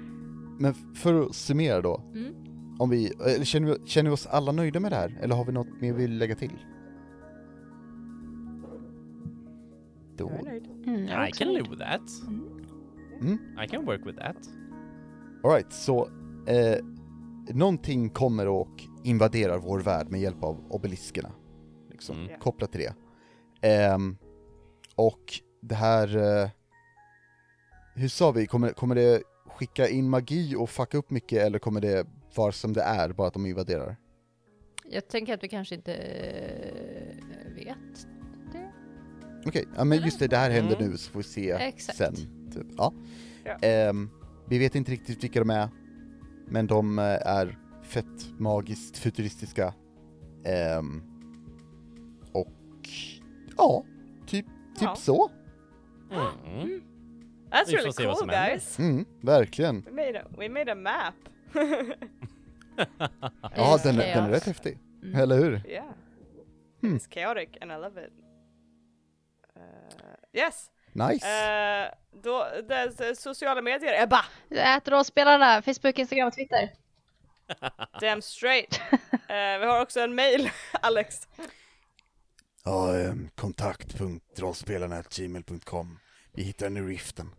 men 0.59 0.74
för 0.94 1.22
att 1.26 1.35
summera 1.35 1.81
då, 1.82 2.02
Mm. 2.14 2.35
om 2.78 2.90
vi, 2.90 3.06
eller 3.06 3.44
känner, 3.44 3.68
vi, 3.78 3.86
känner 3.86 4.10
vi 4.10 4.14
oss 4.14 4.26
alla 4.26 4.52
nöjda 4.52 4.81
med 4.81 4.93
det 4.93 4.97
här? 4.97 5.18
Eller 5.22 5.35
har 5.35 5.44
vi 5.44 5.52
något 5.52 5.81
mer 5.81 5.93
vi 5.93 6.02
vill 6.02 6.18
lägga 6.18 6.35
till? 6.35 6.59
Då, 10.16 10.31
Jag 10.31 10.40
är 10.40 10.44
nöjd. 10.44 10.66
Mm, 10.86 11.24
I 11.28 11.32
can 11.32 11.48
live 11.48 11.68
with 11.70 11.82
that. 11.82 12.01
mm, 13.20 13.39
I 13.64 13.68
can 13.68 13.85
work 13.86 14.06
with 14.06 14.18
that. 14.18 14.36
alright, 15.44 15.72
så 15.72 16.09
eh, 16.47 16.78
någonting 17.48 18.10
kommer 18.10 18.48
och 18.48 18.82
invaderar 19.04 19.58
vår 19.58 19.80
värld 19.80 20.08
med 20.10 20.20
hjälp 20.20 20.44
av 20.44 20.64
obeliskerna. 20.70 21.32
Liksom, 21.90 22.18
Mm. 22.20 22.40
Kopplat 22.40 22.72
till 22.72 22.80
det. 22.80 22.94
Ehm, 23.68 24.16
och 24.94 25.40
det 25.60 25.74
här, 25.74 26.16
eh, 26.42 26.48
hur 27.94 28.08
sa 28.08 28.30
vi, 28.32 28.46
kommer, 28.46 28.68
kommer 28.72 28.94
det 28.94 29.22
skicka 29.46 29.88
in 29.88 30.08
magi 30.10 30.54
och 30.58 30.70
fucka 30.70 30.98
upp 30.98 31.10
mycket 31.10 31.42
eller 31.42 31.58
kommer 31.58 31.80
det 31.80 32.06
vara 32.34 32.52
som 32.52 32.72
det 32.72 32.82
är, 32.82 33.08
bara 33.12 33.28
att 33.28 33.34
de 33.34 33.46
invaderar? 33.46 33.96
Jag 34.90 35.08
tänker 35.08 35.34
att 35.34 35.42
vi 35.42 35.48
kanske 35.48 35.74
inte 35.74 35.94
eh, 35.94 37.54
vet 37.54 38.06
det. 38.52 38.72
Okej, 39.46 39.64
ja 39.76 39.84
men 39.84 39.98
just 40.02 40.18
det, 40.18 40.26
det 40.26 40.36
här 40.36 40.50
händer 40.50 40.76
Mm. 40.76 40.90
nu 40.90 40.96
så 40.98 41.10
får 41.10 41.18
vi 41.18 41.24
se 41.24 41.50
Exakt. 41.50 41.98
sen. 41.98 42.14
Typ. 42.54 42.66
Ja. 42.76 42.92
Ja. 43.44 43.58
Ehm, 43.68 44.10
vi 44.48 44.58
vet 44.58 44.74
inte 44.74 44.92
riktigt 44.92 45.24
vilka 45.24 45.38
de 45.38 45.50
är, 45.50 45.68
men 46.46 46.66
de 46.66 46.98
eh, 46.98 47.04
är 47.04 47.58
fett 47.82 48.38
magiskt 48.38 48.98
futuristiska. 48.98 49.74
Ehm, 50.44 51.02
och 52.32 52.88
ja, 53.56 53.84
typ, 54.26 54.46
typ 54.46 54.82
Ja. 54.82 54.96
så. 54.96 55.30
Mm. 56.10 56.82
That's 57.50 57.66
Vi 57.66 57.76
får 57.76 58.02
really 58.02 58.16
cool 58.18 58.28
guys. 58.28 58.78
Mm, 58.78 59.04
verkligen. 59.20 59.80
We 59.82 59.90
made 59.90 60.22
a, 60.22 60.26
we 60.38 60.48
made 60.48 60.72
a 60.72 60.74
map. 60.74 61.14
Ja, 63.56 63.78
den, 63.82 63.96
den 63.96 64.24
är 64.24 64.30
rätt 64.30 64.44
häftig. 64.44 64.78
Mm. 65.02 65.20
Eller 65.20 65.36
hur? 65.36 65.66
yeah. 65.66 65.86
Hmm. 66.80 66.96
It's 66.96 67.14
chaotic 67.14 67.48
and 67.60 67.70
I 67.72 67.74
love 67.74 68.04
it. 68.06 68.12
Uh, 69.56 70.40
yes. 70.40 70.70
Nice. 70.92 71.26
Uh, 71.26 71.94
då, 72.23 72.49
det, 72.69 72.99
det, 72.99 73.16
sociala 73.16 73.62
medier, 73.62 74.03
Ebba! 74.03 74.24
Ät 74.51 74.89
rollspelarna, 74.89 75.62
Facebook, 75.62 75.99
Instagram 75.99 76.28
och 76.28 76.35
Twitter. 76.35 76.70
Damn 78.01 78.23
straight. 78.23 78.81
Eh, 79.12 79.59
vi 79.59 79.66
har 79.66 79.82
också 79.82 80.01
en 80.01 80.15
mail, 80.15 80.51
Alex. 80.73 81.28
Ja, 82.65 83.09
um, 83.11 83.31
kontakt.rollspelarna.gmail.com 83.35 85.99
Vi 86.32 86.43
hittar 86.43 86.66
den 86.66 86.77
i 86.77 86.81
riften. 86.81 87.35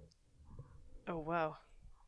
Oh 1.08 1.26
wow. 1.26 1.56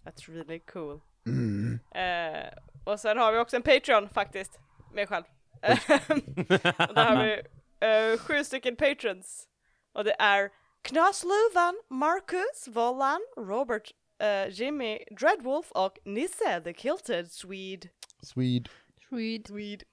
That's 0.05 0.33
really 0.33 0.59
cool. 0.59 1.01
Mm. 1.25 1.79
Eh, 1.95 2.47
och 2.83 2.99
sen 2.99 3.17
har 3.17 3.31
vi 3.31 3.39
också 3.39 3.55
en 3.55 3.61
Patreon 3.61 4.09
faktiskt, 4.09 4.59
mig 4.93 5.07
själv. 5.07 5.23
och 6.89 6.95
där 6.95 7.05
har 7.05 7.23
vi 7.23 7.41
eh, 7.79 8.17
sju 8.19 8.43
stycken 8.43 8.75
patrons. 8.75 9.47
Och 9.93 10.03
det 10.03 10.15
är 10.19 10.49
Knas 10.87 11.23
Luvan, 11.23 11.75
Marcus, 11.89 12.67
Vollan, 12.67 13.19
Robert, 13.37 13.91
eh, 14.19 14.49
Jimmy, 14.49 14.99
Dreadwolf 15.11 15.71
och 15.71 15.97
Nisse 16.05 16.61
the 16.63 16.73
Kilted 16.73 17.31
Swede. 17.31 17.87
Swede. 18.23 18.69
Sweet. 19.09 19.47
Swede. 19.47 19.85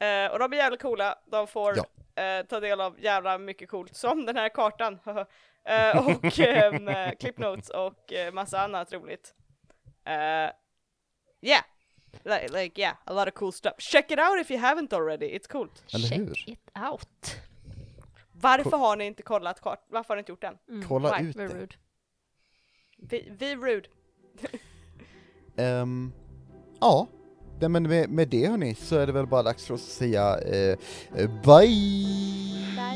Eh, 0.00 0.32
och 0.32 0.38
de 0.38 0.52
är 0.52 0.56
jävligt 0.56 0.82
coola, 0.82 1.18
de 1.26 1.46
får 1.46 1.74
Ja. 1.76 2.22
eh, 2.22 2.46
ta 2.46 2.60
del 2.60 2.80
av 2.80 3.00
jävla 3.00 3.38
mycket 3.38 3.68
coolt, 3.68 3.96
som 3.96 4.26
den 4.26 4.36
här 4.36 4.48
kartan. 4.48 4.98
och 6.06 6.38
ehm, 6.40 6.88
eh, 6.88 7.12
clipnotes 7.20 7.70
och 7.70 8.12
massa 8.32 8.60
annat 8.60 8.92
roligt. 8.92 9.34
Yeah. 11.42 11.64
Like, 12.24 12.48
like 12.48 12.80
yeah, 12.80 12.96
a 13.04 13.12
lot 13.12 13.28
of 13.28 13.34
cool 13.34 13.52
stuff. 13.52 13.74
Check 13.78 14.10
it 14.10 14.18
out 14.18 14.40
if 14.40 14.50
you 14.50 14.60
haven't 14.60 14.92
already, 14.92 15.38
it's 15.38 15.46
coolt. 15.48 15.82
Check 15.86 16.12
it 16.46 16.58
out. 16.90 17.36
Varför 18.44 18.76
har 18.76 18.96
ni 18.96 19.04
inte 19.06 19.22
kollat 19.22 19.60
kart? 19.60 19.84
Varför 19.88 20.08
har 20.08 20.16
ni 20.16 20.20
inte 20.20 20.32
gjort 20.32 20.40
den? 20.40 20.58
Mm. 20.68 20.88
Kolla 20.88 21.18
Why? 21.18 21.28
ut 21.28 21.36
Very 21.36 21.48
det. 21.48 21.54
rude. 21.54 21.74
Vi, 22.98 23.32
vi 23.38 23.56
rude. 23.56 23.88
Ehm, 25.56 26.12
ja, 26.80 27.08
Nej, 27.60 27.68
men 27.68 27.82
med, 27.82 28.10
med 28.10 28.28
det 28.28 28.46
hörni 28.46 28.74
så 28.74 28.96
är 28.96 29.06
det 29.06 29.12
väl 29.12 29.26
bara 29.26 29.42
dags 29.42 29.66
för 29.66 29.74
oss 29.74 29.82
att 29.82 29.88
säga 29.88 30.38
eh, 30.38 30.78
eh, 31.16 31.30
bye! 31.44 32.34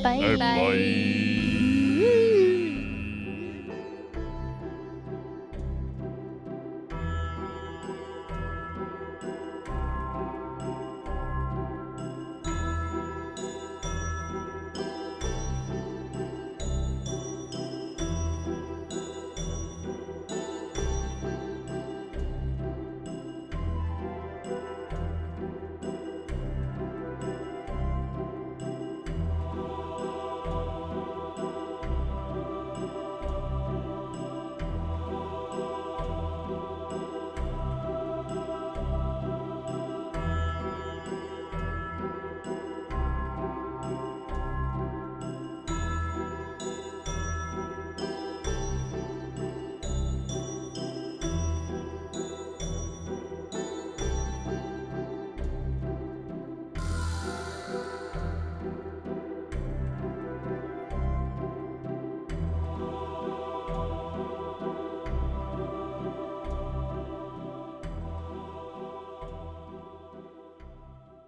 Bye. 0.02 0.36
Bye. 0.36 1.57